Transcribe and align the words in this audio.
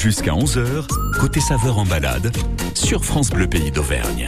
Jusqu'à 0.00 0.32
11h, 0.32 0.86
côté 1.18 1.40
saveur 1.40 1.76
en 1.76 1.84
balade, 1.84 2.34
sur 2.72 3.04
France 3.04 3.28
Bleu 3.28 3.46
Pays 3.46 3.70
d'Auvergne. 3.70 4.24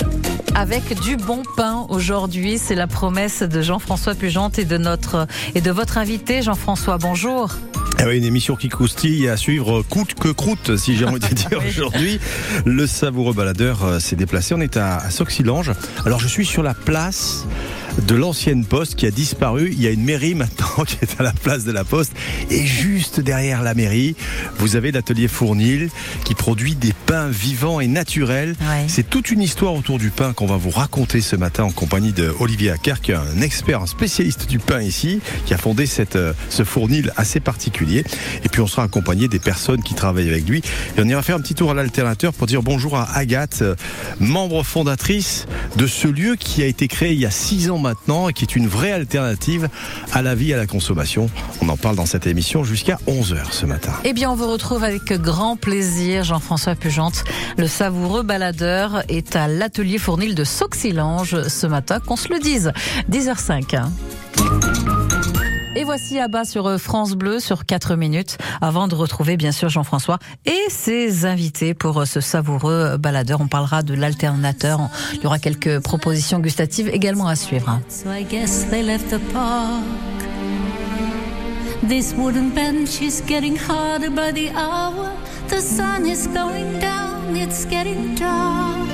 Avec 0.55 1.01
du 1.01 1.17
bon 1.17 1.43
pain 1.57 1.87
aujourd'hui, 1.89 2.59
c'est 2.59 2.75
la 2.75 2.87
promesse 2.87 3.43
de 3.43 3.63
Jean-François 3.63 4.15
Pugente 4.15 4.59
et 4.59 4.67
de 4.67 4.77
notre 4.77 5.27
et 5.55 5.63
de 5.63 5.71
votre 5.71 5.97
invité 5.97 6.43
Jean-François. 6.43 6.99
Bonjour. 6.99 7.55
Ah 7.99 8.05
oui, 8.07 8.19
une 8.19 8.25
émission 8.25 8.55
qui 8.55 8.69
croustille 8.69 9.31
à 9.31 9.39
suivre 9.39 9.83
coûte 9.83 10.13
que 10.13 10.29
croûte, 10.29 10.77
si 10.77 10.95
j'ai 10.95 11.07
envie 11.07 11.21
de 11.21 11.27
dire 11.35 11.63
aujourd'hui. 11.67 12.21
Le 12.67 12.87
savoureux 12.87 13.33
baladeur 13.33 13.83
euh, 13.83 13.99
s'est 13.99 14.17
déplacé. 14.17 14.55
On 14.55 14.61
est 14.61 14.77
à, 14.77 14.99
à 14.99 15.09
Soxilange. 15.09 15.73
Alors 16.05 16.21
je 16.21 16.29
suis 16.29 16.45
sur 16.45 16.63
la 16.63 16.75
place 16.75 17.47
de 18.01 18.15
l'ancienne 18.15 18.65
poste 18.65 18.95
qui 18.95 19.07
a 19.07 19.11
disparu. 19.11 19.71
Il 19.73 19.83
y 19.83 19.87
a 19.87 19.91
une 19.91 20.05
mairie 20.05 20.35
maintenant 20.35 20.85
qui 20.87 20.97
est 21.03 21.21
à 21.21 21.23
la 21.23 21.33
place 21.33 21.65
de 21.65 21.73
la 21.73 21.85
poste. 21.85 22.13
Et 22.51 22.65
juste 22.65 23.21
derrière 23.21 23.63
la 23.63 23.75
mairie, 23.75 24.17
vous 24.59 24.77
avez 24.77 24.93
l'atelier 24.93 25.29
Fournil 25.29 25.91
qui 26.25 26.35
produit 26.35 26.75
des 26.75 26.93
pains 27.07 27.29
vivants 27.29 27.81
et 27.81 27.87
naturels. 27.87 28.57
Ouais. 28.61 28.87
C'est 28.89 29.09
toute 29.09 29.31
une 29.31 29.43
histoire 29.43 29.75
autour 29.75 29.99
du 29.99 30.11
pain 30.11 30.33
qu'on 30.33 30.47
va 30.47 30.57
vous 30.57 30.71
raconter 30.71 31.21
ce 31.21 31.37
matin 31.37 31.65
en 31.65 31.71
compagnie 31.71 32.13
de 32.13 32.35
Olivier 32.41 32.71
Acker, 32.71 33.01
qui 33.01 33.13
est 33.13 33.17
un 33.17 33.41
expert, 33.41 33.83
un 33.83 33.87
spécialiste 33.87 34.49
du 34.49 34.59
pain 34.59 34.81
ici, 34.81 35.21
qui 35.47 35.55
a 35.55 35.59
fondé 35.59 35.87
cette, 35.87 36.17
euh, 36.17 36.33
ce 36.49 36.65
Fournil 36.65 37.13
assez 37.17 37.41
particulier. 37.41 38.05
Et 38.45 38.49
puis 38.49 38.61
on 38.61 38.67
sera 38.67 38.85
accompagné 38.85 39.29
des 39.29 39.39
personnes 39.39 39.83
qui 39.83 39.95
travaillent 39.95 40.31
avec 40.31 40.49
lui. 40.49 40.63
Et 40.97 41.01
on 41.01 41.09
ira 41.09 41.23
faire 41.23 41.37
un 41.37 41.41
petit 41.41 41.55
tour 41.55 41.71
à 41.71 41.75
l'alternateur 41.75 42.33
pour 42.33 42.47
dire 42.47 42.63
bonjour 42.63 42.97
à 42.97 43.11
Agathe, 43.17 43.63
euh, 43.63 43.75
membre 44.21 44.63
fondatrice 44.63 45.47
de 45.77 45.87
ce 45.87 46.09
lieu 46.09 46.37
qui 46.37 46.63
a 46.63 46.67
été 46.67 46.89
créé 46.89 47.13
il 47.13 47.21
y 47.21 47.27
a 47.27 47.31
six 47.31 47.71
ans 47.71 47.79
maintenant 47.83 48.31
et 48.31 48.33
qui 48.33 48.45
est 48.45 48.57
une 48.57 48.67
vraie 48.67 48.93
alternative 48.93 49.69
à 50.13 50.23
la 50.23 50.35
vie 50.35 50.51
et 50.51 50.55
à 50.55 50.57
la 50.57 50.67
consommation. 50.67 51.29
On 51.61 51.69
en 51.69 51.77
parle 51.77 51.97
dans 51.97 52.07
cette 52.07 52.27
émission 52.27 52.65
jusqu'à 52.65 52.99
11h 53.07 53.53
ce 53.53 53.67
matin. 53.67 53.93
Eh 54.05 54.15
bien, 54.15 54.31
on 54.31 54.35
vous 54.35 54.51
retrouve 54.51 54.85
avec 54.85 55.13
grand 55.13 55.57
plaisir, 55.57 56.25
Jean-François 56.25 56.75
Pugente. 56.75 57.25
Le 57.59 57.67
savoureux 57.67 58.23
baladeur 58.23 59.03
est 59.09 59.37
à 59.37 59.49
l'atelier 59.49 59.99
Fournil 59.99 60.35
de 60.35 60.45
Soxilange 60.45 61.49
ce 61.49 61.67
matin, 61.67 62.01
qu'on 62.01 62.17
se 62.17 62.29
le 62.29 62.39
dise. 62.39 62.73
10h05. 63.11 63.83
Et 65.75 65.85
voici 65.85 66.19
à 66.21 66.29
bas 66.29 66.45
sur 66.45 66.79
France 66.79 67.13
Bleu 67.15 67.41
sur 67.41 67.65
4 67.65 67.97
minutes 67.97 68.37
avant 68.61 68.89
de 68.89 68.95
retrouver 68.95 69.37
bien 69.39 69.53
sûr 69.53 69.71
Jean-François 69.71 70.19
et 70.45 70.59
ses 70.69 71.25
invités 71.25 71.73
pour 71.73 72.07
ce 72.07 72.21
savoureux 72.21 72.99
baladeur. 72.99 73.41
On 73.41 73.49
parlera 73.49 73.83
de 73.83 73.95
l'alternateur. 73.95 74.81
Il 75.15 75.23
y 75.23 75.27
aura 75.27 75.39
quelques 75.39 75.81
propositions 75.81 76.41
gustatives 76.41 76.89
également 76.89 77.27
à 77.27 77.37
suivre. 77.37 77.71
hein. 77.71 77.81
So 77.89 78.11
I 78.13 78.23
guess 78.25 78.67
they 78.71 78.83
left 78.83 79.09
the 79.09 79.19
park. 79.33 79.83
This 81.89 82.15
wooden 82.17 82.51
bench 82.51 83.01
is 83.01 83.23
getting 83.27 83.57
harder 83.57 84.11
by 84.11 84.31
the 84.33 84.51
hour. 84.55 85.11
The 85.49 85.61
sun 85.61 86.07
is 86.07 86.29
going 86.29 86.79
down, 86.81 87.35
it's 87.35 87.65
getting 87.67 88.15
dark. 88.15 88.89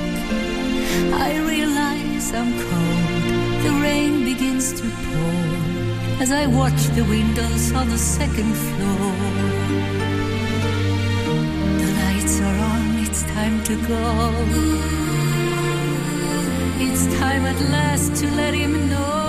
I 1.12 1.38
realize 1.40 2.32
I'm 2.32 2.52
cold. 2.56 3.64
The 3.64 3.72
rain 3.82 4.24
begins 4.24 4.72
to 4.80 4.84
as 6.20 6.32
I 6.32 6.46
watch 6.46 6.82
the 6.96 7.04
windows 7.04 7.72
on 7.72 7.88
the 7.88 7.98
second 7.98 8.52
floor. 8.54 9.12
The 11.82 11.90
lights 12.02 12.40
are 12.40 12.58
on, 12.72 12.98
it's 13.04 13.22
time 13.22 13.62
to 13.64 13.76
go. 13.86 14.04
It's 16.80 17.06
time 17.18 17.44
at 17.46 17.60
last 17.70 18.16
to 18.16 18.26
let 18.32 18.52
him 18.54 18.88
know. 18.88 19.27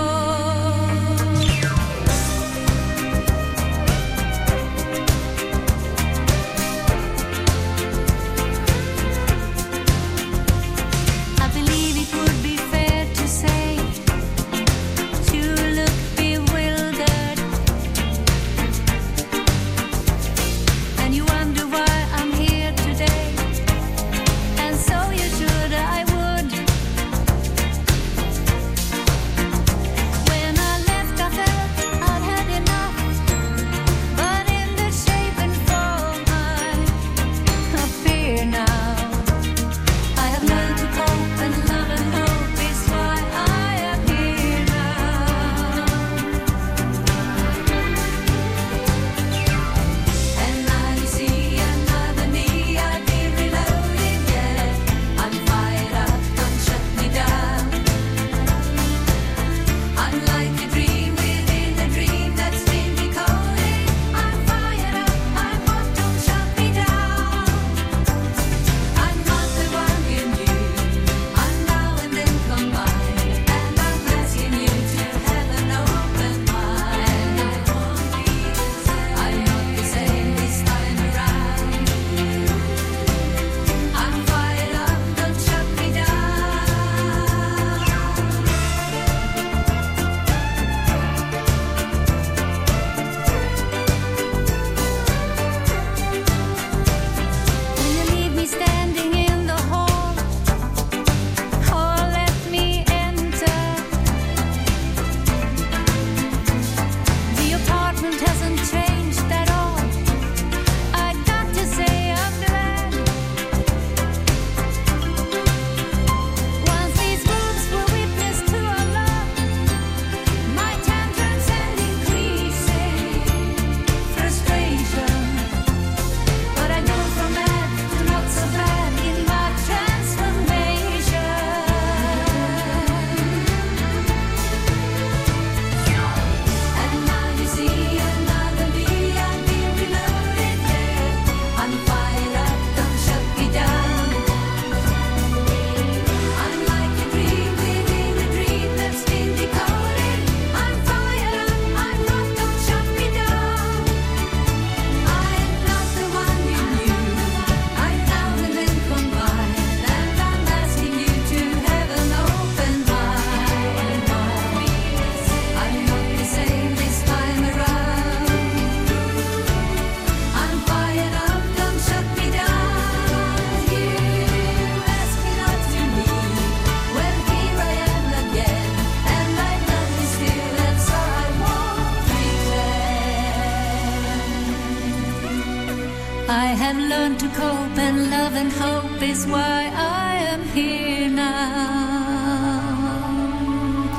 I 186.42 186.54
have 186.54 186.78
learned 186.78 187.18
to 187.18 187.26
cope, 187.38 187.78
and 187.78 188.10
love 188.10 188.34
and 188.34 188.50
hope 188.50 189.02
is 189.02 189.26
why 189.26 189.70
I 189.76 190.16
am 190.32 190.40
here 190.54 191.10
now. 191.10 191.26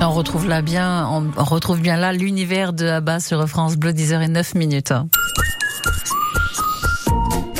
On 0.01 0.09
retrouve 0.09 0.47
là 0.47 0.63
bien, 0.63 1.07
on 1.07 1.29
retrouve 1.43 1.81
bien 1.81 1.97
là 1.97 2.13
l'univers 2.13 2.73
de 2.73 2.87
Abba 2.87 3.19
sur 3.19 3.47
France 3.47 3.77
Bleu 3.77 3.91
10h 3.91 4.23
et 4.23 4.27
9 4.27 4.55
minutes. 4.55 4.93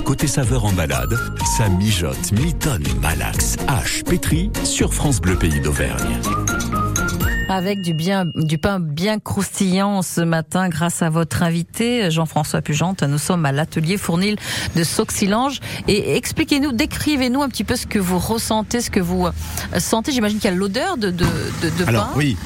Côté 0.04 0.26
saveur 0.26 0.66
en 0.66 0.74
balade, 0.74 1.16
ça 1.58 1.70
mijote, 1.70 2.32
mitonne, 2.32 2.84
malaxe, 3.02 3.58
hache, 3.68 4.04
pétri 4.04 4.50
sur 4.64 4.96
France 4.96 5.22
Bleu 5.22 5.36
Pays 5.36 5.62
d'Auvergne. 5.62 6.20
Avec 7.52 7.82
du, 7.82 7.94
bien, 7.94 8.28
du 8.36 8.58
pain 8.58 8.80
bien 8.80 9.20
croustillant 9.20 10.02
ce 10.04 10.22
matin 10.22 10.70
grâce 10.70 11.02
à 11.02 11.10
votre 11.10 11.44
invité 11.44 12.10
Jean-François 12.10 12.62
Pugente. 12.62 13.04
Nous 13.04 13.18
sommes 13.18 13.46
à 13.46 13.52
l'atelier 13.52 13.98
Fournil 13.98 14.38
de 14.78 14.84
Sauxilange. 14.86 15.60
Et 15.90 16.16
expliquez-nous, 16.16 16.72
décrivez-nous 16.72 17.42
un 17.42 17.50
petit 17.50 17.66
peu 17.66 17.76
ce 17.76 17.88
que 17.88 18.00
vous 18.00 18.20
ressentez, 18.20 18.80
ce 18.80 18.90
que 18.90 19.02
vous 19.02 19.28
euh, 19.28 19.32
sentez. 19.80 20.14
J'imagine 20.14 20.40
qu'il 20.40 20.50
y 20.50 20.54
a 20.54 20.56
l'odeur 20.56 20.96
de, 20.96 21.12
de, 21.12 21.26
de, 21.26 21.70
de 21.78 21.88
Alors 21.90 22.06
pain. 22.08 22.14
oui. 22.16 22.38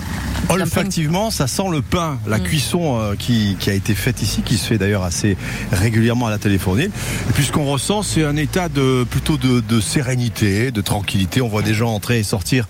Olfactivement, 0.50 1.32
ça 1.32 1.48
sent 1.48 1.64
le 1.72 1.82
pain, 1.82 2.20
la 2.28 2.38
Mm. 2.38 2.44
cuisson 2.44 3.00
euh, 3.00 3.16
qui, 3.18 3.56
qui 3.60 3.70
a 3.70 3.74
été 3.74 3.94
faite 3.96 4.22
ici, 4.22 4.42
qui 4.44 4.58
se 4.58 4.68
fait 4.68 4.78
d'ailleurs 4.78 5.04
assez 5.04 5.38
régulièrement 5.72 6.28
à 6.28 6.30
l'atelier 6.30 6.58
Fournil. 6.58 6.86
Et 7.30 7.34
puis 7.34 7.44
ce 7.44 7.52
qu'on 7.52 7.66
ressent, 7.66 8.04
c'est 8.04 8.24
un 8.24 8.36
état 8.36 8.70
de 8.70 9.04
plutôt 9.10 9.38
de, 9.38 9.60
de 9.62 9.80
sérénité, 9.82 10.72
de 10.72 10.82
tranquillité. 10.82 11.42
On 11.42 11.48
voit 11.48 11.62
des 11.62 11.74
gens 11.74 11.94
entrer 11.94 12.20
et 12.20 12.24
sortir 12.24 12.68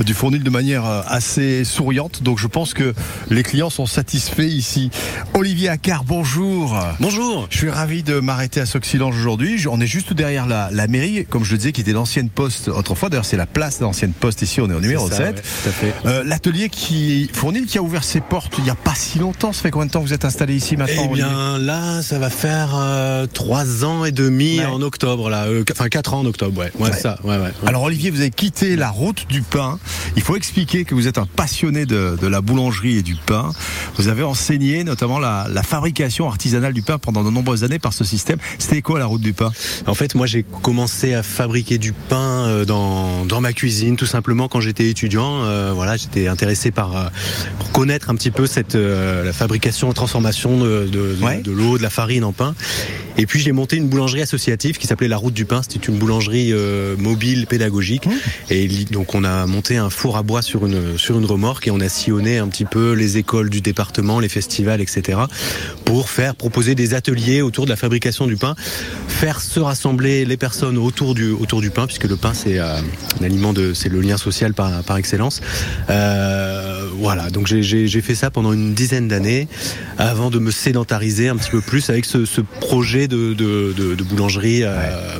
du 0.00 0.14
Fournil 0.14 0.42
de 0.42 0.50
manière 0.50 0.84
euh, 0.86 1.02
assez 1.06 1.64
souriante. 1.64 2.22
Donc 2.22 2.38
je 2.38 2.46
pense 2.46 2.74
que 2.74 2.94
les 3.30 3.42
clients 3.42 3.70
sont 3.70 3.86
satisfaits 3.86 4.42
ici. 4.42 4.90
Olivier 5.34 5.68
Accard, 5.68 6.04
bonjour. 6.04 6.78
Bonjour. 7.00 7.46
Je 7.50 7.58
suis 7.58 7.70
ravi 7.70 8.02
de 8.02 8.20
m'arrêter 8.20 8.60
à 8.60 8.66
Soxilange 8.66 9.16
aujourd'hui. 9.16 9.64
On 9.70 9.80
est 9.80 9.86
juste 9.86 10.12
derrière 10.12 10.46
la, 10.46 10.70
la 10.72 10.86
mairie, 10.88 11.24
comme 11.28 11.44
je 11.44 11.52
le 11.52 11.58
disais, 11.58 11.72
qui 11.72 11.80
était 11.82 11.92
l'ancienne 11.92 12.28
poste 12.30 12.68
autrefois. 12.68 13.08
D'ailleurs, 13.08 13.24
c'est 13.24 13.36
la 13.36 13.46
place 13.46 13.78
de 13.78 13.84
l'ancienne 13.84 14.12
poste 14.12 14.42
ici. 14.42 14.60
On 14.60 14.70
est 14.70 14.74
au 14.74 14.80
numéro 14.80 15.08
C'est 15.08 15.16
ça, 15.16 15.26
7. 15.26 15.36
ouais, 15.36 15.42
tout 15.42 15.68
à 15.68 15.72
fait. 15.72 15.94
Euh, 16.06 16.24
L'atelier 16.24 16.68
qui 16.68 17.11
Fournil 17.32 17.66
qui 17.66 17.78
a 17.78 17.82
ouvert 17.82 18.04
ses 18.04 18.20
portes 18.20 18.54
il 18.58 18.64
n'y 18.64 18.70
a 18.70 18.74
pas 18.74 18.94
si 18.94 19.18
longtemps. 19.18 19.52
Ça 19.52 19.62
fait 19.62 19.70
combien 19.70 19.86
de 19.86 19.90
temps 19.92 20.00
que 20.02 20.06
vous 20.06 20.14
êtes 20.14 20.24
installé 20.24 20.54
ici 20.54 20.76
maintenant 20.76 21.08
Eh 21.10 21.14
bien 21.14 21.58
là, 21.58 22.02
ça 22.02 22.18
va 22.18 22.30
faire 22.30 22.70
euh, 22.76 23.26
trois 23.26 23.84
ans 23.84 24.04
et 24.04 24.12
demi 24.12 24.58
Ouais. 24.58 24.66
en 24.66 24.80
octobre 24.82 25.30
là, 25.30 25.44
Euh, 25.46 25.64
enfin 25.72 25.88
quatre 25.88 26.14
ans 26.14 26.20
en 26.20 26.26
octobre, 26.26 26.58
ouais, 26.60 26.70
ouais, 26.78 26.90
Ouais. 26.90 26.96
ça. 26.96 27.18
Alors 27.66 27.82
Olivier, 27.82 28.10
vous 28.10 28.20
avez 28.20 28.30
quitté 28.30 28.76
la 28.76 28.90
route 28.90 29.26
du 29.28 29.42
pain. 29.42 29.78
Il 30.16 30.22
faut 30.22 30.36
expliquer 30.36 30.84
que 30.84 30.94
vous 30.94 31.06
êtes 31.08 31.18
un 31.18 31.26
passionné 31.26 31.86
de, 31.86 32.16
de 32.20 32.26
la 32.26 32.40
boulangerie 32.40 32.98
et 32.98 33.02
du 33.02 33.14
pain. 33.14 33.50
Vous 33.96 34.08
avez 34.08 34.22
enseigné 34.22 34.84
notamment 34.84 35.18
la, 35.18 35.46
la 35.50 35.62
fabrication 35.62 36.28
artisanale 36.28 36.72
du 36.72 36.82
pain 36.82 36.98
pendant 36.98 37.22
de 37.24 37.30
nombreuses 37.30 37.64
années 37.64 37.78
par 37.78 37.92
ce 37.92 38.04
système. 38.04 38.38
C'était 38.58 38.82
quoi 38.82 38.98
la 38.98 39.06
route 39.06 39.20
du 39.22 39.32
pain? 39.32 39.50
En 39.86 39.94
fait, 39.94 40.14
moi, 40.14 40.26
j'ai 40.26 40.44
commencé 40.62 41.14
à 41.14 41.22
fabriquer 41.22 41.78
du 41.78 41.92
pain 41.92 42.46
euh, 42.46 42.64
dans, 42.64 43.24
dans 43.24 43.40
ma 43.40 43.52
cuisine, 43.52 43.96
tout 43.96 44.06
simplement 44.06 44.48
quand 44.48 44.60
j'étais 44.60 44.88
étudiant. 44.88 45.42
Euh, 45.44 45.72
voilà, 45.74 45.96
j'étais 45.96 46.28
intéressé 46.28 46.70
par 46.70 46.94
pour 47.58 47.72
connaître 47.72 48.10
un 48.10 48.14
petit 48.14 48.30
peu 48.30 48.46
cette 48.46 48.74
euh, 48.74 49.24
la 49.24 49.32
fabrication 49.32 49.90
et 49.90 49.94
transformation 49.94 50.58
de, 50.58 50.86
de, 50.86 51.14
de- 51.16 51.16
Ouais. 51.22 51.40
de 51.40 51.50
l'eau, 51.52 51.78
de 51.78 51.82
la 51.82 51.90
farine 51.90 52.24
en 52.24 52.32
pain. 52.32 52.54
Et 53.18 53.26
puis 53.26 53.40
j'ai 53.40 53.52
monté 53.52 53.76
une 53.76 53.88
boulangerie 53.88 54.22
associative 54.22 54.78
qui 54.78 54.86
s'appelait 54.86 55.06
La 55.08 55.18
Route 55.18 55.34
du 55.34 55.44
Pain. 55.44 55.60
C'était 55.62 55.86
une 55.86 55.96
boulangerie 55.98 56.50
euh, 56.52 56.96
mobile 56.96 57.46
pédagogique. 57.46 58.08
Et 58.50 58.66
li- 58.66 58.86
donc 58.86 59.14
on 59.14 59.22
a 59.24 59.46
monté 59.46 59.76
un 59.76 59.90
four 59.90 60.16
à 60.16 60.22
bois 60.22 60.40
sur 60.42 60.66
une 60.66 60.96
sur 60.98 61.18
une 61.18 61.24
remorque 61.26 61.66
et 61.68 61.70
on 61.70 61.80
a 61.80 61.88
sillonné 61.88 62.38
un 62.38 62.48
petit 62.48 62.64
peu 62.64 62.92
les 62.92 63.18
écoles 63.18 63.50
du 63.50 63.60
département, 63.60 64.18
les 64.18 64.28
festivals, 64.30 64.80
etc. 64.80 65.18
pour 65.84 66.08
faire 66.10 66.34
proposer 66.34 66.74
des 66.74 66.94
ateliers 66.94 67.42
autour 67.42 67.64
de 67.66 67.70
la 67.70 67.76
fabrication 67.76 68.26
du 68.26 68.36
pain, 68.36 68.54
faire 69.08 69.40
se 69.40 69.60
rassembler 69.60 70.24
les 70.24 70.36
personnes 70.38 70.78
autour 70.78 71.14
du 71.14 71.30
autour 71.30 71.60
du 71.60 71.70
pain 71.70 71.86
puisque 71.86 72.04
le 72.04 72.16
pain 72.16 72.32
c'est 72.34 72.58
euh, 72.58 72.78
un 73.20 73.24
aliment 73.24 73.52
de 73.52 73.74
c'est 73.74 73.88
le 73.90 74.00
lien 74.00 74.16
social 74.16 74.54
par 74.54 74.82
par 74.84 74.96
excellence. 74.96 75.40
Euh, 75.90 76.88
voilà 76.94 77.30
donc 77.30 77.46
j'ai 77.46 78.00
fait 78.00 78.14
ça 78.14 78.30
pendant 78.30 78.52
une 78.52 78.74
dizaine 78.74 79.08
d'années 79.08 79.48
avant 79.98 80.30
de 80.30 80.38
me 80.38 80.50
sédentariser 80.50 81.28
un 81.28 81.36
petit 81.36 81.50
peu 81.50 81.60
plus 81.60 81.90
avec 81.90 82.04
ce, 82.04 82.24
ce 82.24 82.40
projet 82.40 83.08
de 83.08 83.34
de, 83.34 83.72
de, 83.76 83.94
de 83.94 84.02
boulangerie 84.04 84.62
euh, 84.62 85.18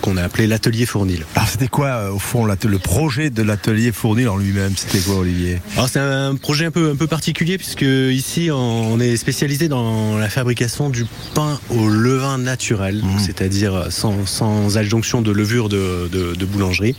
qu'on 0.00 0.16
a 0.16 0.22
appelé 0.22 0.46
l'atelier 0.46 0.86
Fournil. 0.86 1.24
Alors 1.34 1.48
c'était 1.48 1.68
quoi 1.68 1.88
euh, 1.88 2.10
au 2.10 2.18
fond 2.18 2.44
le 2.44 2.78
projet 2.78 3.30
de 3.30 3.42
l'atelier 3.42 3.92
Fournil 3.92 4.28
en 4.28 4.36
lui-même? 4.36 4.72
C'était 4.76 4.98
quoi 4.98 5.16
Olivier? 5.16 5.60
Alors 5.76 5.88
c'est 5.88 6.00
un 6.00 6.34
projet 6.36 6.66
un 6.66 6.70
peu 6.70 6.90
un 6.90 6.96
peu 6.96 7.06
particulier 7.06 7.58
puisque 7.58 7.82
ici 7.82 8.50
on 8.52 8.98
est 9.00 9.16
spécialisé 9.16 9.68
dans 9.68 10.18
la 10.18 10.28
fabrication 10.28 10.90
du 10.90 11.06
pain 11.34 11.58
au 11.70 11.88
levain 11.88 12.38
naturel, 12.38 13.00
donc 13.00 13.20
c'est-à-dire 13.20 13.86
sans, 13.90 14.26
sans 14.26 14.76
adjonction 14.78 15.22
de 15.22 15.30
levure 15.30 15.68
de 15.68 16.44
boulangerie. 16.44 16.96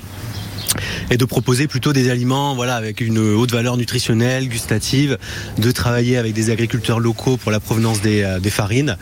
Et 1.12 1.18
de 1.18 1.26
proposer 1.26 1.68
plutôt 1.68 1.94
des 1.94 2.10
aliments 2.10 2.56
voilà, 2.56 2.76
avec 2.76 3.02
une 3.02 3.20
haute 3.20 3.52
valeur 3.52 3.78
nutritionnelle, 3.78 4.48
gustative, 4.50 5.18
de 5.58 5.72
travailler 5.72 6.18
avec 6.18 6.34
des 6.34 6.50
agriculteurs 6.50 7.00
locaux 7.00 7.38
pour 7.38 7.52
la 7.52 7.60
provenance 7.60 8.02
des, 8.02 8.24
euh, 8.24 8.40
des 8.40 8.50
farines, 8.50 8.98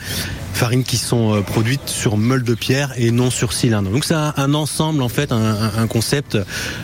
farines 0.53 0.83
qui 0.83 0.97
sont 0.97 1.35
euh, 1.35 1.41
produites 1.41 1.89
sur 1.89 2.15
meule 2.17 2.43
de 2.43 2.53
pierre 2.53 2.93
et 2.97 3.11
non 3.11 3.29
sur 3.29 3.53
cylindre. 3.53 3.89
Donc 3.89 4.05
c'est 4.05 4.13
un, 4.13 4.33
un 4.37 4.53
ensemble 4.53 5.01
en 5.01 5.09
fait, 5.09 5.31
un, 5.31 5.87
concept, 5.87 6.37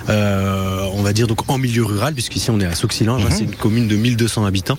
euh, 0.09 0.89
on 0.94 1.01
va 1.01 1.13
dire 1.13 1.27
donc 1.27 1.50
en 1.50 1.57
milieu 1.57 1.86
rural, 1.86 2.13
puisqu'ici 2.13 2.51
on 2.51 2.59
est 2.59 2.65
à 2.65 2.75
Sauxilange, 2.75 3.24
hein, 3.25 3.30
c'est 3.31 3.44
une 3.44 3.56
commune 3.56 3.88
de 3.88 3.95
1200 3.95 4.45
habitants. 4.45 4.77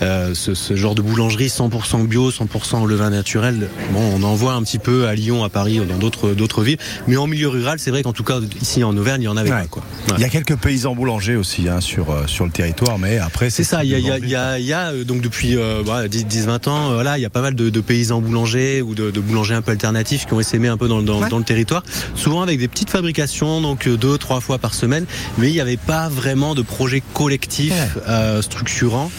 Euh, 0.00 0.34
ce, 0.34 0.54
ce 0.54 0.74
genre 0.74 0.94
de 0.94 1.02
boulangerie 1.02 1.48
100% 1.48 2.06
bio, 2.06 2.30
100% 2.30 2.82
au 2.82 2.86
levain 2.86 3.10
naturel, 3.10 3.68
bon, 3.92 4.00
on 4.16 4.22
en 4.22 4.34
voit 4.34 4.54
un 4.54 4.62
petit 4.62 4.78
peu 4.78 5.06
à 5.06 5.14
Lyon, 5.14 5.44
à 5.44 5.48
Paris, 5.48 5.80
dans 5.88 5.98
d'autres 5.98 6.32
d'autres 6.32 6.62
villes, 6.62 6.78
mais 7.06 7.16
en 7.16 7.26
milieu 7.26 7.48
rural, 7.48 7.78
c'est 7.78 7.90
vrai 7.90 8.02
qu'en 8.02 8.12
tout 8.12 8.24
cas 8.24 8.40
ici 8.60 8.82
en 8.82 8.96
Auvergne, 8.96 9.22
il 9.22 9.26
y 9.26 9.28
en 9.28 9.36
avait 9.42 9.50
Ouais. 9.52 9.62
pas 9.62 9.66
quoi. 9.68 9.82
Ouais. 10.08 10.14
Il 10.18 10.22
y 10.22 10.24
a 10.24 10.28
quelques 10.28 10.56
paysans 10.56 10.94
boulangers 10.94 11.36
aussi 11.36 11.68
hein, 11.68 11.80
sur, 11.80 12.10
euh, 12.10 12.26
sur 12.26 12.44
le 12.44 12.50
territoire, 12.50 12.98
mais 12.98 13.18
après 13.18 13.50
C'est 13.50 13.64
ça, 13.64 13.84
il 13.84 13.90
y 13.90 13.94
a, 13.94 13.98
il 13.98 14.06
y 14.06 14.10
a- 14.10 14.18
il 14.18 14.28
y 14.28 14.34
a- 14.36 14.58
il 14.58 14.64
y 14.66 14.72
a, 14.72 14.90
euh, 14.92 15.04
donc 15.04 15.20
depuis 15.20 15.56
euh, 15.56 15.82
voilà, 15.84 16.08
10-20 16.08 16.66
ans, 16.68 16.90
euh, 16.90 16.94
voilà, 16.94 17.18
il 17.18 17.20
y 17.22 17.26
a 17.26 17.30
pas 17.30 17.42
mal 17.42 17.54
de, 17.54 17.70
de 17.70 17.80
paysans 17.80 18.20
boulangers 18.20 18.82
ou 18.82 18.94
de, 18.94 19.10
de 19.10 19.20
boulangers 19.20 19.54
un 19.54 19.62
peu 19.62 19.70
alternatifs 19.72 20.26
qui 20.26 20.32
ont 20.34 20.40
essaimé 20.40 20.68
un 20.68 20.76
peu 20.76 20.88
dans, 20.88 20.98
le- 20.98 21.04
dans, 21.04 21.20
Ouais. 21.22 21.28
dans 21.28 21.38
le 21.38 21.44
territoire, 21.44 21.82
souvent 22.14 22.42
avec 22.42 22.58
des 22.58 22.68
petites 22.68 22.90
fabrications, 22.90 23.60
donc 23.60 23.86
euh, 23.86 23.96
deux, 23.96 24.18
trois 24.18 24.40
fois 24.40 24.58
par 24.58 24.74
semaine, 24.74 25.04
mais 25.38 25.48
il 25.48 25.52
n'y 25.52 25.60
avait 25.60 25.76
pas 25.76 26.08
vraiment 26.08 26.54
de 26.54 26.62
projet 26.62 27.02
collectif 27.14 27.72
Ouais. 27.72 28.02
euh, 28.08 28.42
structurant 28.42 29.10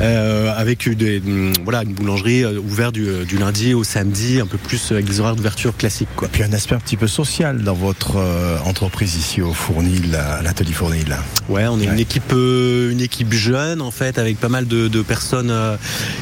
euh, 0.00 0.52
avec 0.56 0.88
des, 0.88 1.18
hum, 1.24 1.52
voilà, 1.64 1.82
une 1.82 1.92
boulangerie 1.92 2.44
euh, 2.44 2.58
ouverte 2.58 2.94
du, 2.94 3.08
euh, 3.08 3.24
du 3.24 3.38
lundi 3.38 3.74
au 3.74 3.84
samedi, 3.84 4.40
un 4.40 4.46
peu 4.46 4.58
plus 4.58 4.92
avec 4.92 5.04
des 5.06 5.20
horaires 5.20 5.36
d'ouverture 5.36 5.76
classiques. 5.76 6.08
Quoi. 6.16 6.28
Et 6.28 6.30
puis 6.30 6.42
un 6.42 6.52
aspect 6.52 6.74
un 6.74 6.78
petit 6.80 6.96
peu 6.96 7.06
social 7.06 7.62
dans 7.62 7.74
votre 7.74 8.16
euh, 8.16 8.58
entreprise 8.64 9.16
ici 9.16 9.42
au 9.42 9.52
Fournil, 9.60 10.14
à 10.16 10.40
l'atelier 10.42 10.72
Fournil. 10.72 11.16
Ouais, 11.48 11.66
on 11.66 11.78
est 11.78 11.86
Ouais. 11.86 11.92
une 11.92 11.98
équipe, 12.00 12.32
euh, 12.32 12.90
une 12.90 13.00
équipe 13.00 13.32
jeune 13.32 13.82
en 13.82 13.90
fait, 13.90 14.18
avec 14.18 14.38
pas 14.38 14.48
mal 14.48 14.66
de, 14.66 14.88
de 14.88 15.02
personnes 15.02 15.50
euh, 15.50 15.76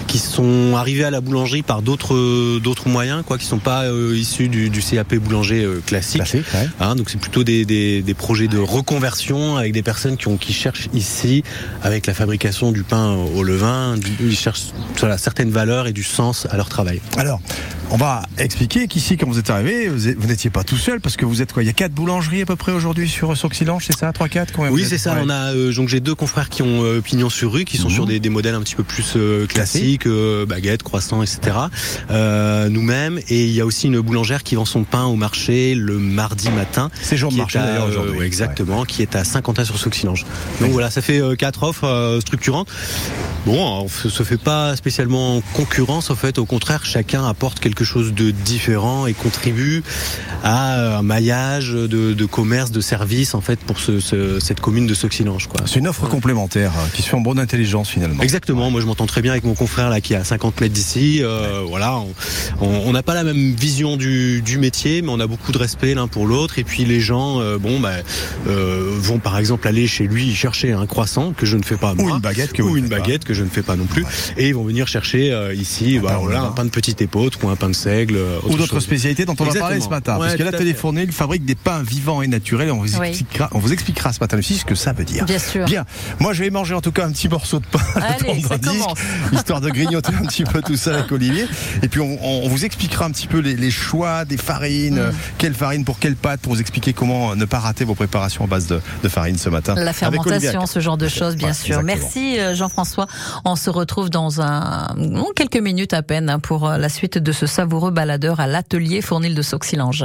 qui 0.08 0.18
sont 0.18 0.74
arrivées 0.76 1.04
à 1.04 1.10
la 1.10 1.20
boulangerie 1.20 1.62
par 1.62 1.80
d'autres, 1.82 2.14
euh, 2.14 2.60
d'autres 2.60 2.88
moyens, 2.88 3.22
quoi, 3.24 3.38
qui 3.38 3.46
sont 3.46 3.58
pas 3.58 3.84
euh, 3.84 4.16
issus 4.16 4.48
du, 4.48 4.70
du 4.70 4.80
CAP 4.80 5.14
boulanger 5.16 5.66
classique. 5.86 6.22
Classique, 6.22 6.46
ouais. 6.54 6.68
Hein, 6.80 6.96
donc 6.96 7.10
c'est 7.10 7.20
plutôt 7.20 7.44
des, 7.44 7.64
des, 7.64 8.02
des 8.02 8.14
projets 8.14 8.48
de 8.48 8.58
reconversion 8.58 9.56
avec 9.56 9.72
des 9.72 9.82
personnes 9.82 10.16
qui, 10.16 10.28
ont, 10.28 10.36
qui 10.36 10.52
cherchent 10.52 10.88
ici, 10.92 11.44
avec 11.82 12.06
la 12.06 12.14
fabrication 12.14 12.72
du 12.72 12.82
pain 12.82 13.12
au 13.14 13.42
levain, 13.44 13.96
du- 13.96 14.16
ils 14.20 14.36
cherchent 14.36 14.66
voilà, 14.98 15.16
certaines 15.16 15.50
valeurs 15.50 15.86
et 15.86 15.92
du 15.92 16.02
sens 16.02 16.46
à 16.50 16.56
leur 16.56 16.68
travail. 16.68 17.00
Alors, 17.16 17.40
on 17.90 17.96
va 17.96 18.22
expliquer 18.36 18.86
qu'ici, 18.88 19.16
quand 19.16 19.26
vous 19.28 19.38
êtes 19.38 19.48
arrivé, 19.50 19.88
vous 19.88 20.26
n'étiez 20.26 20.50
pas 20.50 20.64
tout 20.64 20.76
seul, 20.76 21.00
parce 21.00 21.16
que 21.16 21.24
vous 21.24 21.40
êtes 21.40 21.52
quoi? 21.52 21.62
Il 21.62 21.66
y 21.66 21.70
a 21.70 21.72
quatre 21.72 21.92
boulangeries 21.92 22.42
à 22.42 22.46
peu 22.46 22.56
près 22.56 22.72
aujourd'hui 22.72 23.08
sur 23.08 23.27
Sauxilange, 23.34 23.84
c'est 23.86 23.96
ça 23.96 24.12
3 24.12 24.28
4 24.28 24.70
Oui, 24.70 24.84
c'est 24.88 24.98
ça. 24.98 25.16
On 25.22 25.28
a 25.30 25.54
euh, 25.54 25.72
donc 25.72 25.88
j'ai 25.88 26.00
deux 26.00 26.14
confrères 26.14 26.48
qui 26.48 26.62
ont 26.62 26.84
euh, 26.84 27.00
pignon 27.00 27.30
sur 27.30 27.52
rue, 27.52 27.64
qui 27.64 27.76
sont 27.76 27.88
Mhm. 27.88 27.94
sur 27.94 28.06
des, 28.06 28.20
des 28.20 28.28
modèles 28.28 28.54
un 28.54 28.60
petit 28.60 28.74
peu 28.74 28.82
plus 28.82 29.14
euh, 29.16 29.46
classiques, 29.46 30.06
baguettes, 30.46 30.82
croissants, 30.82 31.22
etc. 31.22 31.56
Nous-mêmes, 32.68 33.18
et 33.28 33.44
il 33.44 33.50
y 33.52 33.60
a 33.60 33.66
aussi 33.66 33.86
une 33.86 34.00
boulangère 34.00 34.42
qui 34.42 34.54
vend 34.54 34.64
son 34.64 34.84
pain 34.84 35.04
au 35.04 35.16
marché 35.16 35.74
le 35.74 35.98
mardi 35.98 36.50
matin. 36.50 36.90
C'est 37.02 37.16
jour 37.16 37.30
de 37.32 37.36
marché 37.36 37.58
d'ailleurs 37.58 37.88
aujourd'hui. 37.88 38.18
ouais, 38.18 38.26
exactement, 38.26 38.84
qui 38.84 39.02
est 39.02 39.16
à 39.16 39.24
Saint-Quentin-sur-Sauxilange. 39.24 40.24
Donc 40.60 40.70
voilà, 40.70 40.90
ça 40.90 41.00
fait 41.02 41.20
quatre 41.36 41.62
offres 41.62 42.18
structurantes. 42.20 42.68
Bon, 43.46 43.82
on 43.82 43.84
ne 43.84 44.10
se 44.10 44.22
fait 44.24 44.36
pas 44.36 44.76
spécialement 44.76 45.40
concurrence, 45.54 46.10
en 46.10 46.16
fait. 46.16 46.38
Au 46.38 46.44
contraire, 46.44 46.84
chacun 46.84 47.24
apporte 47.26 47.60
quelque 47.60 47.84
chose 47.84 48.12
de 48.12 48.30
différent 48.30 49.06
et 49.06 49.14
contribue 49.14 49.82
à 50.44 50.98
un 50.98 51.02
maillage 51.02 51.70
de, 51.72 52.12
de 52.12 52.24
commerce, 52.26 52.70
de 52.72 52.80
services 52.80 53.17
en 53.34 53.40
fait 53.40 53.58
pour 53.60 53.78
ce, 53.80 54.00
ce- 54.00 54.38
cette 54.40 54.60
commune 54.60 54.86
de 54.86 54.94
Soxilange. 54.94 55.46
Quoi. 55.48 55.60
C'est 55.66 55.78
une 55.78 55.88
offre 55.88 56.08
complémentaire 56.08 56.72
euh, 56.76 56.88
qui 56.94 57.02
se 57.02 57.08
fait 57.08 57.16
en 57.16 57.20
bonne 57.20 57.38
intelligence 57.38 57.88
finalement. 57.88 58.22
Exactement, 58.22 58.70
moi 58.70 58.80
je 58.80 58.86
m'entends 58.86 59.06
très 59.06 59.22
bien 59.22 59.32
avec 59.32 59.44
mon 59.44 59.54
confrère 59.54 59.90
là 59.90 60.00
qui 60.00 60.12
est 60.14 60.16
à 60.16 60.24
50 60.24 60.60
mètres 60.60 60.74
d'ici. 60.74 61.20
Euh, 61.22 61.62
voilà, 61.66 62.00
on- 62.60 62.92
n'a 62.92 63.02
pas 63.02 63.14
la 63.14 63.22
même 63.24 63.52
vision 63.54 63.96
du, 63.96 64.40
du 64.42 64.58
métier, 64.58 65.02
mais 65.02 65.10
on 65.10 65.20
a 65.20 65.26
beaucoup 65.26 65.52
de 65.52 65.58
respect 65.58 65.94
l'un 65.94 66.08
pour 66.08 66.26
l'autre. 66.26 66.58
Et 66.58 66.64
puis 66.64 66.84
les 66.84 67.00
gens, 67.00 67.40
euh, 67.40 67.58
bon, 67.58 67.80
bah, 67.80 67.90
euh, 68.48 68.90
vont 68.98 69.18
par 69.18 69.38
exemple 69.38 69.68
aller 69.68 69.86
chez 69.86 70.04
lui 70.06 70.34
chercher 70.34 70.72
un 70.72 70.86
croissant 70.86 71.32
que 71.32 71.46
je 71.46 71.56
ne 71.56 71.62
fais 71.62 71.76
pas 71.76 71.94
Ou 71.98 72.08
une 72.08 72.18
baguette 72.20 72.52
que 72.52 72.62
ou 72.62 72.72
ne 72.72 72.78
une 72.78 72.88
pas. 72.88 72.98
baguette 72.98 73.24
que 73.24 73.34
je 73.34 73.42
ne 73.44 73.48
fais 73.48 73.62
pas 73.62 73.76
non 73.76 73.84
plus, 73.86 74.04
et 74.36 74.48
ils 74.48 74.54
vont 74.54 74.64
venir 74.64 74.88
chercher 74.88 75.32
euh, 75.32 75.54
ici, 75.54 75.98
bah, 75.98 76.10
pain 76.12 76.16
au 76.16 76.20
voilà, 76.22 76.38
levain. 76.38 76.48
un 76.48 76.52
pain 76.52 76.64
de 76.64 76.70
petite 76.70 77.00
épeautre 77.02 77.38
ou 77.42 77.48
un 77.48 77.56
pain 77.56 77.68
de 77.68 77.74
seigle, 77.74 78.16
euh, 78.16 78.38
Ou 78.44 78.48
autre 78.50 78.58
d'autres 78.58 78.80
spécialités 78.80 79.24
dont 79.24 79.36
on 79.38 79.44
va 79.44 79.54
parler 79.54 79.80
ce 79.80 79.88
matin. 79.88 80.14
Ouais, 80.14 80.20
parce 80.20 80.32
que 80.34 80.42
tout 80.42 80.48
à 80.48 80.50
l'atelier 80.52 80.72
fait. 80.72 80.78
Fournil 80.78 81.12
fabrique 81.12 81.44
des 81.44 81.54
pains 81.54 81.82
vivants 81.82 82.22
et 82.22 82.26
naturels. 82.26 82.70
On. 82.72 82.84
Expliquera, 83.08 83.48
on 83.52 83.58
vous 83.58 83.72
expliquera 83.72 84.12
ce 84.12 84.20
matin 84.20 84.38
aussi 84.38 84.56
ce 84.56 84.64
que 84.64 84.74
ça 84.74 84.92
veut 84.92 85.04
dire. 85.04 85.24
Bien 85.24 85.38
sûr. 85.38 85.64
Bien. 85.66 85.84
Moi, 86.20 86.32
je 86.32 86.42
vais 86.44 86.50
manger 86.50 86.74
en 86.74 86.80
tout 86.80 86.92
cas 86.92 87.06
un 87.06 87.12
petit 87.12 87.28
morceau 87.28 87.58
de 87.60 87.66
pain 87.66 87.78
Allez, 87.96 88.42
ça 88.42 88.58
disque, 88.58 88.72
commence. 88.82 88.98
histoire 89.32 89.60
de 89.60 89.70
grignoter 89.70 90.12
un 90.14 90.26
petit 90.26 90.44
peu 90.44 90.62
tout 90.62 90.76
ça 90.76 90.94
avec 90.94 91.10
Olivier. 91.12 91.46
Et 91.82 91.88
puis, 91.88 92.00
on, 92.00 92.18
on 92.22 92.48
vous 92.48 92.64
expliquera 92.64 93.04
un 93.06 93.10
petit 93.10 93.26
peu 93.26 93.38
les, 93.38 93.54
les 93.56 93.70
choix 93.70 94.24
des 94.24 94.36
farines, 94.36 94.96
Mm. 94.96 94.98
euh, 94.98 95.12
quelle 95.38 95.54
farine 95.54 95.84
pour 95.84 95.98
quelle 95.98 96.16
pâte, 96.16 96.40
pour 96.40 96.54
vous 96.54 96.60
expliquer 96.60 96.92
comment 96.92 97.34
ne 97.36 97.44
pas 97.44 97.58
rater 97.58 97.84
vos 97.84 97.94
préparations 97.94 98.44
à 98.44 98.46
base 98.46 98.66
de, 98.66 98.80
de 99.02 99.08
farine 99.08 99.36
ce 99.38 99.48
matin. 99.48 99.74
La 99.74 99.92
fermentation, 99.92 100.66
ce 100.66 100.80
genre 100.80 100.96
de 100.96 101.08
choses, 101.08 101.36
bien 101.36 101.48
Ouais, 101.48 101.54
sûr. 101.54 101.78
exactement. 101.80 101.82
Merci 101.84 102.38
euh, 102.40 102.54
Jean-François. 102.54 103.06
On 103.44 103.56
se 103.56 103.70
retrouve 103.70 104.10
dans 104.10 104.40
un 104.40 104.94
non, 104.96 105.26
quelques 105.36 105.56
minutes 105.58 105.92
à 105.94 106.02
peine 106.02 106.30
hein, 106.30 106.38
pour 106.38 106.68
euh, 106.68 106.78
la 106.78 106.88
suite 106.88 107.18
de 107.18 107.32
ce 107.32 107.46
savoureux 107.46 107.90
baladeur 107.90 108.40
à 108.40 108.46
l'atelier 108.46 109.02
Fournil 109.02 109.34
de 109.34 109.42
Soxilange. 109.42 110.04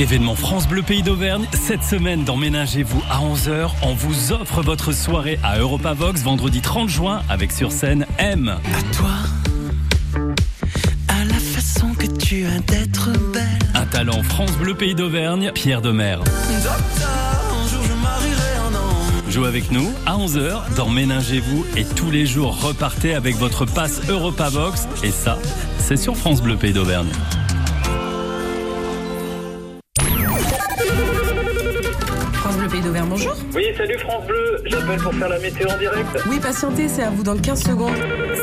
Événement 0.00 0.36
France 0.36 0.68
Bleu 0.68 0.82
Pays 0.82 1.02
d'Auvergne, 1.02 1.44
cette 1.52 1.82
semaine 1.82 2.22
dans 2.22 2.36
Ménagez-vous 2.36 3.02
à 3.10 3.18
11h, 3.18 3.70
on 3.82 3.94
vous 3.94 4.30
offre 4.30 4.62
votre 4.62 4.92
soirée 4.92 5.40
à 5.42 5.58
Europavox 5.58 6.22
vendredi 6.22 6.60
30 6.60 6.88
juin 6.88 7.22
avec 7.28 7.50
sur 7.50 7.72
scène 7.72 8.06
M. 8.16 8.48
À 8.48 8.94
toi, 8.94 9.10
à 11.08 11.24
la 11.24 11.34
façon 11.34 11.94
que 11.94 12.06
tu 12.06 12.46
as 12.46 12.60
d'être 12.60 13.10
belle. 13.32 13.58
Un 13.74 13.86
talent 13.86 14.22
France 14.22 14.52
Bleu 14.52 14.74
Pays 14.74 14.94
d'Auvergne, 14.94 15.50
Pierre 15.52 15.82
Demer. 15.82 16.18
Jouez 19.28 19.48
avec 19.48 19.72
nous 19.72 19.90
à 20.06 20.16
11h 20.16 20.76
dans 20.76 20.90
Ménagez-vous 20.90 21.66
et 21.76 21.84
tous 21.84 22.12
les 22.12 22.24
jours 22.24 22.62
repartez 22.62 23.14
avec 23.14 23.34
votre 23.34 23.64
passe 23.64 24.08
Europavox 24.08 24.86
et 25.02 25.10
ça, 25.10 25.38
c'est 25.78 25.96
sur 25.96 26.16
France 26.16 26.40
Bleu 26.40 26.56
Pays 26.56 26.72
d'Auvergne. 26.72 27.08
Bonjour. 33.28 33.44
Oui, 33.54 33.64
salut 33.76 33.98
France 33.98 34.26
Bleu, 34.26 34.56
j'appelle 34.66 35.00
pour 35.00 35.14
faire 35.14 35.28
la 35.28 35.38
météo 35.38 35.68
en 35.68 35.78
direct. 35.78 36.08
Oui, 36.28 36.38
patientez, 36.40 36.88
c'est 36.88 37.02
à 37.02 37.10
vous 37.10 37.22
dans 37.22 37.36
15 37.36 37.62
secondes. 37.62 37.94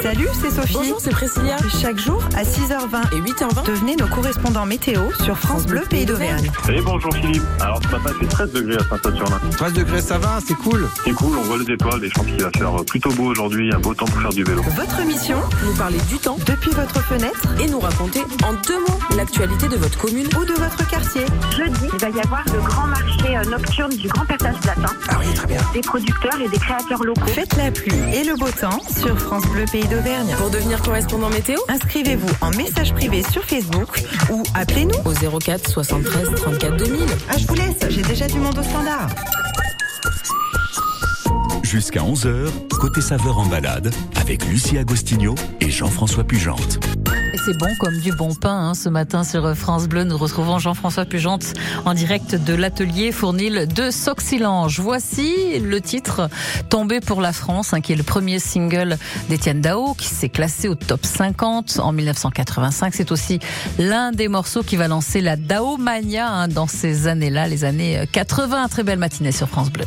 Salut, 0.01 0.27
c'est 0.41 0.49
Sophie. 0.51 0.73
Bonjour, 0.73 0.99
c'est 0.99 1.11
Priscilla. 1.11 1.57
Chaque 1.81 1.99
jour 1.99 2.23
à 2.35 2.43
6h20, 2.43 3.15
Et 3.15 3.21
8h20 3.21 3.65
devenez 3.65 3.95
nos 3.95 4.07
correspondants 4.07 4.65
météo 4.65 5.11
sur 5.23 5.37
France 5.37 5.65
Bleu 5.65 5.81
Pays 5.89 6.05
d'Auvergne. 6.05 6.51
Et 6.69 6.81
bonjour 6.81 7.13
Philippe. 7.15 7.43
Alors 7.59 7.79
ce 7.83 7.87
matin, 7.89 8.11
fait 8.19 8.27
13 8.27 8.51
degrés 8.51 8.77
à 8.77 8.83
Saint-Saturnin. 8.89 9.39
13 9.51 9.73
degrés, 9.73 10.01
ça 10.01 10.17
va, 10.17 10.39
c'est 10.45 10.55
cool. 10.55 10.87
C'est 11.03 11.13
cool, 11.13 11.37
on 11.37 11.41
voit 11.43 11.57
les 11.57 11.73
étoiles 11.73 12.03
et 12.03 12.09
je 12.09 12.13
pense 12.13 12.25
qu'il 12.25 12.41
va 12.41 12.49
faire 12.57 12.85
plutôt 12.85 13.11
beau 13.11 13.25
aujourd'hui, 13.25 13.71
un 13.73 13.79
beau 13.79 13.93
temps 13.93 14.05
pour 14.05 14.21
faire 14.21 14.31
du 14.33 14.43
vélo. 14.43 14.61
Votre 14.75 15.01
mission, 15.05 15.37
Nous 15.65 15.73
parler 15.75 15.99
du 16.09 16.17
temps 16.17 16.37
depuis 16.45 16.71
votre 16.71 17.01
fenêtre 17.03 17.41
et 17.61 17.67
nous 17.67 17.79
raconter 17.79 18.21
en 18.43 18.53
deux 18.67 18.79
mots 18.79 18.99
l'actualité 19.17 19.67
de 19.67 19.77
votre 19.77 19.97
commune. 19.97 20.27
ou 20.39 20.45
de 20.45 20.53
votre 20.53 20.87
quartier. 20.89 21.21
Jeudi, 21.55 21.87
il 21.93 21.99
va 21.99 22.09
y 22.09 22.19
avoir 22.21 22.43
le 22.53 22.59
grand 22.59 22.87
marché 22.87 23.37
euh, 23.37 23.43
nocturne 23.49 23.91
du 23.95 24.07
Grand 24.07 24.25
Passage 24.25 24.55
Ah 24.83 25.17
oui, 25.19 25.33
très 25.33 25.47
bien. 25.47 25.61
Des 25.73 25.81
producteurs 25.81 26.39
et 26.41 26.49
des 26.49 26.57
créateurs 26.57 27.03
locaux. 27.03 27.25
Faites 27.27 27.55
la 27.55 27.71
pluie 27.71 27.93
et 28.13 28.23
le 28.23 28.35
beau 28.35 28.49
temps 28.49 28.81
sur 28.97 29.17
France 29.19 29.45
Bleu 29.47 29.65
Pays 29.71 29.87
d'Auvergne. 29.87 30.33
Pour 30.37 30.49
devenir 30.49 30.81
correspondant 30.81 31.29
météo 31.29 31.57
Inscrivez-vous 31.69 32.29
en 32.41 32.49
message 32.51 32.93
privé 32.93 33.23
sur 33.31 33.43
Facebook 33.43 34.01
ou 34.31 34.43
appelez-nous. 34.53 34.95
au 35.05 35.39
04 35.39 35.69
73 35.69 36.35
34 36.35 36.77
2000. 36.77 37.01
Ah, 37.29 37.37
je 37.37 37.47
vous 37.47 37.55
laisse, 37.55 37.89
j'ai 37.89 38.01
déjà 38.01 38.27
du 38.27 38.39
monde 38.39 38.57
au 38.57 38.63
standard. 38.63 39.07
Jusqu'à 41.63 42.01
11h, 42.01 42.49
côté 42.79 43.01
saveur 43.01 43.39
en 43.39 43.45
balade, 43.45 43.93
avec 44.21 44.45
Lucie 44.45 44.77
Agostinho 44.77 45.35
et 45.61 45.69
Jean-François 45.69 46.23
Pugente. 46.23 46.79
C'est 47.45 47.57
bon 47.59 47.75
comme 47.79 47.99
du 47.99 48.11
bon 48.11 48.33
pain. 48.33 48.69
hein. 48.69 48.73
Ce 48.73 48.89
matin 48.89 49.23
sur 49.23 49.55
France 49.55 49.87
Bleu, 49.87 50.03
nous 50.03 50.17
retrouvons 50.17 50.57
Jean-François 50.57 51.05
Pugente 51.05 51.53
en 51.85 51.93
direct 51.93 52.33
de 52.33 52.55
l'atelier 52.55 53.11
Fournil 53.11 53.67
de 53.67 53.91
Soxilange. 53.91 54.79
Voici 54.79 55.59
le 55.59 55.79
titre 55.79 56.27
Tombé 56.69 57.01
pour 57.01 57.21
la 57.21 57.33
France, 57.33 57.73
hein, 57.73 57.81
qui 57.81 57.93
est 57.93 57.95
le 57.95 58.03
premier 58.03 58.39
single 58.39 58.97
d'Étienne 59.29 59.61
Dao, 59.61 59.93
qui 59.93 60.07
s'est 60.07 60.29
classé 60.29 60.67
au 60.67 60.73
top 60.73 61.05
50 61.05 61.79
en 61.83 61.91
1985. 61.91 62.95
C'est 62.95 63.11
aussi 63.11 63.39
l'un 63.77 64.11
des 64.11 64.27
morceaux 64.27 64.63
qui 64.63 64.75
va 64.75 64.87
lancer 64.87 65.21
la 65.21 65.35
Dao 65.35 65.77
Mania 65.77 66.27
hein, 66.27 66.47
dans 66.47 66.67
ces 66.67 67.05
années-là, 67.05 67.47
les 67.47 67.63
années 67.63 68.09
80. 68.11 68.69
Très 68.69 68.81
belle 68.81 68.97
matinée 68.99 69.31
sur 69.31 69.47
France 69.47 69.71
Bleu. 69.71 69.85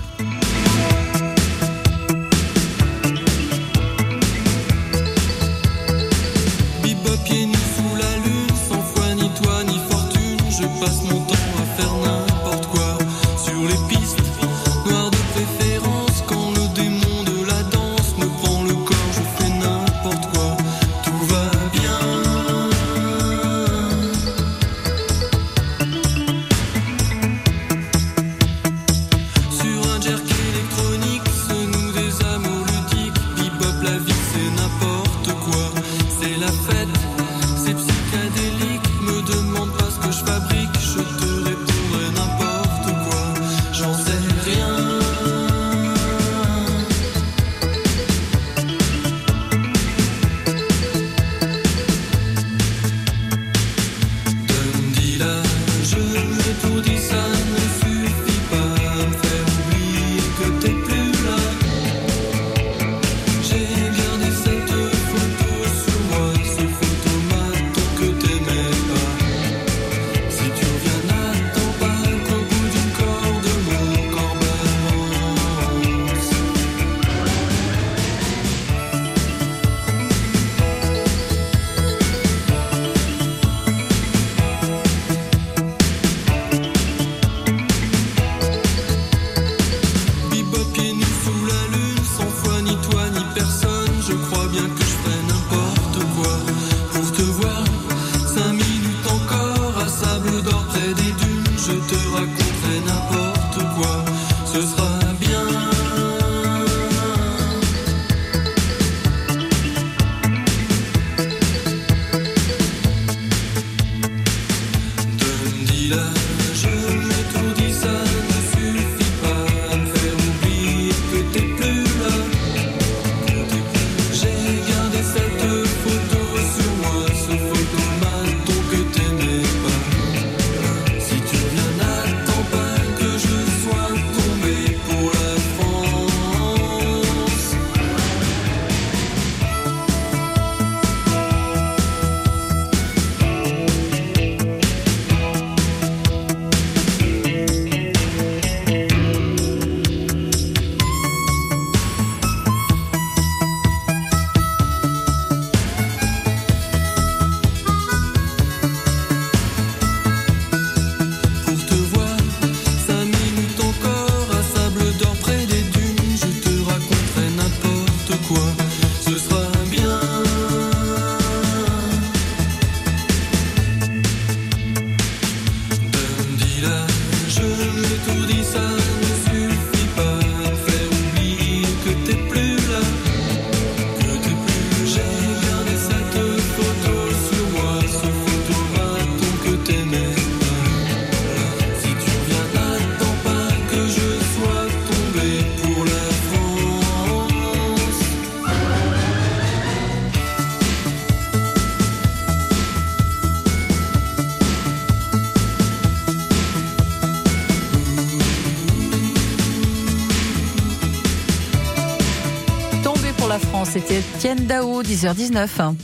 Dao, 214.48 214.82
10h19. 214.82 215.74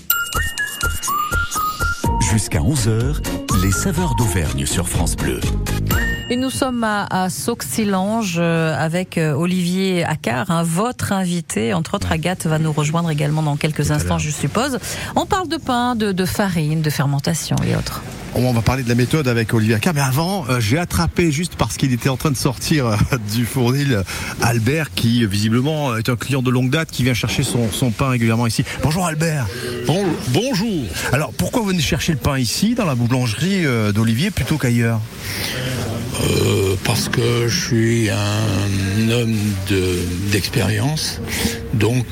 Jusqu'à 2.32 2.60
11h, 2.60 3.16
les 3.62 3.70
saveurs 3.70 4.14
d'Auvergne 4.14 4.64
sur 4.64 4.88
France 4.88 5.16
Bleu. 5.16 5.38
Et 6.30 6.36
nous 6.36 6.48
sommes 6.48 6.82
à, 6.82 7.06
à 7.10 7.28
Sauxilange 7.28 8.36
euh, 8.38 8.74
avec 8.74 9.18
euh, 9.18 9.34
Olivier 9.34 10.02
Accard, 10.02 10.50
hein, 10.50 10.62
votre 10.62 11.12
invité. 11.12 11.74
Entre 11.74 11.92
autres, 11.94 12.10
Agathe 12.10 12.46
va 12.46 12.58
nous 12.58 12.72
rejoindre 12.72 13.10
également 13.10 13.42
dans 13.42 13.56
quelques 13.56 13.90
instants, 13.90 14.16
je 14.16 14.30
suppose. 14.30 14.78
On 15.14 15.26
parle 15.26 15.48
de 15.48 15.58
pain, 15.58 15.94
de, 15.94 16.12
de 16.12 16.24
farine, 16.24 16.80
de 16.80 16.88
fermentation 16.88 17.56
et 17.66 17.76
autres. 17.76 18.02
On 18.36 18.52
va 18.52 18.62
parler 18.62 18.82
de 18.82 18.88
la 18.88 18.94
méthode 18.96 19.28
avec 19.28 19.54
Olivier 19.54 19.76
Accard, 19.76 19.94
mais 19.94 20.00
avant, 20.00 20.44
euh, 20.48 20.58
j'ai 20.60 20.76
attrapé 20.78 21.30
juste 21.30 21.54
parce 21.56 21.76
qu'il 21.76 21.92
était 21.92 22.08
en 22.08 22.16
train 22.16 22.30
de 22.32 22.36
sortir 22.36 22.86
euh, 22.86 22.96
du 23.34 23.46
fournil 23.46 23.94
euh, 23.94 24.02
Albert, 24.42 24.92
qui 24.94 25.24
visiblement 25.26 25.96
est 25.96 26.08
un 26.08 26.16
client 26.16 26.42
de 26.42 26.50
longue 26.50 26.68
date, 26.70 26.90
qui 26.90 27.04
vient 27.04 27.14
chercher 27.14 27.42
son, 27.44 27.70
son 27.70 27.90
pain 27.90 28.08
régulièrement 28.08 28.46
ici. 28.46 28.64
Bonjour 28.82 29.06
Albert. 29.06 29.46
bonjour. 30.28 30.84
Alors 31.12 31.32
pourquoi 31.32 31.62
vous 31.62 31.68
venez 31.68 31.80
chercher 31.80 32.12
le 32.12 32.18
pain 32.18 32.36
ici, 32.38 32.74
dans 32.74 32.84
la 32.84 32.94
boulangerie 32.96 33.64
euh, 33.64 33.92
d'Olivier, 33.92 34.30
plutôt 34.30 34.58
qu'ailleurs? 34.58 35.00
Parce 36.84 37.08
que 37.08 37.48
je 37.48 37.66
suis 37.66 38.08
un 38.10 39.10
homme 39.10 39.36
de- 39.68 39.98
d'expérience, 40.30 41.20
donc 41.74 42.04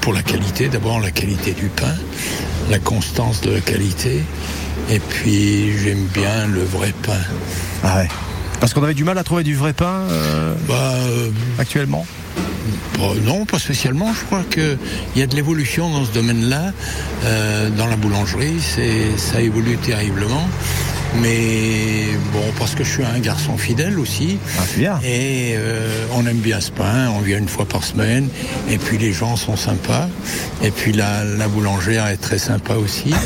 pour 0.00 0.12
la 0.12 0.22
qualité, 0.22 0.68
d'abord 0.68 1.00
la 1.00 1.10
qualité 1.10 1.52
du 1.52 1.68
pain, 1.68 1.94
la 2.70 2.78
constance 2.78 3.40
de 3.40 3.50
la 3.50 3.60
qualité, 3.60 4.22
et 4.90 4.98
puis 4.98 5.76
j'aime 5.78 6.06
bien 6.12 6.46
le 6.46 6.62
vrai 6.62 6.92
pain. 7.02 7.20
Ah 7.82 7.98
ouais. 7.98 8.08
Parce 8.60 8.72
qu'on 8.72 8.82
avait 8.82 8.94
du 8.94 9.04
mal 9.04 9.18
à 9.18 9.24
trouver 9.24 9.42
du 9.42 9.54
vrai 9.54 9.72
pain 9.72 10.02
euh, 10.10 10.54
actuellement? 11.58 12.06
Bah, 12.98 13.08
non, 13.24 13.44
pas 13.44 13.58
spécialement. 13.58 14.12
Je 14.14 14.24
crois 14.24 14.42
qu'il 14.50 14.78
y 15.16 15.22
a 15.22 15.26
de 15.26 15.36
l'évolution 15.36 15.90
dans 15.90 16.04
ce 16.04 16.12
domaine-là. 16.12 16.72
Euh, 17.24 17.68
dans 17.70 17.86
la 17.86 17.96
boulangerie, 17.96 18.60
c'est, 18.60 19.18
ça 19.18 19.40
évolue 19.40 19.76
terriblement. 19.76 20.48
Mais 21.22 22.06
bon, 22.32 22.42
parce 22.58 22.74
que 22.74 22.82
je 22.84 22.90
suis 22.90 23.04
un 23.04 23.18
garçon 23.20 23.56
fidèle 23.56 23.98
aussi. 23.98 24.38
Et 25.04 25.54
euh, 25.56 26.06
on 26.14 26.26
aime 26.26 26.38
bien 26.38 26.60
ce 26.60 26.70
pain, 26.70 27.08
on 27.10 27.20
vient 27.20 27.38
une 27.38 27.48
fois 27.48 27.66
par 27.66 27.84
semaine. 27.84 28.28
Et 28.68 28.78
puis 28.78 28.98
les 28.98 29.12
gens 29.12 29.36
sont 29.36 29.56
sympas. 29.56 30.08
Et 30.62 30.70
puis 30.70 30.92
la, 30.92 31.24
la 31.24 31.48
boulangère 31.48 32.06
est 32.08 32.16
très 32.16 32.38
sympa 32.38 32.74
aussi. 32.74 33.14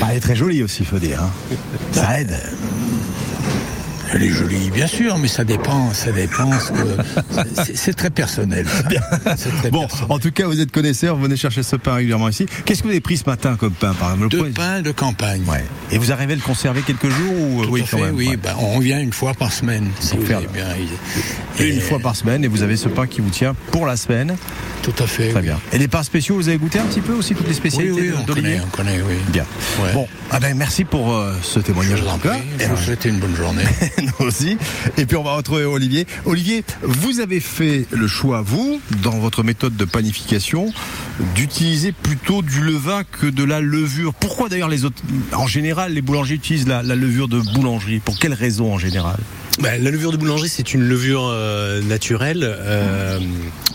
Bah, 0.00 0.08
Elle 0.10 0.16
est 0.16 0.20
très 0.20 0.34
jolie 0.36 0.62
aussi, 0.62 0.78
il 0.80 0.86
faut 0.86 0.98
dire. 0.98 1.22
hein. 1.22 1.30
Ça 1.92 2.20
aide. 2.20 2.36
Elle 4.14 4.22
est 4.22 4.28
jolie, 4.30 4.70
bien 4.70 4.86
sûr, 4.86 5.18
mais 5.18 5.28
ça 5.28 5.44
dépend, 5.44 5.92
ça 5.92 6.12
dépend. 6.12 6.50
c'est, 7.74 7.94
très 7.94 8.10
personnel. 8.10 8.66
ça. 8.66 9.36
C'est 9.36 9.50
très 9.56 9.70
Bon, 9.70 9.86
en 10.08 10.18
tout 10.18 10.30
cas, 10.30 10.46
vous 10.46 10.60
êtes 10.60 10.72
connaisseur, 10.72 11.16
vous 11.16 11.22
venez 11.22 11.36
chercher 11.36 11.62
ce 11.62 11.76
pain 11.76 11.94
régulièrement 11.94 12.28
ici. 12.28 12.46
Qu'est-ce 12.64 12.80
que 12.80 12.84
vous 12.84 12.92
avez 12.92 13.00
pris 13.00 13.18
ce 13.18 13.28
matin 13.28 13.56
comme 13.58 13.72
pain, 13.72 13.92
par 13.94 14.14
exemple? 14.14 14.36
De 14.36 14.42
pain 14.44 14.80
de 14.80 14.92
campagne. 14.92 15.42
Ouais. 15.46 15.64
Et 15.90 15.98
vous 15.98 16.10
arrivez 16.10 16.32
à 16.32 16.36
le 16.36 16.42
conserver 16.42 16.82
quelques 16.82 17.08
jours 17.08 17.34
ou 17.38 17.64
Tout 17.64 17.70
oui, 17.70 17.80
à 17.82 17.84
quand 17.84 17.98
fait, 17.98 18.04
même, 18.04 18.14
oui. 18.14 18.28
ouais. 18.28 18.36
Ben, 18.36 18.54
on 18.58 18.78
vient 18.78 19.00
une 19.00 19.12
fois 19.12 19.34
par 19.34 19.52
semaine, 19.52 19.88
si 20.00 20.16
vous 20.16 20.32
avez 20.32 20.46
bien. 20.46 20.66
Et 21.58 21.68
une 21.68 21.80
fois 21.80 21.98
par 21.98 22.16
semaine, 22.16 22.44
et 22.44 22.48
vous 22.48 22.62
avez 22.62 22.76
ce 22.76 22.88
pain 22.88 23.06
qui 23.06 23.20
vous 23.20 23.30
tient 23.30 23.54
pour 23.70 23.84
la 23.86 23.96
semaine. 23.96 24.36
Tout 24.82 24.94
à 25.02 25.06
fait. 25.06 25.28
Très 25.30 25.42
bien. 25.42 25.58
Et 25.72 25.78
les 25.78 25.88
pains 25.88 26.02
spéciaux, 26.02 26.36
vous 26.36 26.48
avez 26.48 26.56
goûté 26.56 26.78
un 26.78 26.84
petit 26.84 27.00
peu 27.00 27.12
aussi 27.12 27.34
toutes 27.34 27.48
les 27.48 27.54
spécialités 27.54 27.92
Oui, 27.92 28.10
oui, 28.10 28.14
on 28.18 28.32
connaît, 28.32 28.60
on 28.64 28.68
connaît, 28.76 29.00
oui. 29.06 29.16
Bien. 29.28 29.44
Ouais. 29.82 29.92
Bon, 29.92 30.08
ah 30.30 30.40
ben, 30.40 30.56
merci 30.56 30.84
pour 30.84 31.12
euh, 31.14 31.34
ce 31.42 31.60
témoignage 31.60 32.00
en 32.02 32.16
tout 32.18 32.28
cas. 32.28 32.36
Je 32.58 32.66
vous 32.66 32.76
souhaite 32.76 33.04
une 33.04 33.18
bonne 33.18 33.36
journée. 33.36 33.64
Et 34.96 35.06
puis 35.06 35.16
on 35.16 35.22
va 35.22 35.36
retrouver 35.36 35.64
Olivier. 35.64 36.06
Olivier, 36.24 36.64
vous 36.82 37.20
avez 37.20 37.40
fait 37.40 37.86
le 37.90 38.06
choix, 38.06 38.42
vous, 38.42 38.80
dans 39.02 39.18
votre 39.18 39.42
méthode 39.42 39.76
de 39.76 39.84
panification, 39.84 40.72
d'utiliser 41.34 41.92
plutôt 41.92 42.42
du 42.42 42.60
levain 42.60 43.02
que 43.04 43.26
de 43.26 43.44
la 43.44 43.60
levure. 43.60 44.14
Pourquoi 44.14 44.48
d'ailleurs 44.48 44.68
les 44.68 44.84
autres, 44.84 45.02
en 45.32 45.46
général, 45.46 45.92
les 45.92 46.02
boulangers 46.02 46.34
utilisent 46.34 46.68
la 46.68 46.82
levure 46.82 47.28
de 47.28 47.40
boulangerie? 47.40 48.00
Pour 48.00 48.18
quelles 48.18 48.34
raisons 48.34 48.72
en 48.72 48.78
général? 48.78 49.18
Bah, 49.60 49.76
la 49.76 49.90
levure 49.90 50.12
de 50.12 50.16
boulangerie, 50.16 50.48
c'est 50.48 50.72
une 50.72 50.82
levure 50.88 51.26
euh, 51.28 51.82
naturelle, 51.82 52.42
euh, 52.44 53.18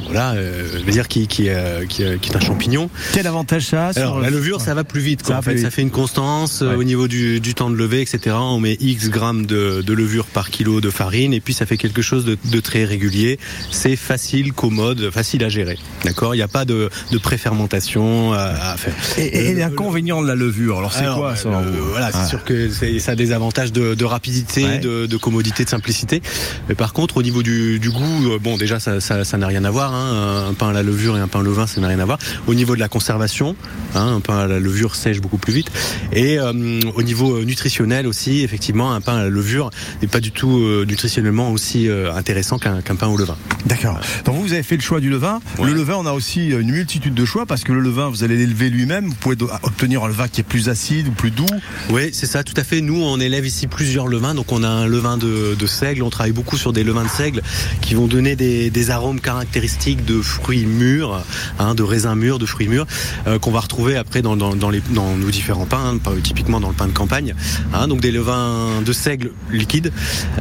voilà, 0.06 0.32
euh, 0.34 0.66
je 0.80 0.84
veux 0.86 0.92
dire 0.92 1.10
qui, 1.10 1.28
qui, 1.28 1.50
euh, 1.50 1.86
qui, 1.86 2.04
euh, 2.06 2.18
qui 2.18 2.30
est 2.32 2.36
un 2.38 2.40
champignon. 2.40 2.90
Quel 3.14 3.28
avantage 3.28 3.66
ça 3.66 3.88
a 3.88 3.94
sur 3.94 4.02
Alors, 4.02 4.18
le- 4.20 4.24
la 4.24 4.30
levure, 4.30 4.62
ça 4.62 4.74
va 4.76 4.86
plus 4.86 5.02
vite. 5.02 5.24
Quoi. 5.24 5.36
Ça 5.36 5.40
en 5.40 5.42
fait, 5.42 5.58
ça 5.58 5.70
fait 5.72 5.82
une 5.82 5.92
constance 5.92 6.62
euh, 6.62 6.76
au 6.78 6.86
niveau 6.86 7.10
du, 7.10 7.42
du 7.42 7.54
temps 7.54 7.70
de 7.70 7.76
lever, 7.76 8.00
etc. 8.02 8.34
On 8.40 8.62
met 8.62 8.78
X 8.80 9.10
grammes 9.10 9.46
de, 9.46 9.82
de 9.82 9.94
levure 9.94 10.26
par 10.26 10.50
kilo 10.52 10.80
de 10.80 10.90
farine, 10.90 11.34
et 11.34 11.42
puis 11.42 11.54
ça 11.54 11.66
fait 11.66 11.76
quelque 11.78 12.02
chose 12.02 12.24
de, 12.24 12.38
de 12.46 12.60
très 12.62 12.86
régulier. 12.86 13.38
C'est 13.70 13.98
facile, 13.98 14.54
commode, 14.54 15.10
facile 15.12 15.44
à 15.44 15.50
gérer. 15.50 15.78
D'accord? 16.06 16.34
Il 16.34 16.38
n'y 16.38 16.44
a 16.44 16.48
pas 16.48 16.64
de, 16.64 16.90
de 17.12 17.18
préfermentation 17.18 18.32
à, 18.32 18.40
à 18.72 18.78
faire. 18.78 18.94
Et, 19.18 19.50
et 19.50 19.54
l'inconvénient 19.54 20.22
de 20.22 20.28
la 20.28 20.36
levure, 20.36 20.78
alors 20.78 20.94
c'est 20.94 21.04
quoi 21.14 21.34
bah, 21.44 21.62
le- 21.66 21.72
vous 21.72 21.90
Voilà, 21.90 22.10
Ah. 22.14 22.24
c'est 22.24 22.30
sûr 22.30 22.44
que 22.46 22.70
ça 23.00 23.12
a 23.12 23.16
des 23.16 23.34
avantages 23.34 23.74
de, 23.74 23.96
de 23.96 24.06
rapidité, 24.06 24.64
Ouais. 24.64 24.80
de, 24.80 25.08
de 25.08 25.18
commodité, 25.18 25.66
de 25.66 25.70
simplicité. 25.78 26.22
Mais 26.70 26.76
par 26.76 26.94
contre, 26.94 27.18
au 27.18 27.24
niveau 27.24 27.42
du, 27.44 27.80
du 27.80 27.90
goût, 27.90 28.20
euh, 28.32 28.40
bon, 28.40 28.58
déjà, 28.58 28.80
ça 28.80 29.00
ça- 29.02 29.24
ça 29.24 29.38
n'a 29.38 29.48
rien 29.48 29.64
à 29.66 29.72
voir. 29.72 29.94
hein. 29.94 30.50
Un 30.50 30.54
pain 30.54 30.70
à 30.70 30.74
la 30.74 30.84
levure 30.84 31.18
et 31.18 31.20
un 31.20 31.28
pain 31.28 31.40
au 31.40 31.44
levain, 31.44 31.66
ça 31.68 31.82
n'a 31.82 31.88
rien 31.88 32.00
à 32.00 32.06
voir. 32.06 32.20
Au 32.48 32.54
niveau 32.54 32.76
de 32.76 32.80
la 32.80 32.90
conservation, 32.90 33.56
hein, 33.96 34.08
un 34.18 34.20
pain 34.20 34.38
à 34.38 34.48
la 34.48 34.60
levure 34.60 34.96
sèche 34.96 35.20
beaucoup 35.20 35.38
plus 35.38 35.54
vite. 35.54 35.70
Et 36.12 36.38
euh, 36.40 36.52
au 36.96 37.02
niveau 37.04 37.38
euh, 37.38 37.44
nutritionnel 37.46 38.06
aussi, 38.08 38.42
effectivement, 38.42 38.94
un 38.94 39.02
pain 39.02 39.16
à 39.18 39.24
la 39.24 39.30
levure 39.30 39.70
n'est 40.02 40.08
pas 40.08 40.20
du 40.20 40.32
tout 40.32 40.58
euh, 40.60 40.86
nutritionnellement 40.88 41.52
aussi 41.52 41.88
euh, 41.90 42.14
intéressant 42.14 42.58
qu'un 42.60 42.82
pain 42.82 43.08
au 43.08 43.18
levain. 43.18 43.38
D'accord. 43.66 44.00
Donc 44.26 44.36
vous, 44.36 44.44
vous 44.44 44.54
avez 44.54 44.64
fait 44.64 44.76
le 44.78 44.82
choix 44.84 45.00
du 45.00 45.10
levain. 45.10 45.40
Le 45.62 45.74
levain, 45.74 45.96
on 45.96 46.06
a 46.06 46.12
aussi 46.14 46.50
une 46.50 46.72
multitude 46.72 47.14
de 47.16 47.26
choix 47.26 47.46
parce 47.46 47.64
que 47.64 47.72
le 47.72 47.80
levain, 47.80 48.10
vous 48.10 48.24
allez 48.24 48.38
l'élever 48.38 48.70
lui-même. 48.70 49.08
Vous 49.08 49.16
pouvez 49.16 49.36
do- 49.36 49.50
obtenir 49.64 50.04
un 50.04 50.08
levain 50.08 50.28
qui 50.28 50.42
est 50.42 50.44
plus 50.54 50.70
acide 50.70 51.08
ou 51.08 51.12
plus 51.12 51.32
doux. 51.32 51.46
Oui, 51.90 52.10
c'est 52.14 52.28
ça, 52.28 52.44
tout 52.44 52.54
à 52.58 52.64
fait. 52.64 52.82
Nous, 52.82 53.02
on 53.02 53.20
élève 53.20 53.46
ici 53.46 53.68
plusieurs 53.68 54.08
levains. 54.08 54.36
Donc, 54.36 54.52
on 54.52 54.64
a 54.64 54.68
un 54.68 54.86
levain 54.88 55.18
de, 55.18 55.56
de 55.58 55.63
seigle. 55.68 56.04
On 56.04 56.10
travaille 56.10 56.32
beaucoup 56.32 56.58
sur 56.58 56.74
des 56.74 56.84
levains 56.84 57.04
de 57.04 57.10
seigle 57.10 57.42
qui 57.82 57.94
vont 57.96 58.08
donner 58.08 58.36
des, 58.36 58.70
des 58.70 58.90
arômes 58.92 59.20
caractéristiques 59.20 60.06
de 60.06 60.22
fruits 60.22 60.66
mûrs, 60.66 61.24
hein, 61.60 61.76
de 61.76 61.84
raisins 61.84 62.16
mûrs, 62.16 62.40
de 62.40 62.46
fruits 62.46 62.68
mûrs, 62.68 62.86
euh, 63.28 63.40
qu'on 63.40 63.52
va 63.52 63.60
retrouver 63.60 63.98
après 63.98 64.22
dans, 64.22 64.36
dans, 64.36 64.56
dans 64.56 64.70
les, 64.70 64.82
dans 64.92 65.16
nos 65.16 65.30
différents 65.30 65.66
pains, 65.66 65.96
hein, 66.06 66.12
typiquement 66.24 66.60
dans 66.60 66.70
le 66.70 66.76
pain 66.76 66.88
de 66.88 66.94
campagne. 66.94 67.34
hein. 67.74 67.88
donc, 67.88 68.02
des 68.02 68.12
levains 68.12 68.82
de 68.86 68.94
seigle 68.94 69.32
liquide. 69.52 69.92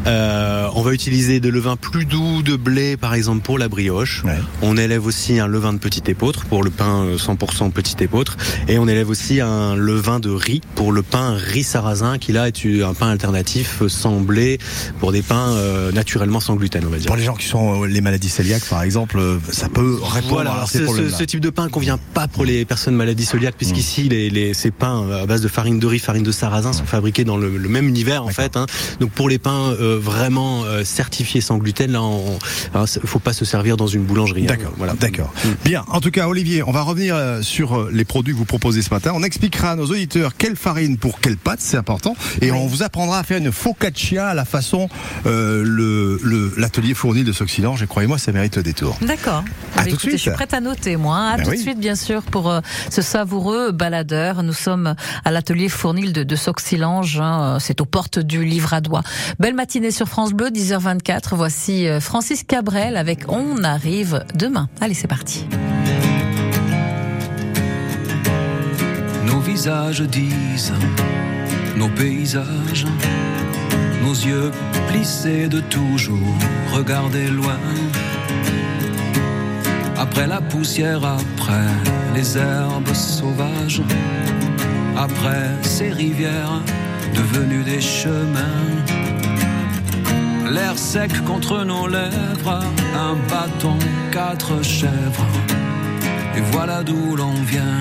Euh, 0.06 0.68
on 0.74 0.82
va 0.82 0.92
utiliser 0.92 1.40
des 1.40 1.50
levains 1.50 1.76
plus 1.76 2.04
doux 2.04 2.42
de 2.42 2.56
blé, 2.56 2.96
par 2.96 3.14
exemple, 3.14 3.42
pour 3.42 3.58
la 3.58 3.68
brioche. 3.68 4.22
On 4.62 4.76
élève 4.76 5.06
aussi 5.06 5.38
un 5.38 5.46
levain 5.46 5.72
de 5.72 5.78
petit 5.78 6.02
épeautre 6.10 6.44
pour 6.46 6.62
le 6.62 6.70
pain 6.70 7.04
euh, 7.04 7.16
100% 7.16 7.70
petit 7.70 8.02
épeautre. 8.02 8.36
Et 8.68 8.78
on 8.78 8.88
élève 8.88 9.08
aussi 9.08 9.40
un 9.40 9.74
levain 9.76 10.20
de 10.20 10.30
riz 10.30 10.60
pour 10.74 10.92
le 10.92 11.02
pain 11.02 11.34
riz 11.34 11.62
sarrasin, 11.62 12.18
qui 12.18 12.32
là 12.32 12.48
est 12.48 12.64
un 12.82 12.94
pain 12.94 13.08
alternatif 13.08 13.82
sans 13.88 14.20
blé 14.20 14.58
pour 15.00 15.11
des 15.12 15.22
pains 15.22 15.52
euh, 15.52 15.92
naturellement 15.92 16.40
sans 16.40 16.56
gluten, 16.56 16.82
on 16.86 16.90
va 16.90 16.96
dire. 16.98 17.06
Pour 17.06 17.16
les 17.16 17.22
gens 17.24 17.34
qui 17.34 17.46
sont 17.46 17.82
euh, 17.82 17.86
les 17.86 18.00
maladies 18.00 18.30
cœliaques, 18.30 18.64
par 18.64 18.82
exemple, 18.82 19.18
euh, 19.18 19.38
ça 19.52 19.68
peut 19.68 19.98
répondre 20.02 20.32
Voilà, 20.34 20.62
à 20.62 20.66
ces 20.66 20.78
ce, 20.78 20.86
ce, 20.86 21.08
ce 21.10 21.24
type 21.24 21.40
de 21.40 21.50
pain 21.50 21.68
convient 21.68 21.98
pas 22.14 22.26
pour 22.28 22.44
les 22.44 22.64
personnes 22.64 22.94
maladies 22.96 23.26
cœliaques, 23.26 23.56
puisqu'ici 23.56 24.08
les, 24.08 24.30
les, 24.30 24.54
ces 24.54 24.70
pains 24.70 25.08
à 25.22 25.26
base 25.26 25.40
de 25.42 25.48
farine 25.48 25.78
de 25.78 25.86
riz, 25.86 25.98
farine 25.98 26.22
de 26.22 26.32
sarrasin 26.32 26.72
sont 26.72 26.84
fabriqués 26.84 27.24
dans 27.24 27.36
le, 27.36 27.56
le 27.56 27.68
même 27.68 27.86
univers 27.88 28.24
en 28.24 28.28
fait. 28.28 28.56
hein. 28.56 28.66
Donc 29.00 29.10
pour 29.12 29.28
les 29.28 29.38
pains 29.38 29.70
euh, 29.80 29.98
vraiment 30.00 30.64
euh, 30.64 30.84
certifiés 30.84 31.40
sans 31.40 31.58
gluten, 31.58 31.92
là, 31.92 32.02
on, 32.02 32.38
alors, 32.74 32.88
c'est- 32.88 33.04
faut 33.06 33.18
pas 33.18 33.32
se 33.32 33.44
servir 33.44 33.76
dans 33.76 33.86
une 33.86 34.02
boulangerie. 34.04 34.42
hein. 34.44 34.46
D'accord, 34.48 34.72
Voilà. 34.78 34.94
d'accord. 34.94 35.32
Bien. 35.64 35.84
En 35.88 36.00
tout 36.00 36.10
cas, 36.10 36.26
Olivier, 36.28 36.62
on 36.62 36.72
va 36.72 36.82
revenir 36.82 37.14
euh, 37.14 37.42
sur 37.42 37.78
euh, 37.78 37.90
les 37.92 38.04
produits 38.04 38.32
que 38.32 38.38
vous 38.38 38.44
proposez 38.44 38.82
ce 38.82 38.90
matin. 38.90 39.12
On 39.14 39.22
expliquera 39.22 39.72
à 39.72 39.76
nos 39.76 39.86
auditeurs 39.86 40.32
quelle 40.36 40.56
farine 40.56 40.96
pour 40.96 41.20
quelle 41.20 41.36
pâte, 41.36 41.60
c'est 41.60 41.76
important, 41.76 42.16
et 42.40 42.50
on 42.52 42.66
vous 42.66 42.82
apprendra 42.82 43.18
à 43.18 43.22
faire 43.22 43.38
une 43.38 43.52
focaccia 43.52 44.28
à 44.28 44.34
la 44.34 44.44
façon 44.44 44.88
euh, 45.26 45.62
le 45.64 46.18
le- 46.22 46.52
l'atelier 46.56 46.94
fourni 46.94 47.24
de 47.24 47.32
Soxilange. 47.32 47.82
Et 47.82 47.86
croyez-moi, 47.86 48.18
ça 48.18 48.32
mérite 48.32 48.56
le 48.56 48.62
détour. 48.62 48.96
D'accord. 49.02 49.44
À 49.74 49.78
Bah, 49.78 49.82
tout 49.82 49.82
de 49.84 49.88
écoutez, 49.90 49.98
suite. 50.00 50.12
Je 50.12 50.22
suis 50.22 50.30
prête 50.30 50.54
à 50.54 50.60
noter, 50.60 50.96
moi. 50.96 51.16
hein. 51.16 51.30
À 51.32 51.36
Ben 51.38 51.44
tout 51.44 51.50
oui. 51.50 51.56
de 51.56 51.62
suite, 51.62 51.78
bien 51.80 51.94
sûr, 51.94 52.22
pour 52.22 52.50
euh, 52.50 52.60
ce 52.90 53.02
savoureux 53.02 53.72
baladeur. 53.72 54.42
Nous 54.42 54.52
sommes 54.52 54.94
à 55.24 55.30
l'atelier 55.30 55.68
Fournil 55.68 56.12
de, 56.12 56.22
de 56.24 56.36
Soxilange. 56.36 57.20
hein. 57.20 57.58
C'est 57.60 57.80
aux 57.80 57.86
portes 57.86 58.18
du 58.18 58.44
Livradois. 58.44 59.02
Belle 59.38 59.54
matinée 59.54 59.90
sur 59.90 60.08
France 60.08 60.32
Bleu, 60.32 60.48
10h24. 60.50 61.34
Voici 61.34 61.86
euh, 61.88 62.00
Francis 62.00 62.42
Cabrel 62.44 62.96
avec 62.96 63.24
On 63.28 63.62
arrive 63.64 64.24
demain. 64.34 64.68
Allez, 64.80 64.94
c'est 64.94 65.08
parti. 65.08 65.46
Nos 69.26 69.40
visages 69.40 70.00
disent, 70.02 70.72
nos 71.76 71.88
paysages, 71.88 72.86
nos 74.02 74.14
yeux 74.14 74.50
plissés 74.88 75.48
de 75.48 75.60
toujours 75.60 76.34
regarder 76.72 77.28
loin. 77.28 77.60
Après 79.96 80.26
la 80.26 80.40
poussière, 80.40 81.04
après 81.04 81.70
les 82.14 82.36
herbes 82.36 82.94
sauvages, 82.94 83.82
après 84.96 85.50
ces 85.62 85.90
rivières 85.90 86.60
devenues 87.14 87.64
des 87.64 87.80
chemins. 87.80 88.66
L'air 90.50 90.76
sec 90.76 91.12
contre 91.24 91.64
nos 91.64 91.86
lèvres, 91.86 92.62
un 92.94 93.14
bâton, 93.30 93.78
quatre 94.10 94.62
chèvres 94.62 95.32
et 96.36 96.40
voilà 96.52 96.82
d'où 96.82 97.16
l'on 97.16 97.34
vient. 97.42 97.80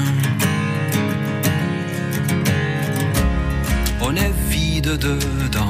On 4.02 4.16
est 4.16 4.34
vide 4.50 4.98
dedans, 4.98 5.70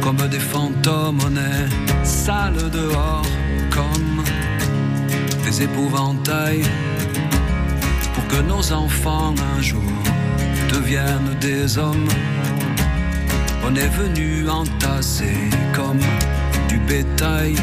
comme 0.00 0.28
des 0.28 0.38
fantômes, 0.38 1.20
on 1.26 1.36
est 1.36 2.04
sale 2.04 2.70
dehors, 2.70 3.26
comme 3.70 4.22
des 5.44 5.62
épouvantails, 5.62 6.64
pour 8.14 8.26
que 8.28 8.42
nos 8.42 8.72
enfants 8.72 9.34
un 9.56 9.60
jour 9.60 9.92
deviennent 10.72 11.36
des 11.40 11.78
hommes. 11.78 12.08
On 13.64 13.74
est 13.74 13.88
venu 13.88 14.48
entasser 14.48 15.36
comme 15.74 16.00
du 16.68 16.78
bétail. 16.78 17.54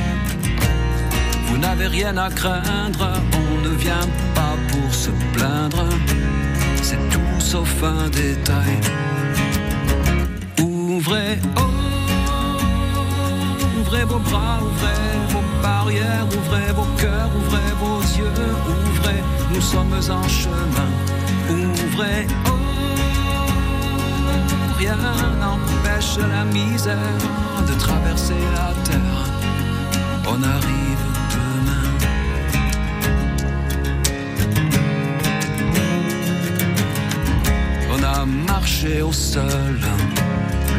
Vous 1.48 1.58
n'avez 1.58 1.88
rien 1.88 2.16
à 2.18 2.30
craindre, 2.30 3.12
on 3.34 3.68
ne 3.68 3.76
vient 3.76 4.10
pas 4.36 4.56
pour 4.70 4.94
se 4.94 5.10
plaindre. 5.34 5.86
C'est 6.82 7.10
tout 7.10 7.40
sauf 7.40 7.84
un 7.84 8.10
détail. 8.10 8.78
Ouvrez, 10.62 11.40
oh, 11.58 11.77
ouvrez 13.88 14.04
vos 14.06 14.20
bras, 14.20 14.60
ouvrez 14.62 15.18
vos 15.30 15.44
barrières, 15.62 16.28
ouvrez 16.38 16.72
vos 16.74 16.88
cœurs, 16.98 17.30
ouvrez 17.36 17.72
vos 17.80 18.02
yeux, 18.18 18.32
ouvrez, 18.92 19.24
nous 19.54 19.62
sommes 19.62 19.94
en 19.94 20.28
chemin. 20.28 20.92
Ouvrez, 21.50 22.28
oh, 22.46 22.52
rien 24.78 24.98
n'empêche 25.40 26.18
la 26.18 26.44
misère 26.44 26.98
de 27.68 27.74
traverser 27.80 28.42
la 28.56 28.74
terre. 28.84 29.24
On 30.28 30.44
arrive 30.44 31.04
demain. 31.34 31.86
On 37.94 38.04
a 38.04 38.26
marché 38.26 39.02
au 39.02 39.14
sol, 39.14 39.80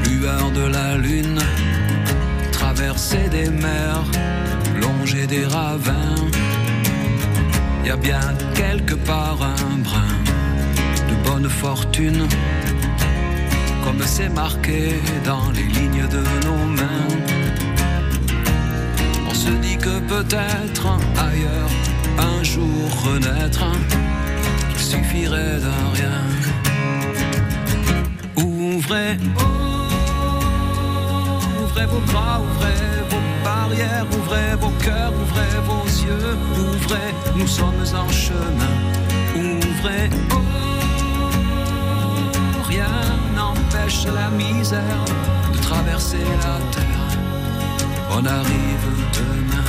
lueur 0.04 0.50
de 0.50 0.66
la 0.66 0.98
lune, 0.98 1.40
traversé 2.78 3.28
des 3.28 3.50
mers, 3.50 4.04
longé 4.80 5.26
des 5.26 5.44
ravins. 5.46 6.14
Y 7.84 7.90
a 7.90 7.96
bien 7.96 8.20
quelque 8.54 8.94
part 8.94 9.38
un 9.42 9.78
brin 9.78 10.14
de 11.10 11.28
bonne 11.28 11.48
fortune 11.48 12.28
comme 13.82 14.00
c'est 14.06 14.28
marqué 14.28 15.00
dans 15.24 15.50
les 15.56 15.66
lignes 15.76 16.06
de 16.16 16.22
nos 16.46 16.64
mains. 16.78 17.08
On 19.28 19.34
se 19.34 19.50
dit 19.50 19.76
que 19.76 19.98
peut-être 20.14 20.86
ailleurs, 21.28 21.72
un 22.30 22.44
jour 22.44 22.86
renaître, 23.06 23.64
il 24.70 24.80
suffirait 24.80 25.58
d'un 25.64 25.86
rien. 25.96 26.20
Ouvrez, 28.36 29.16
ouvrez 31.78 31.86
vos 31.86 32.00
bras, 32.12 32.40
ouvrez 32.40 33.02
vos 33.10 33.44
barrières, 33.44 34.06
ouvrez 34.12 34.56
vos 34.60 34.72
cœurs, 34.84 35.12
ouvrez 35.12 35.60
vos 35.64 35.84
yeux, 35.86 36.36
ouvrez, 36.56 37.14
nous 37.36 37.46
sommes 37.46 37.84
en 37.94 38.10
chemin. 38.10 38.74
Ouvrez, 39.36 40.10
oh, 40.32 40.38
rien 42.68 42.90
n'empêche 43.36 44.06
la 44.06 44.28
misère 44.30 45.04
de 45.52 45.58
traverser 45.58 46.24
la 46.42 46.58
terre. 46.72 47.18
On 48.10 48.24
arrive 48.26 48.88
demain. 49.14 49.68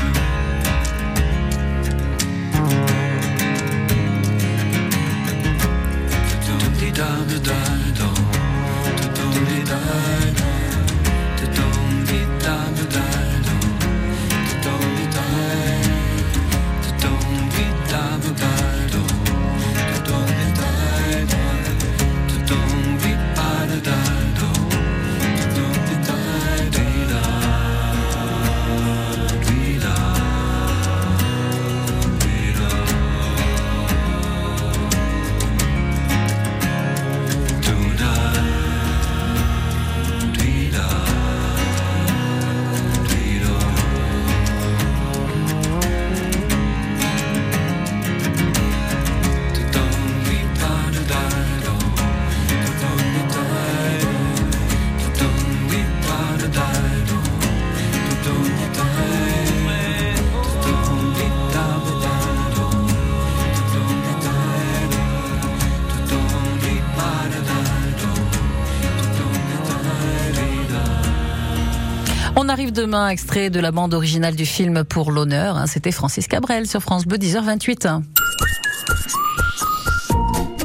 Demain, 72.80 73.10
extrait 73.10 73.50
de 73.50 73.60
la 73.60 73.72
bande 73.72 73.94
originale 73.94 74.36
du 74.36 74.46
film 74.46 74.86
Pour 74.86 75.12
l'honneur. 75.12 75.58
hein, 75.58 75.68
C'était 75.68 75.92
Francis 75.92 76.28
Cabrel 76.28 76.66
sur 76.66 76.82
France 76.82 77.06
Bleu, 77.06 77.18
10h28. 77.18 78.02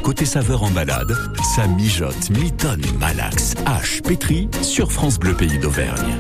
Côté 0.03 0.24
saveur 0.24 0.62
en 0.62 0.70
balade, 0.70 1.12
ça 1.57 1.66
mijote, 1.66 2.31
mitonne, 2.31 2.83
malaxe, 3.00 3.55
hache, 3.66 4.00
pétri 4.03 4.48
sur 4.62 4.92
France 4.92 5.18
Bleu 5.18 5.35
Pays 5.35 5.59
d'Auvergne. 5.59 6.18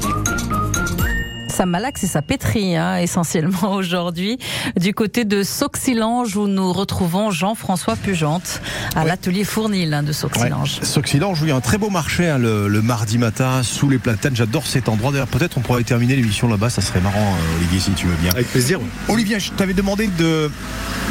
Ça 1.54 1.66
malaxe 1.66 2.02
et 2.02 2.08
ça 2.08 2.20
pétrit 2.20 2.76
hein, 2.76 2.96
essentiellement 2.96 3.72
aujourd'hui 3.74 4.38
du 4.76 4.92
côté 4.92 5.24
de 5.24 5.44
Sauxilange 5.44 6.36
où 6.36 6.48
nous 6.48 6.72
retrouvons 6.72 7.30
Jean-François 7.30 7.94
Pugente 7.94 8.60
à 8.96 9.04
l'atelier 9.04 9.44
Fournil 9.44 9.94
hein, 9.94 10.02
de 10.02 10.10
Sauxilange. 10.10 10.80
Sauxilange, 10.82 11.40
oui, 11.42 11.52
un 11.52 11.60
très 11.60 11.78
beau 11.78 11.90
marché 11.90 12.28
hein, 12.28 12.38
le, 12.38 12.66
le 12.66 12.82
mardi 12.82 13.18
matin 13.18 13.62
sous 13.62 13.88
les 13.88 13.98
platanes. 13.98 14.34
J'adore 14.34 14.66
cet 14.66 14.88
endroit. 14.88 15.12
D'ailleurs, 15.12 15.28
peut-être 15.28 15.56
on 15.56 15.60
pourrait 15.60 15.84
terminer 15.84 16.16
l'émission 16.16 16.48
là-bas. 16.48 16.70
Ça 16.70 16.82
serait 16.82 17.00
marrant, 17.00 17.20
euh, 17.20 17.56
Olivier, 17.58 17.78
si 17.78 17.92
tu 17.92 18.06
veux 18.06 18.16
bien. 18.16 18.32
Avec 18.32 18.48
plaisir. 18.48 18.80
Olivier, 19.08 19.38
je 19.38 19.52
t'avais 19.52 19.74
demandé 19.74 20.08
de 20.08 20.50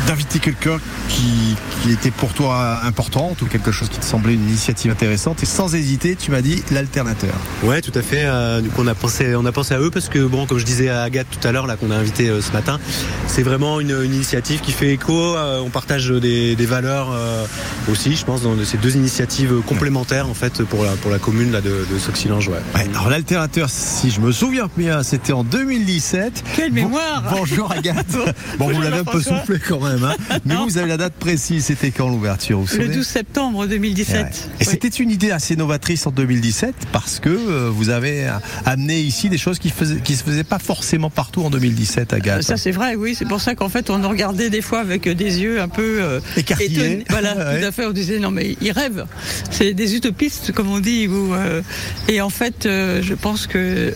d'inviter 0.07 0.39
quelqu'un 0.39 0.77
qui, 1.09 1.55
qui 1.81 1.91
était 1.91 2.11
pour 2.11 2.33
toi 2.33 2.79
importante 2.83 3.41
ou 3.41 3.45
quelque 3.45 3.71
chose 3.71 3.89
qui 3.89 3.99
te 3.99 4.05
semblait 4.05 4.33
une 4.33 4.47
initiative 4.47 4.91
intéressante. 4.91 5.41
Et 5.43 5.45
sans 5.45 5.75
hésiter, 5.75 6.15
tu 6.15 6.31
m'as 6.31 6.41
dit 6.41 6.63
l'alternateur. 6.71 7.33
Ouais, 7.63 7.81
tout 7.81 7.91
à 7.95 8.01
fait. 8.01 8.23
Euh, 8.25 8.61
du 8.61 8.69
coup, 8.69 8.81
on 8.83 8.87
a 8.87 8.95
pensé, 8.95 9.35
on 9.35 9.45
a 9.45 9.51
pensé 9.51 9.73
à 9.73 9.79
eux 9.79 9.89
parce 9.91 10.09
que 10.09 10.19
bon, 10.19 10.45
comme 10.45 10.57
je 10.57 10.65
disais 10.65 10.89
à 10.89 11.03
Agathe 11.03 11.27
tout 11.29 11.45
à 11.47 11.51
l'heure, 11.51 11.67
là 11.67 11.75
qu'on 11.77 11.91
a 11.91 11.95
invité 11.95 12.29
euh, 12.29 12.41
ce 12.41 12.51
matin, 12.51 12.79
c'est 13.27 13.43
vraiment 13.43 13.79
une, 13.79 13.91
une 14.03 14.13
initiative 14.13 14.59
qui 14.61 14.71
fait 14.71 14.91
écho. 14.93 15.35
Euh, 15.35 15.61
on 15.65 15.69
partage 15.69 16.09
des, 16.09 16.55
des 16.55 16.65
valeurs 16.65 17.09
euh, 17.13 17.45
aussi, 17.91 18.15
je 18.15 18.25
pense, 18.25 18.41
dans 18.41 18.55
ces 18.63 18.77
deux 18.77 18.95
initiatives 18.95 19.61
complémentaires 19.67 20.27
en 20.29 20.33
fait 20.33 20.63
pour 20.63 20.83
la 20.83 20.91
pour 20.91 21.11
la 21.11 21.19
commune 21.19 21.51
là 21.51 21.61
de, 21.61 21.85
de 21.91 21.99
Sauxilange. 21.99 22.47
Ouais. 22.49 22.55
Ouais, 22.75 22.87
alors 22.93 23.09
l'alternateur, 23.09 23.69
si 23.69 24.09
je 24.11 24.19
me 24.19 24.31
souviens 24.31 24.69
bien, 24.77 25.03
c'était 25.03 25.33
en 25.33 25.43
2017. 25.43 26.43
Quelle 26.55 26.69
Bon- 26.69 26.75
mémoire 26.75 27.23
Bonjour 27.31 27.71
Agathe. 27.71 28.05
Bon, 28.59 28.69
vous 28.71 28.81
l'avez 28.81 28.99
un 28.99 29.03
peu 29.03 29.21
soufflé 29.21 29.59
quand 29.59 29.79
même, 29.81 29.92
hein. 30.03 30.15
mais 30.45 30.55
vous, 30.55 30.63
vous 30.65 30.77
avez 30.77 30.87
la 30.87 30.97
date 30.97 31.13
précise. 31.13 31.65
C'était 31.65 31.91
quand 31.91 32.09
l'ouverture 32.09 32.59
Le 32.61 32.67
souvenez 32.67 32.87
12 32.95 33.05
septembre 33.05 33.65
2017. 33.67 34.15
Et, 34.15 34.19
ouais. 34.23 34.29
Et 34.59 34.63
c'était 34.63 34.87
une 34.87 35.11
idée 35.11 35.31
assez 35.31 35.55
novatrice 35.55 36.07
en 36.07 36.11
2017 36.11 36.73
parce 36.91 37.19
que 37.19 37.29
euh, 37.29 37.69
vous 37.71 37.89
avez 37.89 38.27
euh, 38.27 38.31
amené 38.65 38.99
ici 39.01 39.29
des 39.29 39.37
choses 39.37 39.59
qui 39.59 39.69
faisaient, 39.69 39.99
qui 40.01 40.15
se 40.15 40.23
faisaient 40.23 40.43
pas 40.43 40.59
forcément 40.59 41.09
partout 41.09 41.43
en 41.43 41.49
2017, 41.49 42.13
Agathe. 42.13 42.41
Ça 42.43 42.57
c'est 42.57 42.71
vrai, 42.71 42.95
oui. 42.95 43.15
C'est 43.15 43.27
pour 43.27 43.41
ça 43.41 43.55
qu'en 43.55 43.69
fait 43.69 43.89
on 43.89 43.97
nous 43.99 44.09
regardait 44.09 44.49
des 44.49 44.61
fois 44.61 44.79
avec 44.79 45.07
des 45.07 45.41
yeux 45.41 45.61
un 45.61 45.67
peu 45.69 45.97
euh, 46.01 46.19
Écarquillés. 46.37 46.75
étonnés. 46.75 47.05
Voilà, 47.09 47.35
Ouais. 47.43 47.59
tout 47.61 47.67
à 47.67 47.71
fait. 47.71 47.85
On 47.85 47.91
disait 47.91 48.19
non 48.19 48.31
mais 48.31 48.55
ils 48.61 48.71
rêvent. 48.71 49.05
C'est 49.51 49.73
des 49.73 49.95
utopistes 49.95 50.51
comme 50.53 50.69
on 50.69 50.79
dit. 50.79 51.07
euh, 51.09 51.61
et 52.07 52.21
en 52.21 52.29
fait, 52.29 52.65
euh, 52.65 53.01
je 53.01 53.13
pense 53.13 53.47
que 53.47 53.93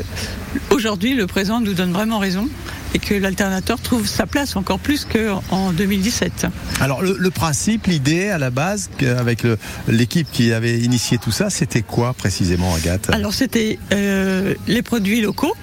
aujourd'hui 0.72 1.14
le 1.14 1.28
présent 1.28 1.60
nous 1.62 1.74
donne 1.74 1.92
vraiment 1.94 2.20
raison 2.20 2.48
et 2.94 3.00
que 3.00 3.14
l'alternateur 3.14 3.80
trouve 3.80 4.08
sa 4.08 4.26
place 4.26 4.56
encore 4.56 4.80
plus 4.80 5.06
qu'en 5.06 5.72
2017. 5.72 6.48
Alors 6.80 7.02
le, 7.02 7.16
le 7.20 7.32
principe, 7.32 7.88
l'idée 7.88 8.30
à 8.30 8.38
la 8.38 8.50
base, 8.50 8.90
avec 9.18 9.44
l'équipe 9.88 10.28
qui 10.32 10.54
avait 10.54 10.80
initié 10.80 11.18
tout 11.18 11.32
ça, 11.32 11.50
c'était 11.50 11.82
quoi 11.82 12.14
précisément, 12.14 12.74
Agathe? 12.76 13.10
Alors 13.12 13.34
c'était 13.34 13.78
euh, 13.94 14.54
les 14.68 14.82
produits 14.82 15.22
locaux 15.22 15.54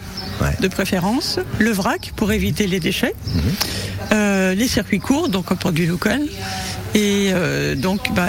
Ouais. 0.41 0.51
de 0.61 0.67
préférence, 0.67 1.39
le 1.61 1.71
vrac 1.71 2.13
pour 2.17 2.33
éviter 2.33 2.67
les 2.67 2.81
déchets, 2.81 3.15
euh, 4.13 4.53
les 4.55 4.67
circuits 4.67 4.99
courts, 4.99 5.29
donc 5.29 5.53
un 5.53 5.55
produit 5.55 5.87
local. 5.87 6.23
Et 6.97 7.31
euh, 7.33 7.77
donc, 7.77 8.13
bah, 8.17 8.27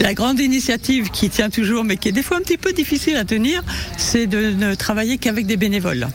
la 0.00 0.14
grande 0.14 0.40
initiative 0.40 1.10
qui 1.10 1.28
tient 1.28 1.50
toujours, 1.50 1.84
mais 1.84 1.98
qui 1.98 2.08
est 2.08 2.12
des 2.12 2.22
fois 2.22 2.38
un 2.38 2.40
petit 2.40 2.56
peu 2.56 2.72
difficile 2.72 3.16
à 3.16 3.24
tenir, 3.26 3.62
c'est 3.98 4.26
de 4.26 4.50
ne 4.52 4.74
travailler 4.74 5.18
qu'avec 5.18 5.44
des 5.46 5.58
bénévoles. 5.58 6.08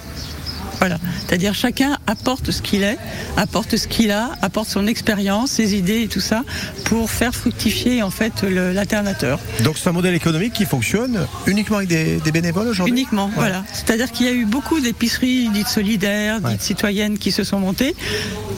Voilà, 0.79 0.97
c'est-à-dire 1.27 1.53
chacun 1.53 1.97
apporte 2.07 2.51
ce 2.51 2.61
qu'il 2.61 2.83
est, 2.83 2.97
apporte 3.37 3.77
ce 3.77 3.87
qu'il 3.87 4.11
a, 4.11 4.31
apporte 4.41 4.67
son 4.69 4.87
expérience, 4.87 5.51
ses 5.51 5.75
idées 5.75 6.01
et 6.01 6.07
tout 6.07 6.19
ça 6.19 6.43
pour 6.85 7.09
faire 7.09 7.33
fructifier 7.33 8.03
en 8.03 8.09
fait 8.11 8.43
l'alternateur. 8.43 9.39
Donc 9.63 9.77
c'est 9.77 9.89
un 9.89 9.93
modèle 9.93 10.13
économique 10.15 10.53
qui 10.53 10.65
fonctionne 10.65 11.25
uniquement 11.47 11.77
avec 11.77 11.89
des, 11.89 12.17
des 12.17 12.31
bénévoles 12.31 12.67
aujourd'hui 12.67 12.93
Uniquement, 12.93 13.25
Ouais. 13.27 13.31
voilà. 13.35 13.63
C'est-à-dire 13.73 14.11
qu'il 14.11 14.25
y 14.25 14.29
a 14.29 14.33
eu 14.33 14.45
beaucoup 14.45 14.79
d'épiceries 14.79 15.49
dites 15.49 15.67
solidaires, 15.67 16.41
dites 16.41 16.61
citoyennes 16.61 17.17
qui 17.17 17.31
se 17.31 17.43
sont 17.43 17.59
montées, 17.59 17.95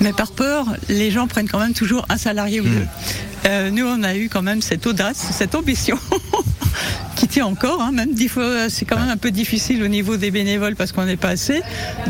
mais 0.01 0.13
par 0.13 0.31
peur, 0.31 0.65
les 0.89 1.11
gens 1.11 1.27
prennent 1.27 1.47
quand 1.49 1.59
même 1.59 1.73
toujours 1.73 2.05
un 2.09 2.17
salarié 2.17 2.61
ou 2.61 2.65
Hmm. 2.65 2.73
deux. 2.73 2.85
Euh, 3.45 3.69
nous, 3.71 3.85
on 3.85 4.03
a 4.03 4.15
eu 4.15 4.27
quand 4.29 4.41
même 4.41 4.61
cette 4.61 4.85
audace, 4.87 5.23
cette 5.31 5.55
ambition. 5.55 5.97
qui 7.15 7.27
tient 7.27 7.45
encore, 7.45 7.81
hein, 7.81 7.91
même 7.91 8.13
dix 8.13 8.27
fois, 8.27 8.69
c'est 8.69 8.85
quand 8.85 8.97
même 8.99 9.09
un 9.09 9.17
peu 9.17 9.31
difficile 9.31 9.83
au 9.83 9.87
niveau 9.87 10.17
des 10.17 10.31
bénévoles 10.31 10.75
parce 10.75 10.91
qu'on 10.91 11.05
n'est 11.05 11.17
pas 11.17 11.29
assez. 11.29 11.61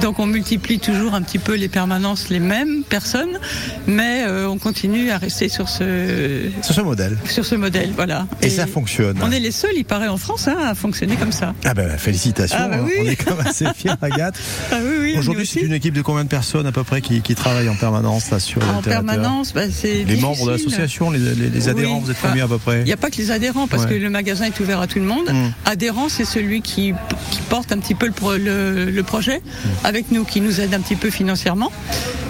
Donc 0.02 0.20
on 0.20 0.26
multiplie 0.26 0.80
toujours 0.80 1.14
un 1.14 1.22
petit 1.22 1.40
peu 1.40 1.56
les 1.56 1.70
permanences, 1.70 2.30
les 2.30 2.40
mêmes 2.40 2.84
personnes, 2.84 3.40
mais 3.88 4.24
euh, 4.28 4.48
on 4.48 4.58
continue 4.58 5.12
à 5.12 5.18
rester 5.18 5.50
sur 5.50 5.70
ce 5.70 6.50
modèle. 6.82 7.18
sur 7.26 7.46
ce 7.46 7.56
modèle, 7.56 7.92
voilà. 7.96 8.28
Et, 8.42 8.50
ça 8.50 8.68
fonctionne. 8.68 9.18
On 9.22 9.32
est 9.32 9.40
les 9.40 9.52
seuls, 9.52 9.72
il 9.76 9.86
paraît, 9.86 10.08
en 10.08 10.18
France, 10.18 10.48
hein, 10.48 10.58
à 10.68 10.76
fonctionner 10.76 11.16
comme 11.16 11.32
ça. 11.32 11.54
Ah 11.66 11.74
ben 11.74 11.90
félicitations, 11.98 12.58
Ah 12.60 12.68
bah 12.68 12.78
hein. 12.80 12.86
oui. 12.86 12.94
on 13.00 13.06
est 13.06 13.16
quand 13.16 13.36
même 13.36 13.48
assez 13.48 13.66
fiers 13.76 13.92
Agathe. 14.02 14.36
Ah 14.72 14.76
oui, 14.82 14.97
oui, 15.14 15.18
Aujourd'hui 15.18 15.46
c'est 15.48 15.62
une 15.62 15.74
équipe 15.74 15.94
de 15.94 16.02
combien 16.02 16.24
de 16.24 16.30
personnes 16.30 16.66
à 16.68 16.72
peu 16.72 16.84
près 16.84 17.02
qui, 17.02 17.22
qui 17.22 17.36
travaillent 17.36 17.70
en 17.70 17.76
permanence 17.76 18.30
là, 18.32 18.40
sur 18.40 18.62
En 18.70 18.82
permanence, 18.82 19.54
bah, 19.54 19.64
c'est 19.72 20.04
Les 20.04 20.18
membres 20.18 20.46
de 20.46 20.52
l'association, 20.52 21.10
les, 21.12 21.20
les- 21.20 21.50
les 21.50 21.70
adhérents, 21.70 21.98
Oui, 21.98 22.02
vous 22.06 22.12
êtes 22.12 22.18
combien 22.22 22.46
à 22.46 22.48
peu 22.48 22.58
près 22.58 22.80
Il 22.82 22.86
n'y 22.86 22.92
a 22.94 22.98
pas 22.98 23.10
que 23.10 23.18
les 23.18 23.32
adhérents, 23.32 23.68
parce 23.68 23.84
Ouais. 23.84 23.90
que 23.90 23.96
le 23.96 24.10
magasin 24.10 24.46
est 24.46 24.60
ouvert 24.60 24.80
à 24.82 24.88
tout 24.88 25.00
le 25.00 25.06
monde. 25.06 25.30
Mm. 25.32 25.52
Adhérent, 25.66 26.10
c'est 26.10 26.26
celui 26.26 26.62
qui, 26.62 26.94
qui 27.32 27.40
porte 27.50 27.72
un 27.72 27.80
petit 27.80 27.96
peu 27.96 28.06
le, 28.08 28.12
pro- 28.12 28.38
le- 28.38 28.86
le 28.92 29.04
projet 29.04 29.38
Mm. 29.40 29.70
avec 29.86 30.12
nous, 30.12 30.24
qui 30.26 30.42
nous 30.42 30.60
aide 30.62 30.74
un 30.74 30.80
petit 30.82 30.96
peu 30.96 31.10
financièrement. 31.10 31.72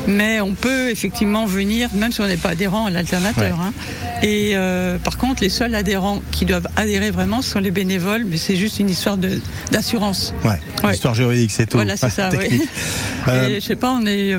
Mais 0.08 0.40
on 0.40 0.54
peut 0.54 0.90
effectivement 0.90 1.46
venir, 1.46 1.90
même 1.94 2.14
si 2.14 2.22
on 2.22 2.28
n'est 2.28 2.38
pas 2.38 2.50
adhérent 2.52 2.86
à 2.86 2.90
l'alternateur. 2.90 3.58
Ouais. 3.58 3.66
hein. 3.68 3.74
Et 4.24 4.52
euh, 4.56 4.98
par 4.98 5.18
contre, 5.18 5.44
les 5.44 5.50
seuls 5.50 5.76
adhérents 5.76 6.22
qui 6.32 6.46
doivent 6.46 6.68
adhérer 6.78 7.12
vraiment 7.12 7.42
sont 7.42 7.60
les 7.60 7.72
bénévoles, 7.72 8.24
mais 8.26 8.38
c'est 8.38 8.56
juste 8.56 8.80
une 8.80 8.90
histoire 8.90 9.18
d'assurance. 9.72 10.34
Ouais, 10.46 10.52
Ouais. 10.84 10.94
histoire 10.94 11.14
juridique, 11.14 11.52
c'est 11.52 11.66
tout. 11.66 11.78
Voilà, 11.78 11.98
c'est 11.98 12.10
ça, 12.10 12.30
oui. 12.40 12.62
Euh, 13.28 13.56
je 13.56 13.60
sais 13.60 13.76
pas, 13.76 13.92
on 13.92 14.06
est 14.06 14.38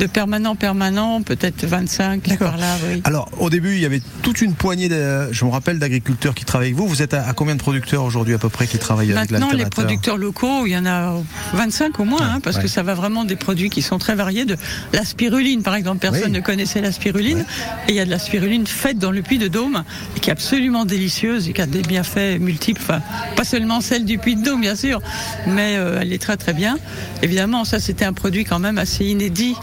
de 0.00 0.06
permanent, 0.06 0.56
permanent, 0.56 1.20
peut-être 1.20 1.66
25 1.66 2.38
par 2.38 2.56
là, 2.56 2.76
oui. 2.88 3.02
Alors, 3.04 3.28
au 3.38 3.50
début, 3.50 3.74
il 3.74 3.80
y 3.80 3.84
avait 3.84 4.00
toute 4.22 4.40
une 4.40 4.54
poignée, 4.54 4.88
de, 4.88 5.30
je 5.30 5.44
me 5.44 5.50
rappelle, 5.50 5.78
d'agriculteurs 5.78 6.34
qui 6.34 6.46
travaillent 6.46 6.68
avec 6.68 6.78
vous. 6.78 6.88
Vous 6.88 7.02
êtes 7.02 7.12
à, 7.12 7.28
à 7.28 7.34
combien 7.34 7.54
de 7.54 7.60
producteurs 7.60 8.02
aujourd'hui 8.02 8.32
à 8.32 8.38
peu 8.38 8.48
près 8.48 8.66
qui 8.66 8.78
travaillent 8.78 9.12
avec 9.12 9.30
Maintenant, 9.30 9.52
les 9.52 9.66
producteurs 9.66 10.16
locaux, 10.16 10.64
il 10.66 10.70
y 10.70 10.76
en 10.78 10.86
a 10.86 11.14
25 11.52 12.00
au 12.00 12.04
moins, 12.04 12.22
hein, 12.22 12.40
parce 12.42 12.56
ouais. 12.56 12.62
que 12.62 12.68
ça 12.68 12.82
va 12.82 12.94
vraiment 12.94 13.24
des 13.24 13.36
produits 13.36 13.68
qui 13.68 13.82
sont 13.82 13.98
très 13.98 14.14
variés. 14.14 14.46
De 14.46 14.56
la 14.94 15.04
spiruline, 15.04 15.62
par 15.62 15.74
exemple, 15.74 15.98
personne 15.98 16.24
Oui. 16.24 16.30
ne 16.32 16.40
connaissait 16.40 16.80
la 16.80 16.92
spiruline, 16.92 17.44
et 17.86 17.90
il 17.90 17.94
y 17.94 18.00
a 18.00 18.06
de 18.06 18.10
la 18.10 18.18
spiruline 18.18 18.66
faite 18.66 18.98
dans 18.98 19.10
le 19.10 19.20
puits 19.20 19.38
de 19.38 19.48
Dôme, 19.48 19.84
qui 20.22 20.30
est 20.30 20.32
absolument 20.32 20.86
délicieuse 20.86 21.48
et 21.48 21.52
qui 21.52 21.60
a 21.60 21.66
des 21.66 21.82
bienfaits 21.82 22.40
multiples. 22.40 22.80
Enfin, 22.82 23.02
pas 23.36 23.44
seulement 23.44 23.82
celle 23.82 24.06
du 24.06 24.16
puits 24.16 24.36
de 24.36 24.42
Dôme, 24.42 24.62
bien 24.62 24.76
sûr, 24.76 25.02
mais 25.46 25.76
euh, 25.76 25.98
elle 26.00 26.12
est 26.14 26.22
très 26.22 26.38
très 26.38 26.54
bien. 26.54 26.78
Évidemment, 27.22 27.66
ça 27.66 27.80
c'était 27.80 28.06
un 28.06 28.14
produit 28.14 28.44
quand 28.44 28.58
même 28.58 28.78
assez 28.78 29.04
inédit. 29.04 29.54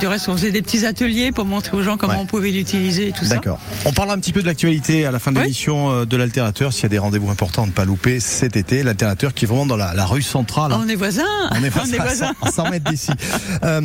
Du 0.00 0.06
reste, 0.06 0.28
on 0.28 0.32
faisait 0.36 0.50
des 0.52 0.62
petits 0.62 0.86
ateliers 0.86 1.32
pour 1.32 1.44
montrer 1.44 1.76
aux 1.76 1.82
gens 1.82 1.96
comment 1.96 2.12
Mhm. 2.14 2.18
Ouais. 2.18 2.24
on 2.24 2.26
pouvait 2.26 2.50
l'utiliser 2.50 3.08
et 3.08 3.12
tout 3.12 3.24
ça. 3.24 3.34
D'accord. 3.36 3.58
On 3.84 3.92
parlera 3.92 4.16
un 4.16 4.20
petit 4.20 4.32
peu 4.32 4.40
de 4.42 4.46
l'actualité 4.46 5.06
à 5.06 5.10
la 5.10 5.18
fin 5.18 5.32
de 5.32 5.40
l'émission 5.40 5.90
euh, 5.90 6.04
de 6.04 6.16
l'alternateur. 6.16 6.72
S'il 6.72 6.84
y 6.84 6.86
a 6.86 6.88
des 6.90 6.98
rendez-vous 6.98 7.30
importants 7.30 7.64
à 7.64 7.66
ne 7.66 7.72
pas 7.72 7.84
louper 7.84 8.20
cet 8.20 8.56
été, 8.56 8.82
l'alternateur 8.82 9.34
qui 9.34 9.44
est 9.44 9.48
vraiment 9.48 9.66
dans 9.66 9.76
la, 9.76 9.94
la 9.94 10.04
rue 10.06 10.22
centrale. 10.22 10.70
Ah, 10.74 10.80
on 10.84 10.88
est 10.88 10.94
voisins. 10.94 11.22
On 11.52 11.62
est 11.64 11.68
voisins, 11.70 11.96
voisins. 12.02 12.32
à 12.42 12.50
100 12.50 12.70
mètres 12.70 12.90
d'ici. 12.90 13.10
Euh, 13.64 13.80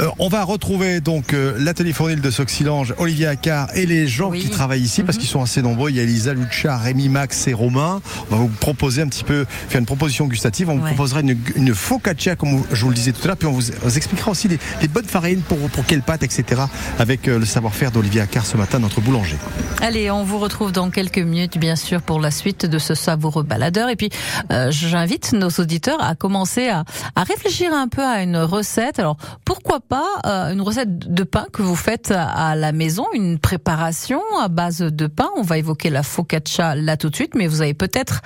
euh, 0.00 0.08
on 0.18 0.28
va 0.28 0.44
retrouver 0.44 1.00
donc 1.00 1.32
euh, 1.34 1.54
l'atelier 1.58 1.92
fournil 1.92 2.20
de 2.20 2.30
Soxilange, 2.30 2.94
Olivier 2.98 3.26
Accard 3.26 3.68
et 3.74 3.86
les 3.86 4.06
gens 4.06 4.30
Oui. 4.30 4.40
qui 4.40 4.48
travaillent 4.50 4.82
ici 4.82 5.02
parce 5.02 5.18
qu'ils 5.18 5.28
sont 5.28 5.42
assez 5.42 5.62
nombreux. 5.62 5.90
Il 5.90 5.96
y 5.96 6.00
a 6.00 6.02
Elisa, 6.02 6.32
Lucia, 6.34 6.76
Rémi, 6.76 7.08
Max 7.08 7.46
et 7.48 7.52
Romain. 7.52 8.00
On 8.30 8.36
va 8.36 8.40
vous 8.42 8.48
proposer 8.48 9.02
un 9.02 9.08
petit 9.08 9.24
peu, 9.24 9.46
faire 9.68 9.78
une 9.80 9.86
proposition 9.86 10.26
gustative. 10.26 10.68
On 10.70 10.76
vous 10.78 10.84
proposera 10.86 11.20
une, 11.20 11.36
une 11.56 11.74
focaccia, 11.74 12.36
comme 12.36 12.62
je 12.72 12.82
vous 12.82 12.88
le 12.90 12.94
disais 12.94 13.12
tout 13.12 13.22
à 13.24 13.28
l'heure. 13.28 13.36
Puis 13.36 13.48
on 13.48 13.52
vous, 13.52 13.62
vous 13.82 13.96
expliquera 13.96 14.30
aussi 14.30 14.48
les, 14.48 14.58
les 14.80 14.88
bonnes 14.88 15.04
farines 15.06 15.41
pour, 15.42 15.58
pour 15.70 15.84
quelles 15.86 16.02
pâtes, 16.02 16.22
etc. 16.22 16.62
avec 16.98 17.28
euh, 17.28 17.38
le 17.38 17.44
savoir-faire 17.44 17.90
d'Olivier 17.90 18.20
Accard 18.20 18.46
ce 18.46 18.56
matin, 18.56 18.78
notre 18.78 19.00
boulanger. 19.00 19.36
Allez, 19.80 20.10
on 20.10 20.24
vous 20.24 20.38
retrouve 20.38 20.72
dans 20.72 20.90
quelques 20.90 21.18
minutes, 21.18 21.58
bien 21.58 21.76
sûr, 21.76 22.02
pour 22.02 22.20
la 22.20 22.30
suite 22.30 22.66
de 22.66 22.78
ce 22.78 22.94
savoureux 22.94 23.42
baladeur. 23.42 23.88
Et 23.88 23.96
puis, 23.96 24.10
euh, 24.50 24.70
j'invite 24.70 25.32
nos 25.32 25.50
auditeurs 25.50 26.02
à 26.02 26.14
commencer 26.14 26.68
à, 26.68 26.84
réfléchir 27.16 27.72
un 27.72 27.88
peu 27.88 28.02
à 28.02 28.22
une 28.22 28.36
recette. 28.36 28.98
Alors, 28.98 29.16
pourquoi 29.44 29.80
pas 29.80 30.06
euh, 30.26 30.52
une 30.52 30.60
recette 30.60 30.98
de 30.98 31.24
pain 31.24 31.46
que 31.52 31.62
vous 31.62 31.76
faites 31.76 32.12
à, 32.16 32.54
la 32.56 32.72
maison, 32.72 33.06
une 33.14 33.38
préparation 33.38 34.20
à 34.40 34.48
base 34.48 34.78
de 34.78 35.06
pain? 35.06 35.28
On 35.36 35.42
va 35.42 35.58
évoquer 35.58 35.90
la 35.90 36.02
focaccia 36.02 36.74
là 36.74 36.96
tout 36.96 37.10
de 37.10 37.14
suite, 37.14 37.34
mais 37.34 37.46
vous 37.46 37.62
avez 37.62 37.74
peut-être 37.74 38.22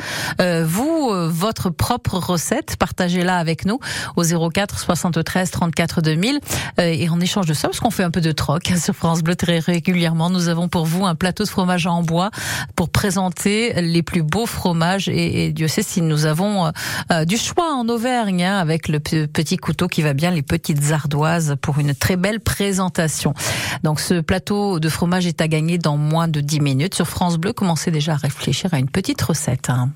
vous 0.65 1.11
votre 1.29 1.71
propre 1.71 2.19
recette. 2.19 2.77
Partagez-la 2.77 3.37
avec 3.37 3.65
nous 3.65 3.79
au 4.17 4.23
04 4.51 4.79
73 4.79 5.51
34 5.51 6.03
2000 6.03 6.41
Euh, 6.79 6.95
et 7.03 7.09
en 7.09 7.21
échange 7.21 7.47
de 7.47 7.55
ça, 7.55 7.69
parce 7.69 7.81
qu'on 7.81 7.91
fait 7.91 8.03
un 8.03 8.11
peu 8.11 8.21
de 8.21 8.33
troc 8.33 8.71
hein, 8.71 8.77
sur 8.77 8.95
France 8.95 9.23
Bleu 9.23 9.35
très 9.37 9.59
régulièrement, 9.59 10.31
nous 10.31 10.49
avons 10.49 10.69
pour 10.69 10.85
vous 10.87 11.07
un 11.07 11.15
plateau 11.15 11.45
de 11.45 11.49
fromage 11.49 11.87
en 11.87 12.03
bois 12.03 12.31
pour 12.75 12.89
présenter 12.89 13.73
les 13.83 14.03
plus 14.03 14.23
beaux 14.23 14.47
fromages. 14.47 15.09
Et, 15.09 15.53
Dieu 15.53 15.69
sait 15.69 15.83
si 15.83 16.03
nous 16.03 16.27
avons 16.27 16.67
euh, 16.67 16.71
euh, 17.13 17.25
du 17.25 17.37
choix 17.37 17.75
en 17.75 17.89
Auvergne 17.89 18.45
hein, 18.45 18.59
avec 18.59 18.89
le 18.89 19.01
pe- 19.01 19.27
petit 19.27 19.57
couteau 19.57 19.89
qui 19.89 20.03
va 20.03 20.13
bien, 20.13 20.31
les 20.31 20.43
petites 20.43 20.93
ardoises 20.93 21.57
pour 21.61 21.79
une 21.79 21.95
très 21.95 22.17
belle 22.17 22.41
présentation. 22.41 23.35
Donc 23.83 24.01
ce 24.01 24.21
plateau 24.21 24.81
de 24.81 24.89
fromage 24.89 25.27
est 25.27 25.41
à 25.41 25.49
gagner 25.49 25.79
dans 25.79 25.97
moins 25.97 26.29
de 26.29 26.41
10 26.41 26.61
minutes. 26.61 26.95
Sur 26.95 27.07
France 27.07 27.37
Bleu, 27.39 27.53
commencez 27.53 27.91
déjà 27.91 28.13
à 28.13 28.17
réfléchir 28.17 28.73
à 28.75 28.79
une 28.79 28.89
petite 28.91 29.21
recette. 29.23 29.71
hein. 29.71 29.91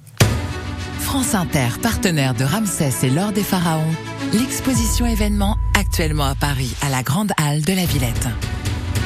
France 1.00 1.34
Inter, 1.34 1.68
partenaire 1.82 2.34
de 2.34 2.44
Ramsès 2.44 2.92
et 3.02 3.10
l'Or 3.10 3.32
des 3.32 3.42
Pharaons, 3.42 3.82
l'exposition 4.32 5.06
événement 5.06 5.56
actuellement 5.90 6.26
à 6.26 6.36
Paris, 6.36 6.72
à 6.82 6.88
la 6.88 7.02
Grande 7.02 7.32
Halle 7.36 7.62
de 7.62 7.72
la 7.72 7.84
Villette. 7.84 8.28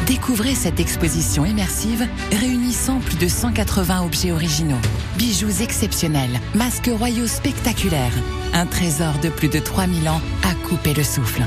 Découvrez 0.07 0.55
cette 0.55 0.81
exposition 0.81 1.47
immersive 1.47 2.07
réunissant 2.31 3.01
plus 3.01 3.17
de 3.17 3.27
180 3.27 4.03
objets 4.03 4.33
originaux, 4.33 4.81
bijoux 5.17 5.63
exceptionnels, 5.63 6.39
masques 6.55 6.91
royaux 6.93 7.27
spectaculaires, 7.27 8.13
un 8.53 8.67
trésor 8.67 9.15
de 9.23 9.31
plus 9.31 9.49
de 9.49 9.61
3000 9.61 10.11
ans 10.11 10.21
à 10.43 10.55
couper 10.69 10.93
le 10.93 11.05
souffle. 11.05 11.41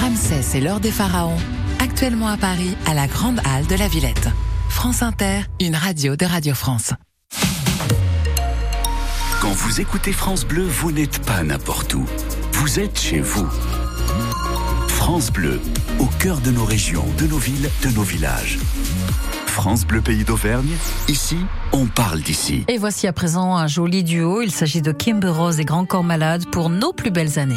Ramsès 0.00 0.56
et 0.56 0.62
l'Or 0.62 0.80
des 0.80 0.90
Pharaons, 0.90 1.36
actuellement 1.78 2.28
à 2.28 2.38
Paris, 2.38 2.74
à 2.86 2.94
la 2.94 3.08
Grande 3.08 3.42
Halle 3.44 3.66
de 3.66 3.74
la 3.74 3.88
Villette. 3.88 4.30
France 4.70 5.02
Inter, 5.02 5.42
une 5.60 5.76
radio 5.76 6.16
de 6.16 6.24
Radio 6.24 6.54
France. 6.54 6.94
Quand 9.42 9.52
vous 9.52 9.82
écoutez 9.82 10.12
France 10.12 10.46
Bleu, 10.46 10.62
vous 10.62 10.92
n'êtes 10.92 11.18
pas 11.26 11.42
n'importe 11.42 11.92
où. 11.92 12.06
Vous 12.52 12.80
êtes 12.80 12.98
chez 12.98 13.20
vous. 13.20 13.46
France 15.04 15.32
Bleu, 15.32 15.60
au 15.98 16.06
cœur 16.20 16.38
de 16.38 16.52
nos 16.52 16.64
régions, 16.64 17.04
de 17.18 17.26
nos 17.26 17.36
villes, 17.36 17.68
de 17.82 17.88
nos 17.88 18.02
villages. 18.02 18.60
France 19.46 19.84
Bleu 19.84 20.00
Pays 20.00 20.22
d'Auvergne, 20.22 20.70
ici, 21.08 21.38
on 21.72 21.86
parle 21.86 22.20
d'ici. 22.20 22.64
Et 22.68 22.78
voici 22.78 23.08
à 23.08 23.12
présent 23.12 23.56
un 23.56 23.66
joli 23.66 24.04
duo. 24.04 24.42
Il 24.42 24.52
s'agit 24.52 24.80
de 24.80 24.92
Kimber 24.92 25.30
Rose 25.30 25.58
et 25.58 25.64
Grand 25.64 25.86
Corps 25.86 26.04
Malade 26.04 26.44
pour 26.52 26.70
nos 26.70 26.92
plus 26.92 27.10
belles 27.10 27.40
années. 27.40 27.56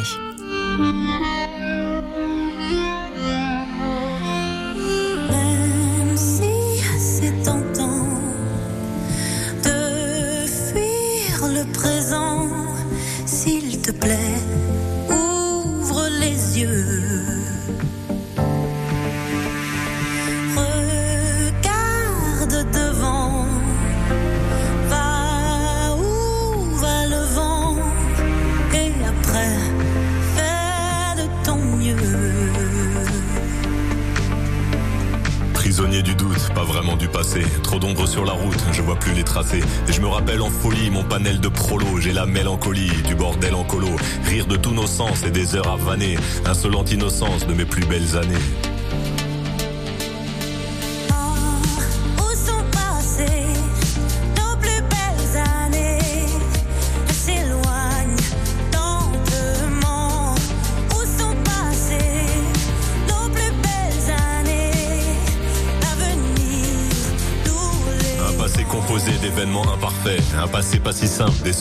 Des 45.30 45.56
heures 45.56 45.68
à 45.68 45.76
vanner. 45.76 46.16
Insolente 46.44 46.92
innocence 46.92 47.46
de 47.46 47.54
mes 47.54 47.64
plus 47.64 47.84
belles 47.84 48.16
années. 48.16 48.65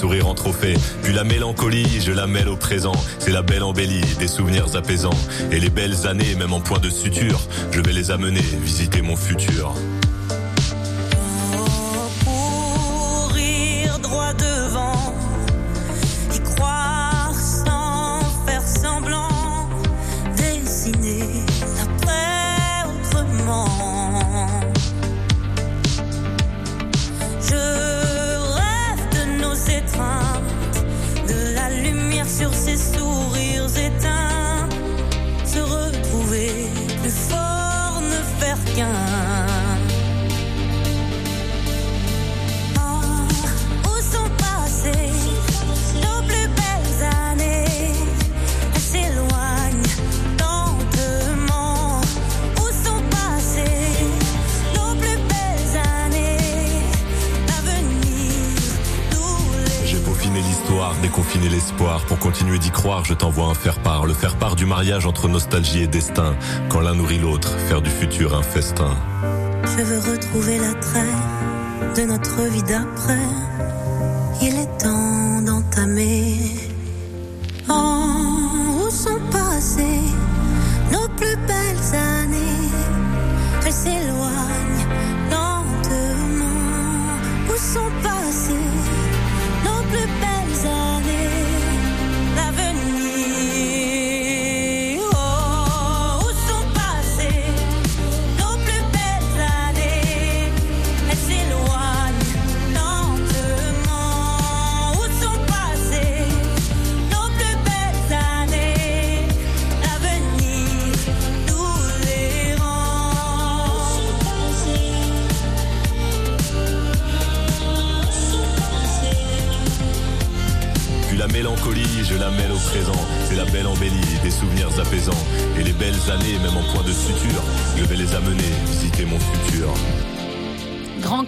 En 0.05 0.33
trophée. 0.33 0.75
Puis 1.01 1.13
la 1.13 1.23
mélancolie, 1.23 2.01
je 2.01 2.11
la 2.11 2.27
mêle 2.27 2.47
au 2.47 2.55
présent. 2.55 2.93
C'est 3.19 3.31
la 3.31 3.41
belle 3.41 3.63
embellie, 3.63 4.01
des 4.19 4.27
souvenirs 4.27 4.75
apaisants. 4.75 5.17
Et 5.51 5.59
les 5.59 5.69
belles 5.69 6.07
années, 6.07 6.35
même 6.35 6.53
en 6.53 6.61
point 6.61 6.79
de 6.79 6.89
suture, 6.89 7.41
je 7.71 7.81
vais 7.81 7.93
les 7.93 8.11
amener 8.11 8.41
visiter 8.63 9.01
mon 9.01 9.15
futur. 9.15 9.73
Sur 32.27 32.53
ces 32.53 32.77
sourires 32.77 33.69
éteints, 33.77 34.67
se 35.45 35.59
retrouver 35.59 36.69
plus 37.01 37.11
fort, 37.11 38.01
ne 38.01 38.39
faire 38.39 38.57
qu'un. 38.75 39.14
Déconfiné 61.15 61.47
l'espoir. 61.47 62.05
Pour 62.07 62.19
continuer 62.19 62.59
d'y 62.59 62.71
croire, 62.71 63.05
je 63.05 63.13
t'envoie 63.13 63.45
un 63.45 63.53
faire-part. 63.53 64.05
Le 64.05 64.13
faire-part 64.13 64.57
du 64.57 64.65
mariage 64.65 65.05
entre 65.05 65.29
nostalgie 65.29 65.83
et 65.83 65.87
destin. 65.87 66.35
Quand 66.67 66.81
l'un 66.81 66.93
nourrit 66.93 67.19
l'autre, 67.19 67.57
faire 67.69 67.81
du 67.81 67.89
futur 67.89 68.35
un 68.35 68.43
festin. 68.43 68.97
Je 69.63 69.81
veux 69.81 70.11
retrouver 70.11 70.59
l'attrait 70.59 71.15
de 71.95 72.01
notre 72.01 72.41
vie 72.49 72.63
d'après. 72.63 73.25
Il 74.41 74.59
est 74.59 74.77
temps 74.77 75.14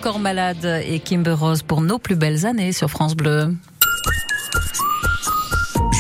Corps 0.08 0.20
Malade 0.20 0.84
et 0.86 1.02
Kimber 1.02 1.34
Rose 1.34 1.63
pour 1.63 1.82
nos 1.82 2.00
plus 2.00 2.15
belles 2.15 2.46
années 2.46 2.72
sur 2.72 2.89
France 2.89 3.13
Bleu. 3.13 3.54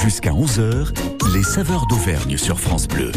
Jusqu'à 0.01 0.31
11h, 0.31 0.93
les 1.33 1.43
saveurs 1.43 1.87
d'Auvergne 1.87 2.37
sur 2.37 2.57
France 2.57 2.87
Bleu. 2.87 3.11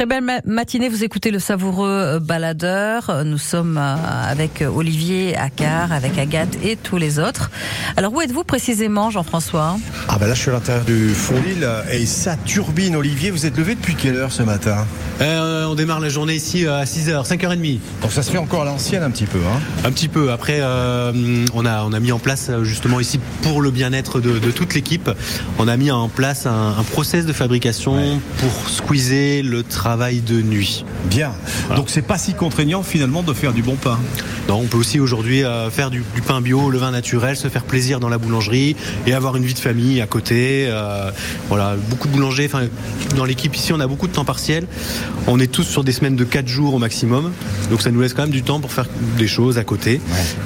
Très 0.00 0.06
belle 0.06 0.24
ma- 0.24 0.40
matinée, 0.46 0.88
vous 0.88 1.04
écoutez 1.04 1.30
le 1.30 1.38
savoureux 1.38 1.90
euh, 1.90 2.20
baladeur. 2.20 3.22
Nous 3.26 3.36
sommes 3.36 3.76
euh, 3.76 3.96
avec 4.30 4.62
Olivier 4.62 5.36
Accard, 5.36 5.92
avec 5.92 6.16
Agathe 6.16 6.56
et 6.64 6.76
tous 6.76 6.96
les 6.96 7.18
autres. 7.18 7.50
Alors 7.98 8.14
où 8.14 8.22
êtes-vous 8.22 8.42
précisément, 8.44 9.10
Jean-François? 9.10 9.76
Ah 10.08 10.16
bah 10.18 10.26
là 10.26 10.32
je 10.32 10.40
suis 10.40 10.48
à 10.48 10.54
l'intérieur 10.54 10.86
du 10.86 11.10
fournil 11.10 11.68
et 11.92 12.06
ça 12.06 12.38
turbine 12.46 12.96
Olivier, 12.96 13.30
vous 13.30 13.44
êtes 13.44 13.58
levé 13.58 13.74
depuis 13.74 13.94
quelle 13.94 14.16
heure 14.16 14.32
ce 14.32 14.42
matin? 14.42 14.86
Euh, 15.20 15.66
on 15.66 15.74
démarre 15.74 16.00
la 16.00 16.08
journée 16.08 16.34
ici 16.34 16.66
à 16.66 16.84
6h, 16.84 17.28
5h30. 17.28 17.78
Donc 18.00 18.10
ça 18.10 18.22
se 18.22 18.30
fait 18.30 18.38
encore 18.38 18.62
à 18.62 18.64
l'ancienne 18.64 19.02
un 19.02 19.10
petit 19.10 19.26
peu 19.26 19.40
hein? 19.40 19.60
Un 19.84 19.92
petit 19.92 20.08
peu. 20.08 20.32
Après, 20.32 20.60
euh, 20.62 21.12
on, 21.52 21.66
a, 21.66 21.84
on 21.84 21.92
a 21.92 22.00
mis 22.00 22.10
en 22.12 22.18
place 22.18 22.46
euh, 22.48 22.64
justement 22.64 23.00
ici 23.00 23.20
pour 23.42 23.60
le 23.60 23.70
bien-être 23.70 24.18
de, 24.18 24.38
de 24.38 24.50
toute 24.50 24.72
l'équipe, 24.72 25.10
on 25.58 25.68
a 25.68 25.76
mis 25.76 25.90
en 25.90 26.08
place 26.08 26.46
un, 26.46 26.74
un 26.78 26.84
process 26.84 27.26
de 27.26 27.34
fabrication 27.34 28.18
pour 28.38 28.70
squeezer 28.70 29.42
le 29.42 29.62
travail 29.62 29.89
de 29.96 30.40
nuit. 30.42 30.84
Bien. 31.06 31.32
Donc 31.74 31.90
c'est 31.90 32.02
pas 32.02 32.18
si 32.18 32.34
contraignant 32.34 32.82
finalement 32.82 33.22
de 33.22 33.32
faire 33.32 33.52
du 33.52 33.62
bon 33.62 33.74
pain. 33.76 33.98
Non, 34.48 34.56
on 34.56 34.66
peut 34.66 34.78
aussi 34.78 35.00
aujourd'hui 35.00 35.44
euh, 35.44 35.70
faire 35.70 35.90
du, 35.90 36.02
du 36.14 36.22
pain 36.22 36.40
bio, 36.40 36.70
le 36.70 36.78
vin 36.78 36.90
naturel, 36.90 37.36
se 37.36 37.48
faire 37.48 37.64
plaisir 37.64 38.00
dans 38.00 38.08
la 38.08 38.18
boulangerie 38.18 38.76
et 39.06 39.12
avoir 39.12 39.36
une 39.36 39.44
vie 39.44 39.54
de 39.54 39.58
famille 39.58 40.00
à 40.00 40.06
côté. 40.06 40.66
euh, 40.68 41.10
voilà, 41.48 41.76
beaucoup 41.88 42.08
de 42.08 42.12
boulangers. 42.12 42.46
Enfin, 42.46 42.66
dans 43.16 43.24
l'équipe 43.24 43.54
ici, 43.54 43.72
on 43.72 43.80
a 43.80 43.86
beaucoup 43.86 44.06
de 44.06 44.12
temps 44.12 44.24
partiel. 44.24 44.66
On 45.26 45.38
est 45.38 45.50
tous 45.50 45.64
sur 45.64 45.84
des 45.84 45.92
semaines 45.92 46.16
de 46.16 46.24
4 46.24 46.48
jours 46.48 46.74
au 46.74 46.78
maximum, 46.78 47.32
donc 47.70 47.82
ça 47.82 47.90
nous 47.90 48.00
laisse 48.00 48.14
quand 48.14 48.22
même 48.22 48.30
du 48.30 48.42
temps 48.42 48.60
pour 48.60 48.72
faire 48.72 48.86
des 49.18 49.28
choses 49.28 49.58
à 49.58 49.64
côté. 49.64 50.00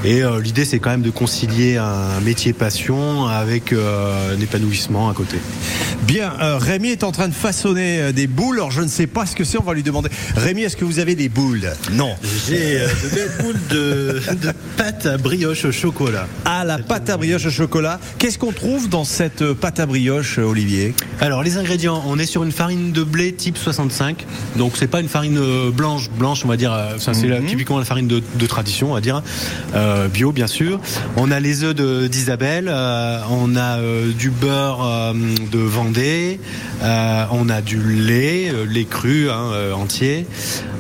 Et 0.05 0.23
euh, 0.23 0.41
l'idée, 0.41 0.64
c'est 0.64 0.79
quand 0.79 0.91
même 0.91 1.03
de 1.03 1.11
concilier 1.11 1.77
un 1.77 2.21
métier 2.25 2.53
passion 2.53 3.27
avec 3.27 3.73
euh, 3.73 4.37
un 4.37 4.41
épanouissement 4.41 5.09
à 5.09 5.14
côté. 5.14 5.37
Bien, 6.03 6.33
Rémi 6.59 6.89
est 6.89 7.05
en 7.05 7.12
train 7.12 7.29
de 7.29 7.35
façonner 7.35 8.12
des 8.12 8.27
boules. 8.27 8.57
Alors 8.57 8.71
je 8.71 8.83
ne 8.83 8.89
sais 8.89 9.07
pas 9.07 9.24
ce 9.27 9.35
que 9.37 9.45
c'est, 9.45 9.59
on 9.59 9.62
va 9.62 9.75
lui 9.75 9.83
demander. 9.83 10.09
Rémi, 10.37 10.62
est-ce 10.62 10.77
que 10.77 10.85
vous 10.85 10.99
avez 10.99 11.14
des 11.14 11.29
boules? 11.29 11.70
Non. 11.93 12.14
J'ai 12.49 12.81
euh, 12.81 12.87
de 13.05 13.14
belles 13.14 13.31
boules 13.41 13.61
de, 13.70 14.20
de 14.35 14.53
pâte 14.77 15.07
à 15.07 15.16
brioche 15.18 15.64
au 15.64 15.72
chocolat. 15.72 16.27
Ah, 16.45 16.64
la 16.64 16.79
pâte 16.79 17.11
à 17.11 17.16
brioche 17.16 17.47
au 17.47 17.51
chocolat. 17.51 17.99
Qu'est-ce 18.18 18.39
qu'on 18.39 18.53
trouve 18.53 18.89
dans 18.89 19.05
cette 19.05 19.43
euh, 19.43 19.55
pâte 19.55 19.81
à 19.81 19.87
brioche, 19.87 20.39
euh, 20.39 20.43
Olivier? 20.45 20.95
Alors 21.20 21.43
les 21.43 21.57
ingrédients, 21.57 22.03
on 22.07 22.18
est 22.18 22.27
sur 22.27 22.45
une 22.45 22.53
farine 22.53 22.93
de 22.93 23.03
blé 23.03 23.33
type 23.33 23.57
65, 23.57 24.25
donc 24.57 24.72
c'est 24.77 24.87
pas 24.87 25.01
une 25.01 25.09
farine 25.09 25.39
euh, 25.39 25.70
blanche, 25.70 26.11
blanche 26.11 26.43
on 26.45 26.49
va 26.49 26.57
dire, 26.57 26.77
c'est 26.99 27.27
la- 27.27 27.41
typiquement 27.41 27.79
la 27.79 27.85
farine 27.85 28.09
de, 28.09 28.22
de 28.35 28.47
tradition 28.47 28.91
on 28.91 28.95
va 28.95 29.01
dire, 29.01 29.22
euh, 29.75 30.09
bio 30.09 30.33
bien 30.33 30.47
sûr. 30.47 30.81
On 31.16 31.31
a 31.31 31.41
les 31.41 31.62
œufs 31.64 31.75
d'Isabelle, 32.11 32.66
euh, 32.68 33.20
on 33.31 33.57
a 33.57 33.79
du 34.18 34.31
beurre 34.31 35.14
de 35.14 35.59
Vendée, 35.59 36.41
on 36.83 37.49
a 37.49 37.61
du 37.62 37.81
lait, 37.83 38.53
lait 38.68 38.85
cru 38.85 39.14
hein, 39.31 39.51
euh, 39.53 39.73
entier. 39.73 40.27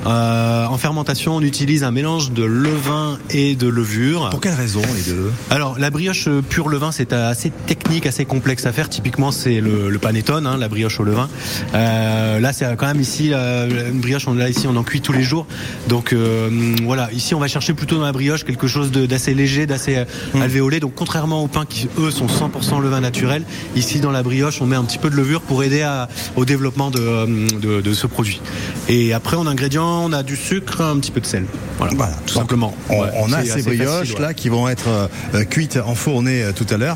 Euh, 0.06 0.66
en 0.66 0.76
fermentation, 0.76 1.34
on 1.36 1.40
utilise 1.40 1.82
un 1.82 1.90
mélange 1.90 2.32
de 2.32 2.44
levain 2.44 3.18
et 3.30 3.54
de 3.54 3.66
levure. 3.68 4.28
Pour 4.30 4.40
quelle 4.40 4.52
raison 4.54 4.82
les 4.94 5.10
deux? 5.12 5.32
Alors 5.50 5.78
la 5.78 5.88
brioche 5.90 6.28
euh, 6.28 6.42
pure 6.42 6.68
levain 6.68 6.92
c'est 6.92 7.12
assez 7.14 7.50
technique, 7.66 8.04
assez 8.06 8.24
complexe 8.26 8.66
à 8.66 8.72
faire. 8.72 8.88
Typiquement 8.90 9.30
c'est 9.32 9.60
le, 9.60 9.88
le 9.88 9.98
panettone, 9.98 10.46
hein, 10.46 10.56
la 10.58 10.68
brioche 10.68 11.00
au 11.00 11.04
levain. 11.04 11.28
Euh, 11.74 12.38
là 12.40 12.52
c'est 12.52 12.66
quand 12.76 12.86
même 12.86 13.00
ici 13.00 13.32
une 13.32 14.00
brioche 14.00 14.28
on 14.28 14.34
l'a 14.34 14.48
ici 14.50 14.66
on 14.68 14.76
en 14.76 14.82
cuit 14.82 15.00
tous 15.00 15.12
les 15.12 15.22
jours. 15.22 15.46
Donc 15.88 16.12
euh, 16.12 16.50
voilà 16.82 17.10
ici 17.12 17.34
on 17.34 17.40
va 17.40 17.48
chercher 17.48 17.72
plutôt 17.72 17.96
dans 17.96 18.04
la 18.04 18.12
brioche 18.12 18.44
quelque 18.44 18.66
chose 18.66 18.90
d'assez 18.92 19.32
léger, 19.32 19.66
d'assez 19.66 19.96
euh, 19.96 20.04
alvéolé. 20.40 20.80
Donc 20.80 20.92
contrairement 20.94 21.42
aux 21.42 21.48
pains 21.48 21.64
qui 21.66 21.88
eux 21.98 22.10
sont 22.10 22.26
100% 22.26 22.82
levain 22.82 23.00
naturel, 23.00 23.44
ici 23.74 24.00
dans 24.00 24.10
la 24.10 24.22
brioche 24.22 24.60
on 24.60 24.66
met 24.66 24.76
un 24.76 24.84
petit 24.84 24.98
peu 24.98 25.08
de 25.08 25.16
levure 25.16 25.40
pour 25.40 25.62
aider 25.64 25.80
à- 25.82 26.08
au 26.36 26.44
développement 26.44 26.90
de, 26.90 27.48
de, 27.58 27.80
de 27.80 27.94
ce 27.94 28.06
produit. 28.06 28.23
Produit. 28.24 28.40
Et 28.88 29.12
après, 29.12 29.36
en 29.36 29.46
ingrédients, 29.46 30.04
on 30.04 30.12
a 30.12 30.22
du 30.22 30.36
sucre, 30.36 30.80
un 30.80 30.98
petit 30.98 31.10
peu 31.10 31.20
de 31.20 31.26
sel. 31.26 31.44
Voilà, 31.78 32.12
tout 32.26 32.34
simplement. 32.34 32.74
On, 32.88 32.94
Ouais, 33.02 33.08
on 33.18 33.32
a 33.32 33.44
ces 33.44 33.62
brioches 33.62 33.88
facile, 34.00 34.14
ouais. 34.16 34.20
là 34.22 34.34
qui 34.34 34.48
vont 34.48 34.68
être 34.68 34.88
euh, 34.88 35.06
euh, 35.34 35.44
cuites, 35.44 35.78
enfournées 35.84 36.42
euh, 36.44 36.52
tout 36.52 36.66
à 36.70 36.76
l'heure, 36.76 36.94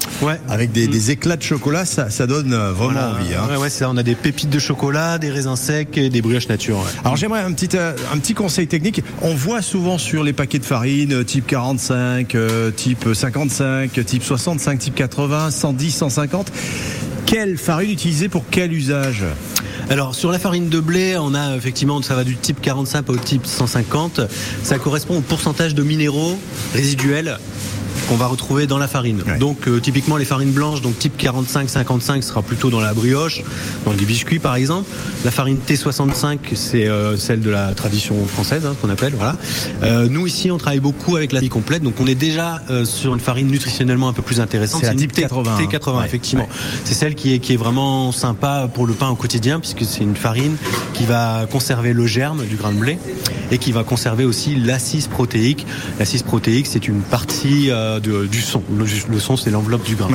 avec 0.49 0.72
des, 0.72 0.87
des 0.87 1.11
éclats 1.11 1.37
de 1.37 1.43
chocolat, 1.43 1.85
ça, 1.85 2.09
ça 2.11 2.26
donne 2.26 2.55
vraiment 2.55 2.74
Voilà. 2.93 3.11
envie. 3.20 3.35
hein. 3.35 3.47
Ouais, 3.51 3.57
ouais, 3.57 3.70
c'est 3.70 3.81
ça. 3.81 3.91
On 3.91 3.97
a 3.97 4.03
des 4.03 4.14
pépites 4.14 4.49
de 4.51 4.59
chocolat, 4.59 5.18
des 5.18 5.31
raisins 5.31 5.57
secs 5.57 5.97
et 5.99 6.09
des 6.09 6.22
brioches 6.22 6.49
nature. 6.49 6.79
ouais. 6.79 6.85
Alors 7.05 7.16
j'aimerais 7.16 7.41
un 7.43 7.53
petit, 7.53 7.76
euh, 7.76 7.93
un 8.12 8.18
petit 8.18 8.35
conseil 8.35 8.66
technique. 8.68 9.03
On 9.22 9.35
voit 9.35 9.61
souvent 9.62 9.99
sur 9.99 10.22
les 10.22 10.33
paquets 10.33 10.59
de 10.61 10.64
farine 10.64 11.24
type 11.24 11.47
45, 11.47 12.35
euh, 12.35 12.70
type 12.70 13.07
55, 13.12 14.05
type 14.07 14.22
65, 14.22 14.79
type 14.79 14.95
80, 14.95 15.51
110, 15.51 15.91
150. 15.91 16.53
Quelle 17.29 17.59
farine 17.59 17.91
utiliser 17.91 18.31
pour 18.31 18.45
quel 18.51 18.72
usage? 18.72 19.22
Alors 19.91 20.14
sur 20.14 20.33
la 20.33 20.39
farine 20.39 20.70
de 20.70 20.81
blé, 20.81 21.18
on 21.18 21.35
a 21.35 21.55
effectivement, 21.57 22.01
ça 22.01 22.14
va 22.14 22.24
du 22.24 22.37
type 22.37 22.59
45 22.62 23.11
au 23.11 23.16
type 23.18 23.45
150. 23.45 24.22
Ça 24.62 24.79
correspond 24.79 25.18
au 25.18 25.20
pourcentage 25.20 25.74
de 25.74 25.83
minéraux 25.83 26.39
résiduels 26.72 27.37
qu'on 28.09 28.16
va 28.16 28.26
retrouver 28.26 28.66
dans 28.66 28.78
la 28.78 28.88
farine. 28.88 29.22
Donc 29.38 29.68
euh, 29.68 29.80
typiquement 29.80 30.16
les 30.16 30.24
farines 30.24 30.50
blanches, 30.52 30.80
donc 30.80 30.98
type 30.98 31.20
45-55 31.20 32.22
sera 32.22 32.42
plutôt 32.42 32.70
dans 32.70 32.80
la 32.80 32.94
brioche, 32.94 33.42
dans 33.84 33.92
des 33.92 34.04
biscuits 34.04 34.38
par 34.38 34.54
exemple. 34.56 34.88
La 35.24 35.30
farine 35.30 35.59
T65, 35.66 36.38
c'est 36.54 36.86
euh, 36.88 37.16
celle 37.16 37.40
de 37.40 37.50
la 37.50 37.74
tradition 37.74 38.14
française 38.26 38.64
hein, 38.66 38.74
qu'on 38.80 38.90
appelle. 38.90 39.14
Voilà. 39.16 39.36
Euh, 39.82 40.09
nous 40.09 40.26
ici, 40.26 40.50
on 40.50 40.59
travaille 40.59 40.80
beaucoup 40.80 41.16
avec 41.16 41.32
la 41.32 41.40
vie 41.40 41.48
complète, 41.48 41.82
donc 41.82 41.94
on 42.00 42.06
est 42.06 42.14
déjà 42.14 42.62
sur 42.84 43.14
une 43.14 43.20
farine 43.20 43.48
nutritionnellement 43.48 44.09
un 44.09 44.12
peu 44.12 44.22
plus 44.22 44.40
intéressante. 44.40 44.80
C'est 44.82 44.88
la 44.88 44.94
type 44.94 45.12
T- 45.12 45.22
80, 45.22 45.52
hein. 45.59 45.62
T80 45.62 45.98
Ouais. 45.98 46.04
effectivement. 46.06 46.48
C'est 46.84 46.94
celle 46.94 47.14
qui 47.14 47.34
est, 47.34 47.38
qui 47.38 47.52
est 47.54 47.56
vraiment 47.56 48.12
sympa 48.12 48.68
pour 48.72 48.86
le 48.86 48.92
pain 48.94 49.09
au 49.09 49.14
quotidien, 49.16 49.59
puisque 49.61 49.84
c'est 49.84 50.02
une 50.02 50.16
farine 50.16 50.56
qui 50.94 51.04
va 51.04 51.46
conserver 51.50 51.92
le 51.92 52.06
germe 52.06 52.44
du 52.44 52.56
grain 52.56 52.72
de 52.72 52.78
blé 52.78 52.98
et 53.50 53.59
qui 53.59 53.72
va 53.72 53.82
conserver 53.84 54.24
aussi 54.24 54.54
l'assise 54.56 55.06
protéique. 55.09 55.66
L'assise 55.98 56.22
protéique, 56.22 56.66
c'est 56.66 56.86
une 56.88 57.00
partie 57.00 57.70
euh, 57.70 57.97
de- 58.01 58.26
du 58.26 58.40
son. 58.40 58.62
Le, 58.76 58.84
le 59.11 59.20
son, 59.20 59.36
c'est 59.36 59.51
l'enveloppe 59.51 59.84
du 59.84 59.94
grain. 59.96 60.09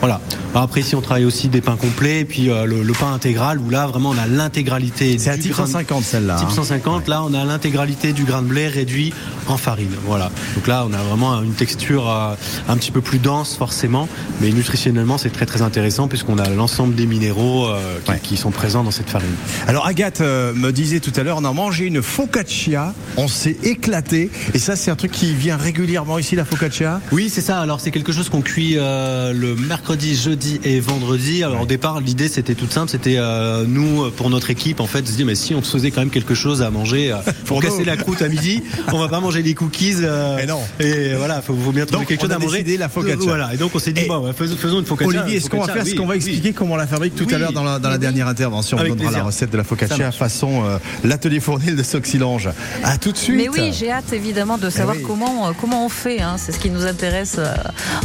Voilà. 0.00 0.20
Après, 0.54 0.80
ici, 0.80 0.96
on 0.96 1.00
travaille 1.00 1.24
aussi 1.24 1.48
des 1.48 1.60
pains 1.60 1.76
complets, 1.76 2.20
et 2.20 2.24
puis 2.24 2.50
euh, 2.50 2.64
le, 2.66 2.82
le 2.82 2.92
pain 2.92 3.12
intégral, 3.12 3.58
où 3.58 3.70
là, 3.70 3.86
vraiment, 3.86 4.10
on 4.10 4.18
a 4.18 4.26
l'intégralité. 4.26 5.16
C'est 5.18 5.30
à 5.30 5.38
type 5.38 5.52
grain 5.52 5.64
de- 5.64 5.68
150 5.70 6.04
celle-là. 6.04 6.36
Type 6.36 6.48
hein. 6.50 6.54
150, 6.54 7.08
là, 7.08 7.22
on 7.24 7.32
a 7.34 7.44
l'intégralité 7.44 8.12
du 8.12 8.24
grain 8.24 8.42
de 8.42 8.48
blé 8.48 8.66
réduit 8.68 9.12
en 9.48 9.56
farine. 9.56 9.90
Voilà. 10.06 10.30
Donc 10.56 10.66
là, 10.66 10.84
on 10.88 10.92
a 10.92 10.98
vraiment 10.98 11.40
une 11.42 11.52
texture 11.54 12.08
euh, 12.10 12.34
un 12.68 12.76
petit 12.76 12.90
peu 12.90 13.00
plus 13.00 13.18
dense, 13.18 13.56
forcément, 13.56 14.08
mais 14.40 14.50
nutritionnellement, 14.50 15.18
c'est 15.18 15.30
très 15.30 15.46
très 15.46 15.62
intéressant 15.62 16.08
puisqu'on 16.08 16.38
a 16.38 16.48
l'ensemble 16.48 16.94
des 16.94 17.06
minéraux 17.06 17.66
euh, 17.68 17.98
qui, 18.04 18.30
qui 18.30 18.36
sont 18.36 18.50
présents 18.50 18.82
dans 18.84 18.90
cette 18.90 19.08
farine. 19.10 19.28
Alors 19.66 19.86
Agathe 19.86 20.20
me 20.20 20.70
disait 20.70 21.00
tout 21.00 21.12
à 21.16 21.22
l'heure, 21.22 21.38
on 21.38 21.44
a 21.44 21.52
mangé 21.52 21.86
une 21.86 22.02
focaccia, 22.02 22.94
on 23.16 23.28
s'est 23.28 23.56
éclaté, 23.62 24.30
et 24.54 24.58
ça 24.58 24.76
c'est 24.76 24.90
un 24.90 24.96
truc 24.96 25.10
qui 25.12 25.34
vient 25.34 25.56
régulièrement 25.56 26.18
ici, 26.18 26.36
la 26.36 26.44
focaccia? 26.44 27.00
Oui, 27.12 27.19
c'est 27.28 27.40
ça. 27.40 27.60
Alors 27.60 27.80
c'est 27.80 27.90
quelque 27.90 28.12
chose 28.12 28.28
qu'on 28.28 28.40
cuit 28.40 28.74
euh, 28.76 29.32
le 29.32 29.54
mercredi, 29.54 30.14
jeudi 30.16 30.60
et 30.64 30.80
vendredi. 30.80 31.42
Alors 31.44 31.62
au 31.62 31.66
départ, 31.66 32.00
l'idée 32.00 32.28
c'était 32.28 32.54
toute 32.54 32.72
simple, 32.72 32.90
c'était 32.90 33.16
euh, 33.18 33.64
nous 33.66 34.10
pour 34.12 34.30
notre 34.30 34.50
équipe 34.50 34.80
en 34.80 34.86
fait 34.86 35.06
se 35.06 35.12
dire 35.12 35.26
mais 35.26 35.34
si 35.34 35.54
on 35.54 35.62
se 35.62 35.70
faisait 35.72 35.90
quand 35.90 36.00
même 36.00 36.10
quelque 36.10 36.34
chose 36.34 36.62
à 36.62 36.70
manger 36.70 37.12
euh, 37.12 37.16
pour, 37.44 37.60
Pour 37.60 37.62
casser 37.62 37.84
la 37.84 37.96
croûte 37.96 38.22
à 38.22 38.28
midi, 38.28 38.62
on 38.92 38.98
va 38.98 39.08
pas 39.08 39.20
manger 39.20 39.42
des 39.42 39.54
cookies. 39.54 39.96
euh, 40.02 40.38
Et 40.38 40.46
non. 40.46 40.60
Et 40.78 41.14
voilà, 41.14 41.42
faut, 41.42 41.54
faut 41.54 41.72
bien 41.72 41.84
trouver 41.86 42.00
Donc, 42.02 42.08
quelque 42.08 42.20
chose 42.22 42.30
a 42.32 42.36
à 42.36 42.38
manger. 42.38 42.76
la 42.78 42.88
focaccia. 42.88 43.16
Voilà. 43.24 43.52
Et 43.54 43.56
donc 43.56 43.72
on 43.74 43.78
s'est 43.78 43.92
dit 43.92 44.04
bon, 44.06 44.26
ouais, 44.26 44.32
faisons, 44.32 44.78
une 44.80 44.86
focaccia. 44.86 45.20
Olivier, 45.22 45.40
ce 45.40 45.50
qu'on 45.50 45.60
va 45.60 45.72
faire, 45.72 45.82
c'est 45.84 45.90
oui, 45.92 45.96
qu'on 45.96 46.06
va 46.06 46.10
oui. 46.12 46.16
expliquer 46.16 46.52
comment 46.52 46.74
on 46.74 46.76
la 46.76 46.86
fabrique 46.86 47.14
tout 47.16 47.26
Oui, 47.26 47.34
à 47.34 47.38
l'heure 47.38 47.52
dans 47.52 47.64
la, 47.64 47.78
dans 47.78 47.88
la 47.88 47.96
oui, 47.96 48.00
dernière 48.00 48.28
intervention. 48.28 48.78
Avec 48.78 48.92
on 48.92 48.94
donnera 48.94 49.10
plaisir. 49.10 49.24
la 49.24 49.26
recette 49.26 49.50
de 49.50 49.56
la 49.56 49.64
focaccia 49.64 50.12
façon 50.12 50.64
euh, 50.64 50.78
l'atelier 51.04 51.40
fournil 51.40 51.76
de 51.76 51.82
Soxilange. 51.82 52.48
À 52.84 52.96
tout 52.98 53.12
de 53.12 53.16
suite. 53.16 53.36
Mais 53.36 53.48
oui, 53.48 53.72
j'ai 53.72 53.90
hâte 53.90 54.12
évidemment 54.12 54.58
de 54.58 54.70
savoir 54.70 54.96
oui. 54.96 55.02
comment, 55.06 55.52
comment 55.60 55.84
on 55.84 55.88
fait. 55.88 56.20
hein. 56.20 56.36
C'est 56.38 56.52
ce 56.52 56.58
qui 56.58 56.70
nous 56.70 56.84
intéresse 56.86 57.09
euh, 57.38 57.54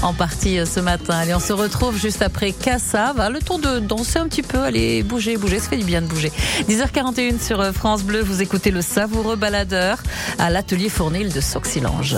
en 0.01 0.14
partie 0.14 0.58
euh, 0.58 0.66
ce 0.66 0.80
matin. 0.80 1.16
Allez, 1.18 1.36
on 1.36 1.39
se 1.39 1.53
retrouve 1.53 1.97
juste 1.97 2.22
après 2.22 2.51
Cassav. 2.51 3.30
Le 3.32 3.39
temps 3.39 3.60
de 3.60 3.80
danser 3.80 4.20
un 4.20 4.28
petit 4.28 4.41
peu. 4.41 4.60
Allez, 4.60 5.03
bouger, 5.03 5.38
bouger. 5.38 5.60
Ça 5.60 5.70
fait 5.70 5.78
du 5.78 5.86
bien 5.86 6.01
de 6.01 6.08
bouger. 6.08 6.32
10h41 6.68 7.41
sur 7.41 7.62
euh, 7.62 7.72
France 7.72 8.03
Bleu. 8.03 8.22
Vous 8.22 8.41
écoutez 8.41 8.72
le 8.72 8.82
savoureux 8.82 9.36
baladeur 9.36 10.01
à 10.39 10.49
l'atelier 10.49 10.89
fournil 10.89 11.32
de 11.32 11.41
Soxilange. 11.41 12.18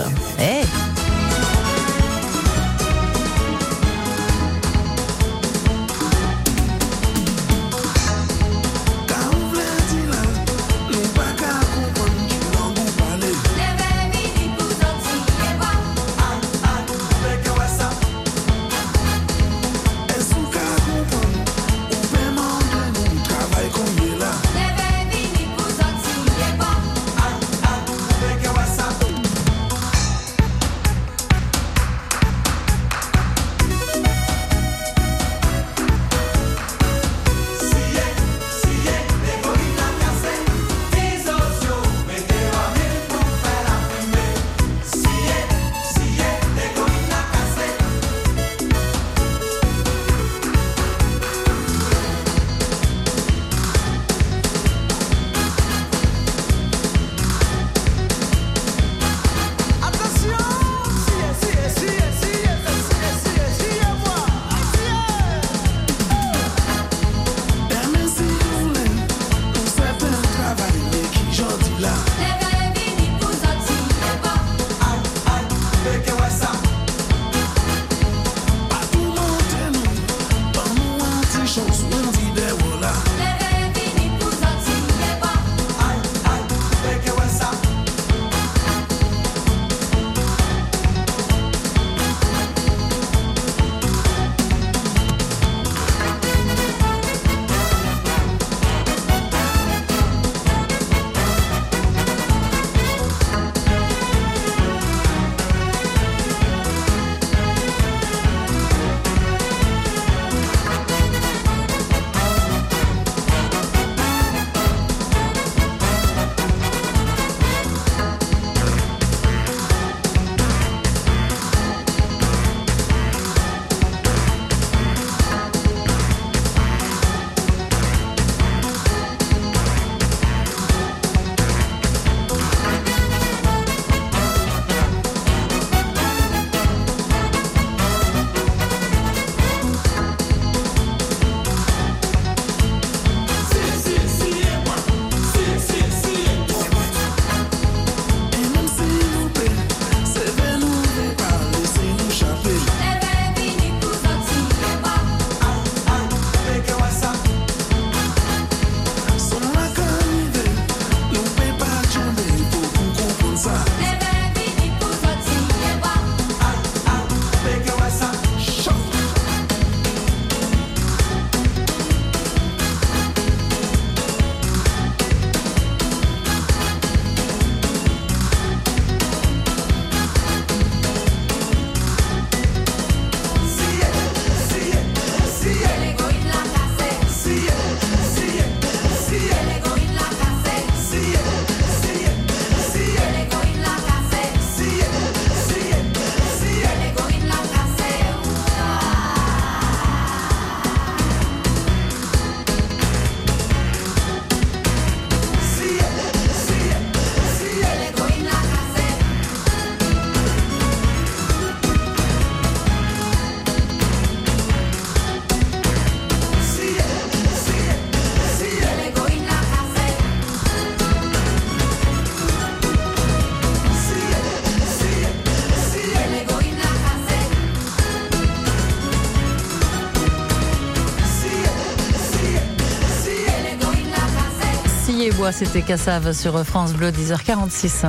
Eh 235.10 235.12
bois, 235.12 235.32
c'était 235.32 235.62
Cassave 235.62 236.12
sur 236.12 236.44
France 236.44 236.74
Bleu, 236.74 236.90
10h46. 236.90 237.86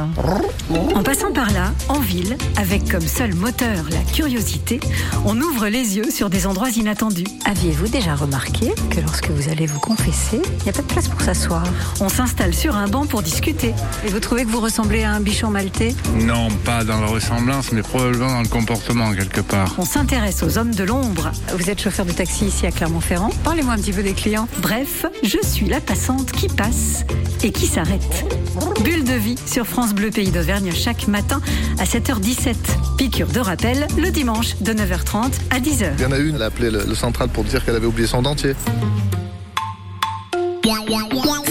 En 0.96 1.04
passant 1.04 1.34
par 1.34 1.52
là, 1.52 1.74
en 1.90 2.00
ville, 2.00 2.38
avec 2.56 2.90
comme 2.90 3.06
seul 3.06 3.36
moteur 3.36 3.84
la 3.92 4.00
curiosité, 4.14 4.80
on 5.26 5.38
ouvre 5.42 5.68
les 5.68 5.98
yeux 5.98 6.12
sur 6.12 6.30
des 6.30 6.48
endroits 6.48 6.70
inattendus. 6.70 7.26
Aviez-vous 7.44 7.90
déjà 7.90 8.16
remarqué 8.16 8.74
que 8.90 9.02
lorsque 9.02 9.32
vous 9.32 9.50
allez 9.50 9.66
vous 9.66 9.82
confesser, 9.82 10.42
il 10.60 10.64
n'y 10.64 10.70
a 10.70 10.72
pas 10.72 10.82
de 10.82 10.88
place 10.88 11.10
pour 11.10 11.20
s'asseoir? 11.20 11.64
On 12.00 12.08
s'installe 12.08 12.54
sur 12.54 12.78
un 12.78 12.88
banc 12.88 13.06
pour 13.06 13.22
discuter. 13.22 13.74
Et 14.06 14.10
vous 14.10 14.22
trouvez 14.22 14.46
que 14.46 14.50
vous 14.50 14.62
ressemblez 14.62 15.04
à 15.04 15.12
un 15.12 15.20
bichon 15.20 15.50
maltais? 15.50 15.94
Non, 16.22 16.48
pas 16.64 16.86
dans 16.86 17.02
la 17.02 17.08
ressemblance, 17.08 17.74
mais 17.74 17.82
probablement 17.82 18.32
dans 18.32 18.42
le 18.44 18.48
comportement 18.48 19.12
quelque 19.14 19.42
part. 19.42 19.76
On 19.78 19.86
s'intéresse 19.86 20.42
aux 20.42 20.58
hommes 20.58 20.74
de 20.74 20.86
l'ombre. 20.86 21.32
Vous 21.58 21.70
êtes 21.70 21.82
chauffeur 21.82 22.06
de 22.06 22.14
taxi 22.14 22.46
ici 22.46 22.66
à 22.66 22.72
Clermont-Ferrand? 22.72 23.32
Parlez-moi 23.44 23.74
un 23.74 23.78
petit 23.78 23.92
peu 23.92 24.04
des 24.04 24.14
clients. 24.14 24.48
Bref, 24.62 25.06
je 25.22 25.38
suis 25.46 25.68
la 25.68 25.82
passante 25.82 26.32
qui 26.32 26.48
passe 26.48 27.04
et 27.44 27.52
qui 27.52 27.68
s'arrête. 27.68 28.26
Bulle 28.84 29.04
de 29.04 29.14
vie 29.14 29.36
sur 29.46 29.66
France 29.66 29.94
Bleu 29.94 30.10
Pays 30.10 30.32
d'Auvergne 30.32 30.72
chaque 30.74 31.08
matin 31.08 31.42
à 31.78 31.86
7h17. 31.86 32.56
Piqûre 32.98 33.28
de 33.28 33.40
rappel 33.40 33.88
le 33.98 34.10
dimanche 34.12 34.56
de 34.62 34.74
9h30 34.74 35.32
à 35.52 35.60
10h. 35.60 35.92
Il 35.98 36.02
y 36.02 36.06
en 36.06 36.12
a 36.12 36.18
une, 36.18 36.36
elle 36.36 36.44
a 36.44 36.46
appelé 36.46 36.72
le, 36.72 36.84
le 36.86 36.96
central 36.96 37.30
pour 37.30 37.44
dire 37.44 37.64
qu'elle 37.64 37.76
avait 37.76 37.88
oublié 37.88 38.08
son 38.08 38.22
dentier. 38.22 38.54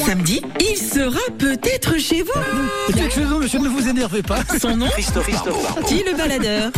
Samedi, 0.07 0.41
il 0.61 0.77
sera 0.77 1.21
peut-être 1.39 1.99
chez 1.99 2.23
vous. 2.23 2.33
Vous, 3.27 3.39
monsieur, 3.41 3.59
ne 3.59 3.69
vous 3.69 3.89
énervez 3.89 4.23
pas. 4.23 4.39
Son 4.61 4.77
nom 4.77 4.87
Christophe. 4.89 5.29
Qui 5.87 6.03
le 6.03 6.17
baladeur 6.17 6.71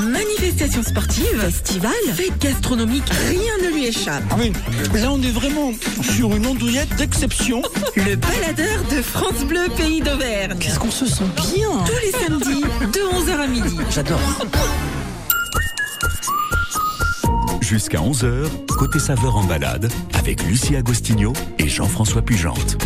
Manifestation 0.00 0.82
sportive, 0.82 1.40
festival, 1.40 1.92
fête 2.14 2.38
gastronomique, 2.38 3.08
rien 3.28 3.52
ne 3.62 3.74
lui 3.74 3.86
échappe. 3.86 4.22
Ah 4.30 4.36
oui, 4.38 4.52
là 4.94 5.10
on 5.10 5.20
est 5.22 5.30
vraiment 5.30 5.72
sur 6.02 6.34
une 6.34 6.46
andouillette 6.46 6.94
d'exception. 6.96 7.62
Le 7.96 8.16
baladeur 8.16 8.82
de 8.90 9.02
France 9.02 9.44
Bleu 9.46 9.68
Pays 9.76 10.00
d'Auvergne. 10.00 10.56
Qu'est-ce 10.58 10.78
qu'on 10.78 10.90
se 10.90 11.06
sent 11.06 11.24
bien 11.36 11.68
Tous 11.86 12.04
les 12.04 12.12
samedis, 12.12 12.62
de 12.92 13.30
11h 13.30 13.40
à 13.40 13.46
midi. 13.46 13.76
J'adore. 13.90 14.20
Jusqu'à 17.60 17.98
11h, 17.98 18.48
côté 18.76 18.98
saveur 18.98 19.36
en 19.36 19.44
balade, 19.44 19.90
avec 20.18 20.42
Lucie 20.44 20.76
Agostinho 20.76 21.32
et 21.58 21.68
Jean-François 21.68 22.22
Pugente. 22.22 22.76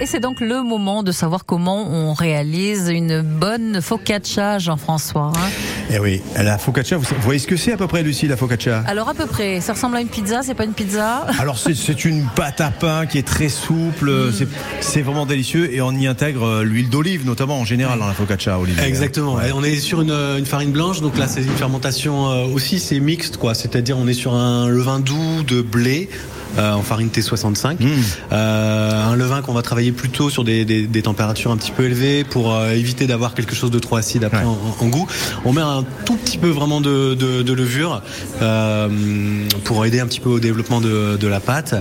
Et 0.00 0.06
c'est 0.06 0.20
donc 0.20 0.40
le 0.40 0.62
moment 0.62 1.02
de 1.02 1.12
savoir 1.12 1.46
comment 1.46 1.86
on 1.88 2.12
réalise 2.14 2.88
une 2.88 3.22
bonne 3.22 3.80
focaccia, 3.80 4.58
Jean-François. 4.58 5.32
hein. 5.34 5.48
Eh 5.90 5.98
oui, 5.98 6.20
la 6.36 6.58
focaccia, 6.58 6.96
vous, 6.96 7.06
voyez 7.20 7.38
ce 7.38 7.46
que 7.46 7.56
c'est 7.56 7.72
à 7.72 7.76
peu 7.76 7.86
près, 7.86 8.02
Lucie, 8.02 8.26
la 8.26 8.36
focaccia? 8.36 8.82
Alors 8.88 9.08
à 9.08 9.14
peu 9.14 9.26
près, 9.26 9.60
ça 9.60 9.72
ressemble 9.72 9.96
à 9.96 10.00
une 10.00 10.08
pizza, 10.08 10.42
c'est 10.42 10.54
pas 10.54 10.64
une 10.64 10.72
pizza? 10.72 11.26
Alors 11.38 11.58
c'est- 11.58 12.04
une 12.04 12.26
pâte 12.34 12.60
à 12.60 12.70
pain 12.70 13.06
qui 13.06 13.18
est 13.18 13.26
très 13.26 13.48
souple, 13.48 14.10
Mm. 14.10 14.32
c'est- 14.80 15.02
vraiment 15.02 15.26
délicieux 15.26 15.72
et 15.72 15.80
on 15.80 15.92
y 15.92 16.06
intègre 16.06 16.44
euh, 16.46 16.62
l'huile 16.64 16.90
d'olive 16.90 17.24
notamment 17.24 17.60
en 17.60 17.64
général 17.64 17.98
dans 17.98 18.06
la 18.08 18.14
focaccia, 18.14 18.58
Olivier. 18.58 18.82
Exactement. 18.84 19.34
Ouais. 19.34 19.52
On 19.54 19.62
est 19.62 19.76
sur 19.76 20.00
une, 20.00 20.10
une 20.10 20.46
farine 20.46 20.72
blanche, 20.72 21.00
donc 21.02 21.16
là 21.16 21.28
c'est 21.28 21.42
une 21.42 21.48
fermentation 21.56 22.30
euh, 22.30 22.44
aussi, 22.46 22.78
c'est 22.80 22.98
mixte 23.00 23.36
quoi. 23.36 23.54
C'est-à-dire 23.54 23.96
on 23.96 24.08
est 24.08 24.12
sur 24.14 24.34
un 24.34 24.68
levain 24.68 24.98
doux 25.00 25.42
de 25.46 25.62
blé. 25.62 26.08
euh, 26.56 26.72
en 26.72 26.82
farine 26.82 27.08
T65, 27.08 27.80
Mm. 27.80 27.88
Euh, 28.32 29.06
un 29.10 29.16
levain 29.16 29.42
qu'on 29.42 29.54
va 29.54 29.62
travailler 29.64 29.92
plutôt 29.92 30.30
sur 30.30 30.44
des, 30.44 30.64
des- 30.64 30.86
des 30.86 31.02
températures 31.02 31.50
un 31.50 31.56
petit 31.56 31.72
peu 31.72 31.84
élevées 31.84 32.22
pour 32.24 32.54
euh, 32.54 32.70
éviter 32.72 33.06
d'avoir 33.06 33.34
quelque 33.34 33.54
chose 33.54 33.70
de 33.70 33.78
trop 33.78 33.96
acide 33.96 34.22
après 34.24 34.44
en, 34.44 34.56
en 34.78 34.86
goût. 34.86 35.06
On 35.44 35.52
met 35.52 35.60
un 35.62 35.84
tout 36.04 36.16
petit 36.16 36.38
peu 36.38 36.48
vraiment 36.48 36.80
de, 36.80 37.14
de- 37.14 37.42
de 37.42 37.52
levure 37.52 38.02
euh, 38.42 38.88
pour 39.64 39.84
aider 39.86 40.00
un 40.00 40.06
petit 40.06 40.20
peu 40.20 40.28
au 40.30 40.40
développement 40.40 40.80
de, 40.80 41.16
de 41.16 41.26
la 41.28 41.40
pâte. 41.40 41.74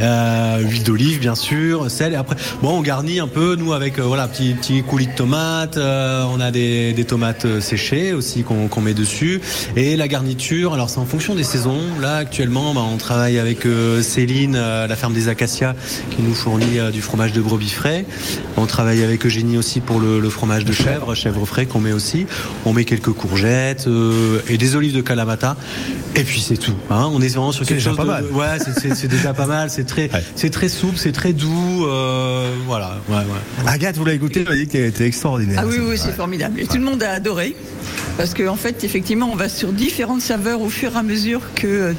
Euh, 0.00 0.58
huile 0.60 0.82
d'olive 0.82 1.20
bien 1.20 1.34
sûr, 1.34 1.90
sel 1.90 2.12
et 2.12 2.16
après 2.16 2.36
bon 2.62 2.70
on 2.78 2.82
garnit 2.82 3.20
un 3.20 3.28
peu 3.28 3.54
nous 3.56 3.72
avec 3.72 3.98
voilà 3.98 4.26
petit 4.28 4.54
petit 4.54 4.82
coulis 4.82 5.06
de 5.06 5.12
tomates, 5.14 5.76
on 5.78 6.40
a 6.40 6.50
des, 6.50 6.92
des 6.92 7.04
tomates 7.04 7.60
séchées 7.60 8.12
aussi 8.12 8.42
qu'on 8.44 8.80
met 8.80 8.94
dessus 8.94 9.40
et 9.76 9.96
la 9.96 10.08
garniture 10.08 10.72
alors 10.74 10.90
c'est 10.90 10.98
en 10.98 11.06
fonction 11.06 11.34
des 11.34 11.44
saisons. 11.44 11.80
Là 12.00 12.16
actuellement 12.16 12.74
bah, 12.74 12.82
on 12.92 12.96
travaille 12.96 13.38
avec 13.38 13.66
Céline 14.02 14.54
la 14.56 14.96
ferme 14.96 15.12
des 15.12 15.28
Acacias 15.28 15.74
qui 16.10 16.22
nous 16.22 16.34
fournit 16.34 16.78
du 16.92 17.02
fromage 17.02 17.25
de 17.32 17.40
brebis 17.40 17.70
frais. 17.70 18.04
On 18.56 18.66
travaille 18.66 19.02
avec 19.02 19.24
Eugénie 19.26 19.58
aussi 19.58 19.80
pour 19.80 20.00
le, 20.00 20.20
le 20.20 20.30
fromage 20.30 20.64
de 20.64 20.72
chèvre, 20.72 21.14
chèvre 21.14 21.44
frais 21.46 21.66
qu'on 21.66 21.80
met 21.80 21.92
aussi. 21.92 22.26
On 22.64 22.72
met 22.72 22.84
quelques 22.84 23.12
courgettes 23.12 23.86
euh, 23.86 24.40
et 24.48 24.58
des 24.58 24.76
olives 24.76 24.94
de 24.94 25.00
Kalamata 25.00 25.56
et 26.14 26.22
puis 26.24 26.40
c'est 26.40 26.56
tout. 26.56 26.74
hein. 26.90 27.08
On 27.12 27.20
est 27.20 27.28
vraiment 27.28 27.52
sur 27.52 27.64
C'est 27.64 27.74
quelque 27.74 27.78
déjà 27.78 27.90
chose 27.90 27.96
pas 27.96 28.04
de, 28.04 28.08
mal. 28.08 28.24
ouais 28.32 28.58
c'est- 28.94 29.08
déjà 29.08 29.34
pas 29.34 29.46
mal. 29.46 29.70
C'est 29.70 29.84
très 29.84 30.10
c'est 30.34 30.50
très 30.50 30.68
souple, 30.68 30.96
c'est 30.96 31.12
très 31.12 31.32
doux. 31.32 31.86
euh, 31.86 32.50
voilà 32.66 32.98
ouais 33.08 33.16
ouais. 33.16 33.66
Agathe, 33.66 33.96
vous 33.96 34.04
l'avez 34.04 34.18
goûté, 34.18 34.42
vous 34.44 34.50
avez 34.50 34.60
dit 34.64 34.68
qu'elle 34.68 34.84
était 34.86 35.06
extraordinaire. 35.06 35.60
Ah 35.62 35.66
oui, 35.66 35.76
oui, 35.80 35.96
c'est 35.98 36.08
Ouais. 36.08 36.12
formidable. 36.12 36.60
Et 36.60 36.66
tout 36.66 36.76
le 36.78 36.84
monde 36.84 37.02
a 37.02 37.10
adoré. 37.12 37.54
Parce 38.16 38.32
qu'en 38.34 38.56
fait, 38.56 38.82
effectivement, 38.84 39.28
on 39.30 39.36
va 39.36 39.48
sur 39.48 39.72
différentes 39.72 40.22
saveurs 40.22 40.60
au 40.62 40.70
fur 40.70 40.94
et 40.94 40.98
à 40.98 41.02
mesure 41.02 41.40
que 41.54 41.66
euh, 41.66 41.92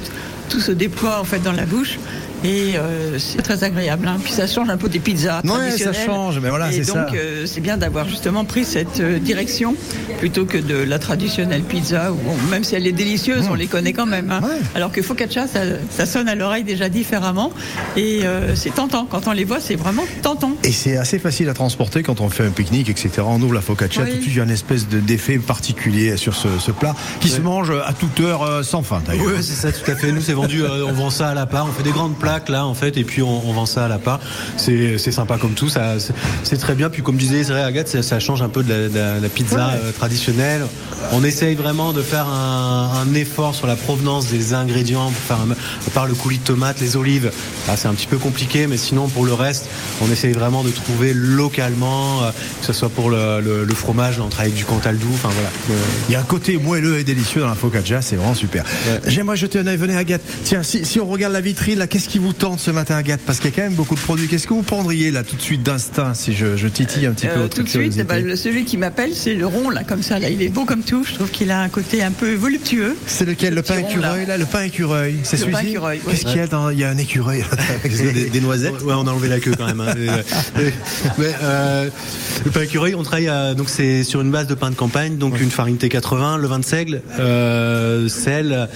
tout 0.49 0.59
se 0.59 0.71
déploie 0.71 1.19
en 1.19 1.23
fait 1.23 1.39
dans 1.39 1.51
la 1.51 1.65
bouche. 1.65 1.99
Et 2.44 2.74
euh, 2.78 3.18
c'est 3.20 3.42
très 3.42 3.64
agréable. 3.64 4.08
hein. 4.08 4.18
Puis 4.24 4.32
ça 4.34 4.48
change 4.48 4.70
un 4.70 4.78
peu 4.78 4.90
des 4.90 5.00
pizzas 5.00 5.42
traditionnelles. 5.44 5.96
ça 5.96 6.06
change, 6.06 6.40
mais 6.40 6.50
voilà, 6.50 6.70
Et 6.72 6.84
c'est 6.84 6.94
donc, 6.94 7.10
ça. 7.10 7.16
euh, 7.16 7.46
c'est 7.46 7.62
bien 7.62 7.78
d'avoir 7.78 8.08
justement 8.08 8.46
pris 8.46 8.64
cette 8.66 9.00
euh, 9.00 9.20
direction 9.20 9.76
plutôt 10.20 10.46
que 10.46 10.58
de 10.58 10.76
la 10.76 11.00
traditionnelle 11.00 11.64
pizza. 11.64 12.12
Où, 12.12 12.50
même 12.52 12.64
si 12.64 12.76
elle 12.76 12.86
est 12.88 12.92
délicieuse, 12.92 13.48
Mmh. 13.48 13.52
on 13.52 13.56
les 13.56 13.68
connaît 13.68 13.94
quand 13.94 14.06
même. 14.06 14.32
hein. 14.32 14.42
Alors 14.76 14.92
que 14.92 15.02
focaccia, 15.02 15.48
ça, 15.48 15.60
ça 15.90 16.06
sonne 16.06 16.28
à 16.28 16.36
l'oreille 16.36 16.64
déjà 16.64 16.90
différemment. 16.90 17.52
Et 17.96 18.22
euh, 18.24 18.56
c'est 18.56 18.74
tentant. 18.74 19.06
Quand 19.10 19.28
on 19.28 19.32
les 19.32 19.44
voit, 19.44 19.60
c'est 19.60 19.76
vraiment 19.76 20.04
tentant. 20.22 20.52
Et 20.64 20.72
c'est 20.72 20.98
assez 20.98 21.20
facile 21.20 21.50
à 21.50 21.54
transporter 21.54 22.04
quand 22.04 22.22
on 22.22 22.30
fait 22.30 22.46
un 22.46 22.50
pique-nique, 22.52 22.90
etc. 22.90 23.10
On 23.26 23.42
ouvre 23.42 23.54
la 23.54 23.62
focaccia, 23.62 24.04
Oui. 24.04 24.10
tout 24.12 24.16
de 24.18 24.22
suite 24.22 24.34
il 24.34 24.38
y 24.38 24.42
a 24.42 24.44
une 24.44 24.52
espèce 24.52 24.88
de- 24.88 25.00
d'effet 25.00 25.38
particulier 25.40 26.18
sur 26.18 26.36
ce, 26.36 26.48
ce 26.60 26.72
plat 26.72 26.96
qui 27.20 27.30
se 27.30 27.42
mange 27.42 27.72
à 27.72 27.94
toute 27.94 28.20
heure 28.20 28.64
sans 28.64 28.84
fin 28.84 29.02
d'ailleurs. 29.06 29.26
Ouais, 29.26 29.42
c'est 29.42 29.54
ça, 29.54 29.72
tout 29.72 29.90
à 29.90 29.96
fait. 29.96 30.12
Nous, 30.12 30.22
c'est 30.22 30.34
vendu, 30.34 30.64
euh, 30.64 30.86
on 30.88 30.94
vend 30.94 31.10
ça 31.10 31.30
à 31.30 31.34
la 31.34 31.46
part. 31.46 31.66
On 31.68 31.72
fait 31.72 31.84
des 31.84 31.92
grandes 31.92 32.16
là, 32.49 32.65
en 32.65 32.73
fait, 32.73 32.97
et 32.97 33.03
puis 33.03 33.21
on, 33.21 33.47
on 33.49 33.53
vend 33.53 33.65
ça 33.65 33.86
à 33.86 33.88
la 33.88 33.97
part. 33.99 34.19
C'est 34.57 34.97
c'est 34.97 35.11
sympa 35.11 35.38
comme 35.38 35.53
tout, 35.53 35.69
ça, 35.69 35.95
c'est- 36.43 36.57
très 36.57 36.75
bien. 36.75 36.89
Puis, 36.89 37.01
comme 37.03 37.15
disait 37.17 37.43
c'est 37.43 37.51
vrai, 37.51 37.63
Agathe, 37.63 37.88
ça, 37.88 38.01
ça 38.03 38.19
change 38.19 38.41
un 38.41 38.49
peu 38.49 38.63
de 38.63 38.69
la, 38.69 38.89
de 38.89 38.95
la- 38.97 39.19
la 39.19 39.30
pizza 39.30 39.69
euh, 39.75 39.91
traditionnelle. 39.91 40.63
On 41.13 41.23
essaye 41.23 41.55
vraiment 41.55 41.93
de 41.93 42.01
faire 42.01 42.28
un, 42.28 42.91
un 43.07 43.13
effort 43.13 43.53
sur 43.55 43.67
la 43.67 43.75
provenance 43.75 44.28
des 44.28 44.53
ingrédients, 44.53 45.05
pour 45.11 45.21
faire 45.38 45.38
un- 45.38 45.51
à 45.51 45.89
part 45.93 46.07
le 46.07 46.13
coulis 46.15 46.39
de 46.39 46.43
tomate, 46.43 46.80
les 46.82 46.95
olives. 46.97 47.32
C'est 47.75 47.88
un 47.88 47.93
petit 47.93 48.07
peu 48.07 48.17
compliqué, 48.17 48.67
mais 48.67 48.78
sinon, 48.78 49.07
pour 49.07 49.25
le 49.25 49.34
reste, 49.34 49.67
on 50.01 50.11
essaye 50.11 50.34
vraiment 50.34 50.63
de 50.63 50.69
trouver 50.71 51.13
localement, 51.13 52.23
euh, 52.23 52.32
que 52.59 52.65
ce 52.65 52.73
soit 52.73 52.89
pour 52.89 53.09
le, 53.09 53.39
le- 53.41 53.63
le 53.63 53.73
fromage, 53.75 54.19
on 54.19 54.28
travaille 54.30 54.47
avec 54.51 54.57
du 54.57 54.65
cantal 54.65 54.97
doux, 54.97 55.11
enfin 55.13 55.30
voilà. 55.34 55.49
Il 56.09 56.13
y 56.13 56.15
a 56.15 56.19
un 56.19 56.23
côté 56.23 56.57
moelleux 56.57 56.97
et 56.99 57.03
délicieux 57.03 57.41
dans 57.41 57.47
la 57.47 57.55
focaccia, 57.55 58.01
c'est 58.01 58.15
vraiment 58.15 58.34
super. 58.36 58.63
J'aimerais 59.05 59.38
jeter 59.38 59.59
un 59.59 59.67
œil, 59.67 59.78
venez 59.78 59.95
Agathe. 59.95 60.21
Tiens, 60.43 60.63
si, 60.63 60.86
si 60.86 60.99
on 60.99 61.05
regarde 61.07 61.34
la 61.34 61.41
vitrine, 61.41 61.80
là, 61.80 61.88
qu'est-ce 61.88 62.09
qui 62.18 62.24
vous 62.24 62.34
tente 62.34 62.59
ce 62.59 62.72
matin 62.72 62.95
Agathe 62.95 63.22
Parce 63.28 63.39
qu'il 63.39 63.51
y 63.51 63.53
a 63.53 63.55
quand 63.55 63.61
même 63.61 63.76
beaucoup 63.76 63.93
de 63.93 63.99
produits. 63.99 64.28
Qu'est-ce 64.28 64.47
que 64.47 64.53
vous 64.55 64.63
prendriez 64.63 65.11
là 65.11 65.24
tout 65.24 65.36
de 65.36 65.41
suite 65.41 65.61
d'instinct 65.61 66.15
si 66.15 66.34
je, 66.34 66.57
je 66.57 66.68
titille 66.68 67.05
un 67.05 67.11
petit 67.11 67.28
peu 67.28 67.34
Euh, 67.34 67.41
votre 67.43 67.55
tout 67.57 67.61
de 67.63 67.70
suite, 67.70 67.95
le- 67.95 68.36
celui 68.36 68.65
qui 68.65 68.76
m'appelle, 68.78 69.11
c'est 69.13 69.36
le 69.36 69.45
rond, 69.45 69.70
là, 69.70 69.84
comme 69.84 70.01
ça. 70.01 70.18
Là. 70.18 70.30
Il 70.30 70.41
est 70.41 70.49
beau 70.49 70.65
comme 70.65 70.82
tout. 70.82 71.03
Je 71.03 71.13
trouve 71.13 71.30
qu'il 71.30 71.51
a 71.51 71.61
un 71.61 71.70
côté 71.70 72.01
un 72.01 72.09
peu 72.11 72.34
voluptueux. 72.34 72.95
C'est 73.05 73.26
lequel 73.26 73.53
Le 73.53 73.61
pain 73.61 73.78
écureuil, 73.78 74.26
là 74.26 74.38
Le 74.38 74.45
pain 74.45 74.63
écureuil, 74.63 75.18
c'est 75.22 75.39
Le 75.45 75.51
pain 75.51 75.59
celui-ci. 75.59 75.78
Qu'est-ce 76.09 76.26
qu'il 76.26 76.38
y 76.38 76.39
a 76.39 76.47
dans... 76.47 76.72
Il 76.72 76.80
y 76.80 76.84
a 76.84 76.89
un 76.89 76.97
écureuil 76.97 77.43
des, 77.84 78.30
des 78.30 78.41
noisettes 78.41 78.82
Ouais, 78.84 78.93
on 78.95 79.05
a 79.05 79.11
enlevé 79.11 79.28
la 79.28 79.39
queue 79.39 79.53
quand 79.55 79.68
même. 79.68 79.80
hein. 79.82 79.93
Mais, 81.20 81.32
euh, 81.43 81.89
le 82.45 82.51
pain 82.51 82.61
écureuil, 82.61 82.95
on 82.95 83.03
travaille 83.03 83.28
à- 83.28 83.53
donc 83.53 83.70
c'est 83.70 84.03
sur 84.03 84.22
une 84.22 84.32
base 84.32 84.47
de 84.47 84.55
pain 84.55 84.72
de 84.72 84.76
campagne, 84.76 85.18
donc 85.18 85.39
une 85.39 85.51
farine 85.51 85.78
T80, 85.78 86.38
le 86.39 86.47
vin 86.47 86.57
de 86.59 86.65
seigle, 86.65 87.01
euh, 87.20 88.07
sel, 88.09 88.68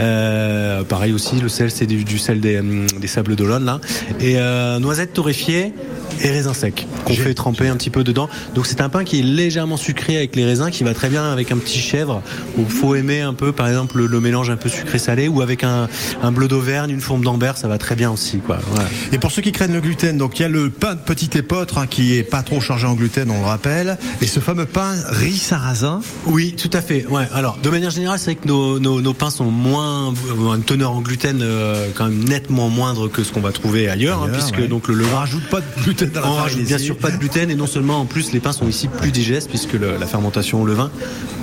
euh, 0.00 0.82
pareil 0.84 1.12
aussi, 1.12 1.36
le 1.36 1.48
sel 1.48 1.70
c'est 1.70 1.86
du, 1.86 2.04
du 2.04 2.18
sel 2.18 2.40
des, 2.40 2.60
des 3.00 3.06
sables 3.06 3.36
d'Olonne 3.36 3.64
là, 3.64 3.80
et 4.20 4.38
euh, 4.38 4.78
noisettes 4.78 5.12
torréfiées 5.12 5.72
et 6.20 6.30
raisins 6.30 6.54
secs 6.54 6.86
qu'on 7.04 7.14
fait 7.14 7.34
tremper 7.34 7.68
un 7.68 7.76
petit 7.76 7.90
peu 7.90 8.04
dedans. 8.04 8.28
Donc 8.54 8.66
c'est 8.66 8.80
un 8.80 8.88
pain 8.88 9.02
qui 9.02 9.20
est 9.20 9.22
légèrement 9.22 9.76
sucré 9.76 10.16
avec 10.16 10.36
les 10.36 10.44
raisins, 10.44 10.70
qui 10.70 10.84
va 10.84 10.94
très 10.94 11.08
bien 11.08 11.32
avec 11.32 11.50
un 11.50 11.56
petit 11.56 11.78
chèvre. 11.78 12.22
Où 12.56 12.62
il 12.62 12.70
faut 12.70 12.94
aimer 12.94 13.22
un 13.22 13.34
peu, 13.34 13.52
par 13.52 13.66
exemple, 13.66 13.96
le, 13.98 14.06
le 14.06 14.20
mélange 14.20 14.50
un 14.50 14.56
peu 14.56 14.68
sucré-salé, 14.68 15.28
ou 15.28 15.40
avec 15.40 15.64
un, 15.64 15.88
un 16.22 16.32
bleu 16.32 16.48
d'Auvergne, 16.48 16.90
une 16.90 17.00
fourme 17.00 17.24
d'Ambert, 17.24 17.56
ça 17.56 17.66
va 17.66 17.78
très 17.78 17.96
bien 17.96 18.10
aussi, 18.10 18.38
quoi. 18.38 18.58
Voilà. 18.70 18.88
Et 19.10 19.18
pour 19.18 19.30
ceux 19.30 19.42
qui 19.42 19.52
craignent 19.52 19.72
le 19.72 19.80
gluten, 19.80 20.18
donc 20.18 20.38
il 20.38 20.42
y 20.42 20.44
a 20.44 20.48
le 20.48 20.70
pain 20.70 20.94
de 20.94 21.00
petit 21.00 21.30
épeautre 21.36 21.78
hein, 21.78 21.86
qui 21.86 22.16
est 22.16 22.22
pas 22.22 22.42
trop 22.42 22.60
chargé 22.60 22.86
en 22.86 22.94
gluten, 22.94 23.30
on 23.30 23.40
le 23.40 23.46
rappelle, 23.46 23.98
et 24.20 24.26
ce 24.26 24.38
fameux 24.40 24.66
pain 24.66 24.94
riz 25.08 25.38
sarrasin. 25.38 26.00
Oui, 26.26 26.54
tout 26.56 26.70
à 26.72 26.82
fait. 26.82 27.06
Ouais. 27.06 27.26
Alors, 27.32 27.58
de 27.62 27.70
manière 27.70 27.90
générale, 27.90 28.18
c'est 28.18 28.32
vrai 28.32 28.34
que 28.36 28.46
nos, 28.46 28.78
nos, 28.78 29.00
nos 29.00 29.14
pains 29.14 29.30
sont 29.30 29.50
moins, 29.50 30.12
ont 30.38 30.54
une 30.54 30.62
teneur 30.62 30.92
en 30.92 31.00
gluten 31.00 31.40
euh, 31.42 31.88
quand 31.94 32.04
même 32.04 32.24
nettement 32.24 32.68
moindre 32.72 33.08
que 33.08 33.22
ce 33.22 33.32
qu'on 33.32 33.40
va 33.40 33.52
trouver 33.52 33.88
ailleurs, 33.88 34.22
hein, 34.22 34.28
puisque 34.32 34.56
ouais. 34.58 34.68
donc 34.68 34.88
le 34.88 34.94
levain. 34.94 35.10
On 35.14 35.18
rajoute 35.18 35.48
pas 35.48 35.60
de 35.60 35.82
gluten 35.84 36.10
dans 36.10 36.20
la 36.22 36.26
On 36.28 36.34
rajoute 36.34 36.64
bien 36.64 36.78
sûr 36.78 36.96
pas 36.96 37.10
de 37.10 37.16
gluten 37.16 37.50
et 37.50 37.54
non 37.54 37.66
seulement 37.66 38.00
en 38.00 38.04
plus 38.06 38.32
les 38.32 38.40
pains 38.40 38.52
sont 38.52 38.66
ici 38.68 38.88
plus 38.88 39.10
digestes 39.12 39.48
puisque 39.48 39.74
le- 39.74 39.96
la 39.98 40.06
fermentation 40.06 40.62
au 40.62 40.66
levain 40.66 40.90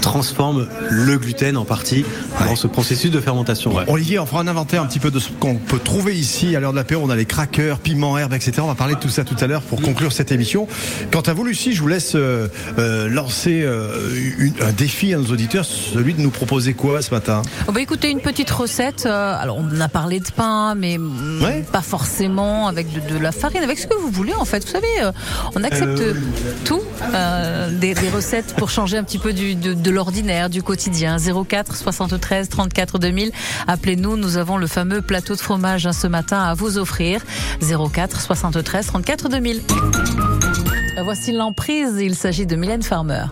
transforme 0.01 0.67
le 0.89 1.17
gluten 1.17 1.57
en 1.57 1.65
partie 1.65 2.05
dans 2.45 2.55
ce 2.55 2.67
processus 2.67 3.11
de 3.11 3.19
fermentation. 3.19 3.75
ouais. 3.75 3.83
Olivier, 3.87 4.19
on 4.19 4.25
fera 4.25 4.41
un 4.41 4.47
inventaire 4.47 4.81
un 4.81 4.85
petit 4.87 4.99
peu 4.99 5.11
de 5.11 5.19
ce 5.19 5.29
qu'on 5.39 5.55
peut 5.55 5.79
trouver 5.79 6.17
ici 6.17 6.55
à 6.55 6.59
l'heure 6.59 6.71
de 6.71 6.77
l'apéro. 6.77 7.03
On 7.05 7.09
a 7.09 7.15
les 7.15 7.25
crackers, 7.25 7.79
piments, 7.79 8.17
herbes, 8.17 8.33
etc. 8.33 8.53
On 8.61 8.67
va 8.67 8.75
parler 8.75 8.95
de 8.95 8.99
tout 8.99 9.09
ça 9.09 9.23
tout 9.23 9.35
à 9.39 9.47
l'heure 9.47 9.61
pour 9.61 9.81
conclure 9.81 10.11
cette 10.11 10.31
émission. 10.31 10.67
Quant 11.11 11.21
à 11.21 11.33
vous, 11.33 11.43
Lucie, 11.43 11.73
je 11.73 11.81
vous 11.81 11.87
laisse 11.87 12.13
euh, 12.15 12.47
euh, 12.77 13.07
lancer 13.09 13.61
euh, 13.63 14.09
une- 14.39 14.53
un 14.61 14.71
défi 14.71 15.13
à 15.13 15.17
nos 15.17 15.25
auditeurs, 15.25 15.65
celui 15.65 16.13
de 16.13 16.21
nous 16.21 16.29
proposer 16.31 16.73
quoi 16.73 17.01
ce 17.01 17.11
matin? 17.13 17.41
Oh 17.67 17.71
bah 17.71 17.81
écoutez, 17.81 18.09
une 18.09 18.21
petite 18.21 18.49
recette. 18.51 19.05
alors, 19.05 19.57
on 19.57 19.79
a 19.81 19.89
parlé 19.89 20.19
de 20.19 20.31
pain, 20.35 20.75
mais 20.75 20.97
mm, 21.19 21.63
pas 21.71 21.81
forcément 21.81 22.67
avec 22.67 22.91
de, 22.91 23.13
de 23.13 23.17
la 23.19 23.31
farine, 23.31 23.63
avec 23.63 23.79
ce 23.79 23.87
que 23.87 23.95
vous 23.95 24.09
voulez 24.09 24.33
en 24.33 24.45
fait. 24.45 24.63
Vous 24.65 24.71
savez, 24.71 24.87
euh, 25.01 25.11
on 25.55 25.63
accepte 25.63 25.99
Euh, 25.99 26.13
tout, 26.65 26.81
euh, 27.13 27.69
des, 27.79 27.93
des 27.93 28.09
recettes 28.09 28.53
pour 28.57 28.69
changer 28.69 28.97
un 28.97 29.03
petit 29.03 29.17
peu 29.17 29.33
du, 29.33 29.55
de, 29.55 29.73
de 29.73 29.91
l'ordinaire, 29.91 30.49
du 30.49 30.63
quotidien. 30.63 31.17
04 31.17 31.75
73 31.75 32.49
34 32.49 32.99
2000. 32.99 33.31
Appelez-nous, 33.67 34.17
nous 34.17 34.37
avons 34.37 34.57
le 34.57 34.67
fameux 34.67 35.01
plateau 35.01 35.35
de 35.35 35.39
fromage 35.41 35.85
hein, 35.87 35.93
ce 35.93 36.07
matin 36.07 36.39
à 36.41 36.53
vous 36.53 36.77
offrir. 36.77 37.21
04 37.61 38.19
73 38.21 38.87
34 38.87 39.29
2000. 39.29 39.61
Euh, 40.97 41.03
Voici 41.03 41.31
l'emprise, 41.31 41.97
il 41.99 42.15
s'agit 42.15 42.45
de 42.45 42.55
Mylène 42.55 42.83
Farmer. 42.83 43.23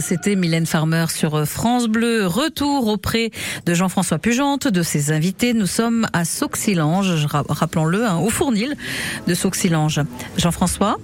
C'était 0.00 0.36
Mylène 0.36 0.64
Farmer 0.64 1.06
sur 1.10 1.46
France 1.46 1.86
Bleu. 1.86 2.26
Retour 2.26 2.86
auprès 2.88 3.30
de 3.66 3.74
Jean-François 3.74 4.18
Pugente, 4.18 4.68
de 4.68 4.82
ses 4.82 5.12
invités. 5.12 5.52
Nous 5.52 5.66
sommes 5.66 6.06
à 6.14 6.24
Sauxilange, 6.24 7.26
rappelons-le, 7.26 8.06
hein, 8.06 8.16
au 8.16 8.30
Fournil 8.30 8.74
de 9.26 9.34
Sauxilange. 9.34 10.00
Jean-François 10.38 10.98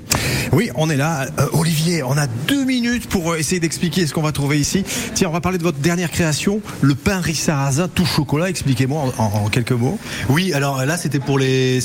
Oui, 0.53 0.69
on 0.75 0.91
est 0.91 0.97
là. 0.97 1.27
Euh, 1.39 1.47
Olivier, 1.53 2.03
on 2.03 2.17
a 2.19 2.27
deux 2.27 2.65
minutes 2.65 3.09
pour 3.09 3.33
euh, 3.33 3.37
essayer 3.39 3.61
d'expliquer 3.61 4.07
ce 4.07 4.13
qu'on 4.15 4.23
va 4.23 4.33
trouver 4.33 4.59
ici. 4.59 4.83
Tiens, 5.15 5.29
on 5.29 5.33
va 5.33 5.41
parler 5.41 5.59
de 5.59 5.63
votre 5.63 5.79
dernière 5.79 6.11
création, 6.11 6.61
le 6.81 6.97
pain 6.97 7.21
riz 7.21 7.37
sarrasin 7.37 7.87
tout 7.89 8.05
chocolat. 8.05 8.49
Expliquez-moi 8.51 9.13
en, 9.19 9.23
en- 9.23 9.45
en 9.45 9.49
quelques 9.49 9.71
mots. 9.73 9.99
Oui, 10.29 10.53
alors 10.53 10.85
là 10.85 10.97
c'était 10.97 11.21
pour 11.21 11.39
les 11.39 11.79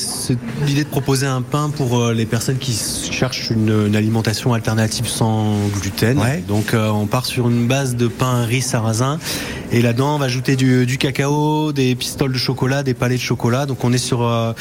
l'idée 0.66 0.84
de 0.84 0.90
proposer 0.90 1.28
un 1.28 1.44
pain 1.44 1.70
pour 1.70 2.00
euh, 2.00 2.14
les 2.14 2.26
personnes 2.26 2.58
qui 2.58 2.76
cherchent 3.12 3.52
une, 3.52 3.88
une 3.88 3.96
alimentation 3.96 4.54
alternative 4.54 5.08
sans 5.08 5.58
gluten. 5.80 6.18
Donc 6.48 6.74
euh, 6.74 6.90
on 6.90 7.06
part 7.06 7.26
sur 7.26 7.48
une 7.50 7.68
base 7.68 7.96
de 7.96 8.08
pain 8.08 8.46
riz 8.46 8.62
sarrasin 8.62 9.20
et 9.72 9.82
là-dedans 9.84 10.16
on 10.16 10.18
va 10.20 10.26
ajouter 10.26 10.56
du, 10.56 10.88
du 10.88 10.98
cacao, 10.98 11.72
des 11.72 11.94
pistoles 11.96 12.34
de 12.34 12.38
chocolat, 12.40 12.82
des 12.82 12.96
palets 12.96 13.18
de 13.18 13.22
chocolat. 13.22 13.68
Donc 13.68 13.84
on 13.84 13.94
est 13.94 13.98
sur 14.00 14.24
euh, 14.24 14.54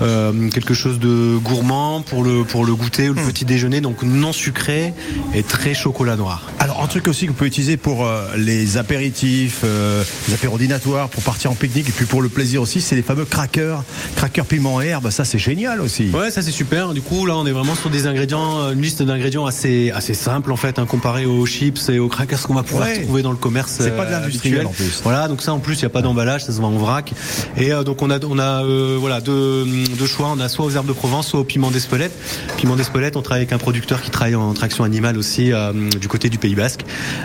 euh, 0.00 0.48
quelque 0.50 0.74
chose 0.74 1.00
de 1.00 1.36
gourmand 1.38 2.02
pour 2.02 2.22
le 2.22 2.44
pour 2.44 2.64
le 2.64 2.74
goûter 2.76 3.08
ou 3.10 3.14
le 3.14 3.22
petit 3.22 3.44
déjeuner, 3.48 3.80
donc 3.80 4.04
non 4.04 4.32
sucré 4.32 4.94
et 5.34 5.42
très 5.42 5.74
chocolat 5.74 6.16
noir. 6.16 6.48
Un 6.80 6.86
truc 6.86 7.08
aussi 7.08 7.24
que 7.26 7.30
vous 7.30 7.36
pouvez 7.36 7.48
utiliser 7.48 7.76
pour 7.76 8.06
euh, 8.06 8.22
les 8.36 8.76
apéritifs, 8.76 9.60
euh, 9.64 10.04
les 10.28 10.34
apéros 10.34 10.58
dînatoires, 10.58 11.08
pour 11.08 11.22
partir 11.22 11.50
en 11.50 11.54
pique-nique 11.54 11.88
et 11.88 11.92
puis 11.92 12.04
pour 12.06 12.22
le 12.22 12.28
plaisir 12.28 12.62
aussi, 12.62 12.80
c'est 12.80 12.94
les 12.94 13.02
fameux 13.02 13.24
crackers, 13.24 13.82
crackers 14.16 14.44
piment 14.46 14.80
et 14.80 14.86
herbe. 14.86 15.10
Ça, 15.10 15.24
c'est 15.24 15.38
génial 15.38 15.80
aussi. 15.80 16.10
Ouais, 16.10 16.30
ça 16.30 16.40
c'est 16.40 16.52
super. 16.52 16.94
Du 16.94 17.00
coup, 17.02 17.26
là, 17.26 17.36
on 17.36 17.46
est 17.46 17.52
vraiment 17.52 17.74
sur 17.74 17.90
des 17.90 18.06
ingrédients, 18.06 18.60
euh, 18.60 18.72
une 18.72 18.80
liste 18.82 19.02
d'ingrédients 19.02 19.44
assez, 19.46 19.90
assez 19.90 20.14
simple 20.14 20.52
en 20.52 20.56
fait, 20.56 20.78
hein, 20.78 20.86
comparé 20.86 21.26
aux 21.26 21.44
chips 21.46 21.88
et 21.88 21.98
aux 21.98 22.08
crackers 22.08 22.42
qu'on 22.42 22.54
va 22.54 22.62
pouvoir 22.62 22.86
Ouais. 22.88 23.02
trouver 23.02 23.22
dans 23.22 23.32
le 23.32 23.36
commerce. 23.36 23.74
C'est 23.78 23.96
pas 23.96 24.04
de 24.06 24.10
euh, 24.12 24.20
l'industriel, 24.20 24.66
en 24.66 24.70
plus. 24.70 25.00
Voilà, 25.02 25.26
donc 25.26 25.42
ça 25.42 25.52
en 25.52 25.58
plus, 25.58 25.74
il 25.74 25.80
n'y 25.80 25.86
a 25.86 25.90
pas 25.90 26.02
d'emballage, 26.02 26.44
ça 26.44 26.52
se 26.52 26.60
vend 26.60 26.68
en 26.68 26.78
vrac. 26.78 27.12
Et 27.56 27.72
euh, 27.72 27.82
donc 27.82 28.02
on 28.02 28.10
a, 28.10 28.24
on 28.24 28.38
a, 28.38 28.64
euh, 28.64 28.96
voilà, 29.00 29.20
deux, 29.20 29.64
deux 29.98 30.06
choix. 30.06 30.28
On 30.36 30.38
a 30.40 30.48
soit 30.48 30.64
aux 30.64 30.70
herbes 30.70 30.86
de 30.86 30.92
Provence, 30.92 31.26
soit 31.28 31.40
au 31.40 31.44
piment 31.44 31.72
d'Espelette. 31.72 32.12
Piment 32.56 32.76
d'Espelette, 32.76 33.16
on 33.16 33.22
travaille 33.22 33.42
avec 33.42 33.52
un 33.52 33.58
producteur 33.58 34.00
qui 34.00 34.10
travaille 34.10 34.36
en 34.36 34.54
traction 34.54 34.84
animale 34.84 35.18
aussi 35.18 35.52
euh, 35.52 35.72
du 36.00 36.06
côté 36.06 36.28
du 36.30 36.38
Pays 36.38 36.54
Basque. 36.54 36.67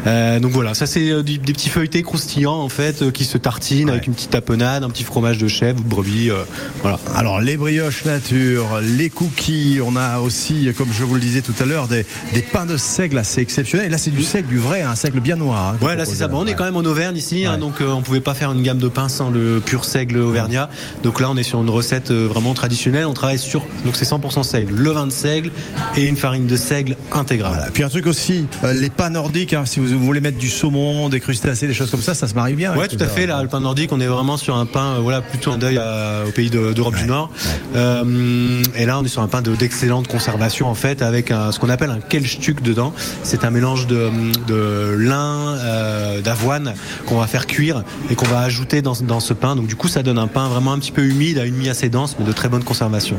Euh, 0.08 0.40
donc 0.40 0.52
voilà, 0.52 0.74
ça 0.74 0.86
c'est 0.86 1.10
euh, 1.12 1.24
des 1.24 1.38
petits 1.40 1.70
feuilletés 1.70 2.02
croustillants 2.04 2.60
en 2.62 2.70
fait, 2.70 3.02
euh, 3.02 3.12
qui 3.12 3.26
se 3.26 3.38
tartinent 3.38 3.90
avec 3.90 4.08
une 4.08 4.14
petite 4.14 4.30
tapenade, 4.32 4.84
un 4.84 4.90
petit 4.90 5.04
fromage 5.04 5.38
de 5.38 5.48
chèvre 5.48 5.82
brebis. 5.84 6.30
euh, 6.30 6.44
voilà. 6.82 7.00
Alors 7.16 7.42
les 7.42 7.58
brioches 7.58 8.06
nature, 8.06 8.80
les 8.82 9.10
cookies, 9.10 9.80
on 9.84 9.96
a 9.96 10.20
aussi, 10.20 10.70
comme 10.78 10.90
je 10.92 11.04
vous 11.04 11.16
le 11.16 11.22
disais 11.22 11.42
tout 11.42 11.54
à 11.60 11.66
l'heure, 11.66 11.88
des, 11.88 12.06
des 12.34 12.42
pains 12.42 12.66
de 12.66 12.78
seigle 12.78 13.18
assez 13.18 13.42
exceptionnels. 13.42 13.88
Et 13.88 13.90
là 13.90 13.98
c'est 13.98 14.12
du 14.12 14.24
seigle, 14.24 14.48
du 14.48 14.58
vrai, 14.58 14.82
un 14.82 14.96
seigle 14.96 15.20
bien 15.20 15.36
noir. 15.36 15.76
hein, 15.82 15.86
Ouais, 15.86 15.96
là 15.96 16.06
c'est 16.06 16.16
ça. 16.16 16.28
Bon, 16.28 16.42
on 16.44 16.46
est 16.48 16.54
quand 16.56 16.66
même 16.66 16.78
en 16.78 16.82
Auvergne 16.86 17.18
ici, 17.18 17.46
hein, 17.46 17.58
donc 17.58 17.82
euh, 17.82 17.88
on 17.92 18.02
pouvait 18.02 18.22
pas 18.22 18.34
faire 18.34 18.52
une 18.52 18.62
gamme 18.64 18.78
de 18.80 18.88
pain 18.88 19.10
sans 19.10 19.30
le 19.30 19.60
pur 19.64 19.86
seigle 19.86 20.18
auvergnat. 20.18 20.70
Donc 21.04 21.20
là, 21.20 21.30
on 21.30 21.38
est 21.38 21.44
sur 21.44 21.62
une 21.62 21.70
recette 21.70 22.12
vraiment 22.12 22.54
traditionnelle. 22.54 23.06
On 23.06 23.14
travaille 23.14 23.40
sur 23.40 23.66
donc 23.86 23.96
c'est 23.96 24.06
100% 24.10 24.44
seigle, 24.44 24.74
le 24.76 24.90
vin 24.92 25.08
de 25.08 25.12
seigle 25.12 25.52
et 25.96 26.06
une 26.06 26.18
farine 26.18 26.48
de 26.48 26.56
seigle 26.56 26.96
intégrale. 27.12 27.70
Puis 27.74 27.84
un 27.84 27.90
truc 27.90 28.08
aussi, 28.08 28.46
les 28.76 28.90
pains 28.90 29.10
nordiques, 29.10 29.33
hein, 29.54 29.66
si 29.66 29.80
vous 29.80 30.00
voulez 30.00 30.22
mettre 30.22 30.38
du 30.38 30.50
saumon, 30.50 31.10
des 31.10 31.20
crustacés, 31.20 31.68
des 31.68 31.74
choses 31.74 31.90
comme 31.92 32.02
ça, 32.02 32.14
ça 32.14 32.28
se 32.28 32.34
marie 32.36 32.54
bien. 32.56 32.76
Ouais, 32.76 32.88
tout 32.88 32.98
à 33.00 33.08
fait. 33.08 33.26
Là, 33.26 33.42
le 33.42 33.48
pain 33.50 33.60
nordique, 33.60 33.92
on 33.92 34.00
est 34.00 34.06
vraiment 34.08 34.38
sur 34.38 34.56
un 34.56 34.66
pain, 34.66 34.96
euh, 34.96 35.00
voilà, 35.00 35.22
plutôt 35.22 35.52
un 35.52 35.58
deuil 35.58 35.78
à- 35.78 36.24
au 36.28 36.32
pays 36.32 36.50
de- 36.50 36.74
d'Europe 36.74 36.96
du 36.96 37.06
Nord. 37.06 37.30
Euh, 37.76 38.62
et 38.76 38.86
là, 38.86 39.00
on 39.00 39.04
est 39.04 39.08
sur 39.10 39.22
un 39.22 39.28
pain 39.28 39.42
de- 39.42 39.56
d'excellente 39.56 40.08
conservation 40.08 40.68
en 40.68 40.76
fait, 40.76 41.02
avec 41.02 41.32
un- 41.32 41.52
ce 41.52 41.60
qu'on 41.60 41.70
appelle 41.70 41.90
un 41.90 42.00
kelchtuk 42.00 42.62
dedans. 42.62 42.94
C'est 43.24 43.44
un 43.44 43.50
mélange 43.52 43.88
de, 43.88 44.10
de 44.48 44.96
lin, 44.98 45.56
euh, 45.58 46.22
d'avoine 46.22 46.74
qu'on 47.06 47.18
va 47.20 47.28
faire 47.28 47.48
cuire 47.48 47.84
et 48.10 48.16
qu'on 48.16 48.26
va 48.28 48.40
ajouter 48.42 48.82
dans, 48.82 48.94
dans 49.02 49.20
ce 49.20 49.34
pain. 49.34 49.56
Donc 49.56 49.68
du 49.68 49.76
coup, 49.76 49.88
ça 49.88 50.04
donne 50.04 50.18
un 50.20 50.28
pain 50.28 50.48
vraiment 50.48 50.74
un 50.74 50.80
petit 50.80 50.92
peu 50.92 51.04
humide, 51.04 51.38
à 51.40 51.46
une 51.46 51.56
mie 51.56 51.70
assez 51.70 51.90
dense, 51.90 52.16
mais 52.20 52.26
de 52.26 52.32
très 52.32 52.50
bonne 52.50 52.64
conservation. 52.64 53.18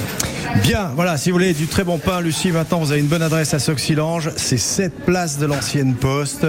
Bien, 0.63 0.91
voilà, 0.95 1.17
si 1.17 1.31
vous 1.31 1.35
voulez 1.37 1.53
du 1.55 1.67
très 1.67 1.85
bon 1.85 1.99
pain, 1.99 2.21
Lucie, 2.21 2.53
maintenant 2.53 2.79
vous 2.79 2.93
avez 2.93 3.01
une 3.01 3.07
bonne 3.09 3.23
adresse 3.23 3.55
à 3.55 3.59
Soxilange. 3.59 4.31
C'est 4.37 4.57
7 4.59 4.93
place 5.05 5.39
de 5.39 5.47
l'ancienne 5.47 5.95
poste, 6.09 6.47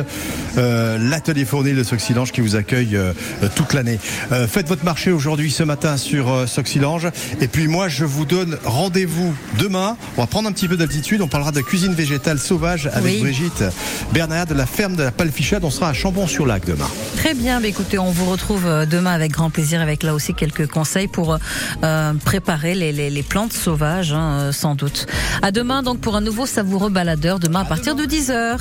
euh, 0.58 0.98
l'atelier 1.00 1.46
fournil 1.46 1.78
de 1.78 1.84
Soxilange 1.84 2.34
qui 2.34 2.42
vous 2.42 2.58
accueille 2.58 2.98
euh, 2.98 3.14
euh, 3.42 3.48
toute 3.56 3.72
l'année. 3.74 4.00
Euh, 4.34 4.50
faites 4.50 4.68
votre 4.68 4.84
marché 4.84 5.14
aujourd'hui, 5.14 5.50
ce 5.50 5.64
matin, 5.64 5.96
sur 5.96 6.44
Soxilange. 6.46 7.08
Et 7.40 7.48
puis 7.48 7.70
moi, 7.70 7.88
je 7.88 8.04
vous 8.04 8.26
donne 8.26 8.58
rendez-vous 8.66 9.34
demain. 9.58 9.96
On 10.18 10.22
va 10.22 10.28
prendre 10.28 10.50
un 10.50 10.52
petit 10.52 10.68
peu 10.68 10.76
d'altitude. 10.76 11.22
On 11.22 11.30
parlera 11.30 11.54
de 11.54 11.62
cuisine 11.62 11.94
végétale 11.94 12.38
sauvage 12.38 12.90
avec 12.92 13.16
Oui. 13.16 13.22
Brigitte 13.22 13.64
Bernard 14.12 14.46
de 14.48 14.56
la 14.56 14.66
ferme 14.66 14.98
de 14.98 15.04
la 15.04 15.12
Palfichade. 15.14 15.64
On 15.64 15.70
sera 15.72 15.88
à 15.88 15.94
Chambon-sur-Lac 15.94 16.66
demain. 16.66 16.90
Très 17.16 17.34
bien, 17.34 17.62
bah 17.62 17.68
écoutez, 17.68 17.98
on 17.98 18.12
vous 18.12 18.26
retrouve 18.30 18.66
demain 18.92 19.12
avec 19.14 19.32
grand 19.32 19.50
plaisir, 19.52 19.80
avec 19.80 20.04
là 20.04 20.14
aussi 20.14 20.34
quelques 20.34 20.68
conseils 20.68 21.08
pour 21.08 21.38
préparer 22.26 22.76
les, 22.76 22.92
les- 22.92 23.10
les 23.10 23.24
plantes 23.24 23.54
sauvages, 23.54 24.12
hein, 24.12 24.50
sans 24.52 24.76
doute. 24.76 25.06
À 25.42 25.52
demain 25.52 25.82
donc 25.82 26.00
pour 26.02 26.18
un 26.18 26.22
nouveau 26.22 26.46
savoureux 26.46 26.90
baladeur, 26.90 27.40
demain 27.40 27.62
à 27.62 27.66
partir 27.66 27.96
de 27.96 28.04
10h. 28.04 28.58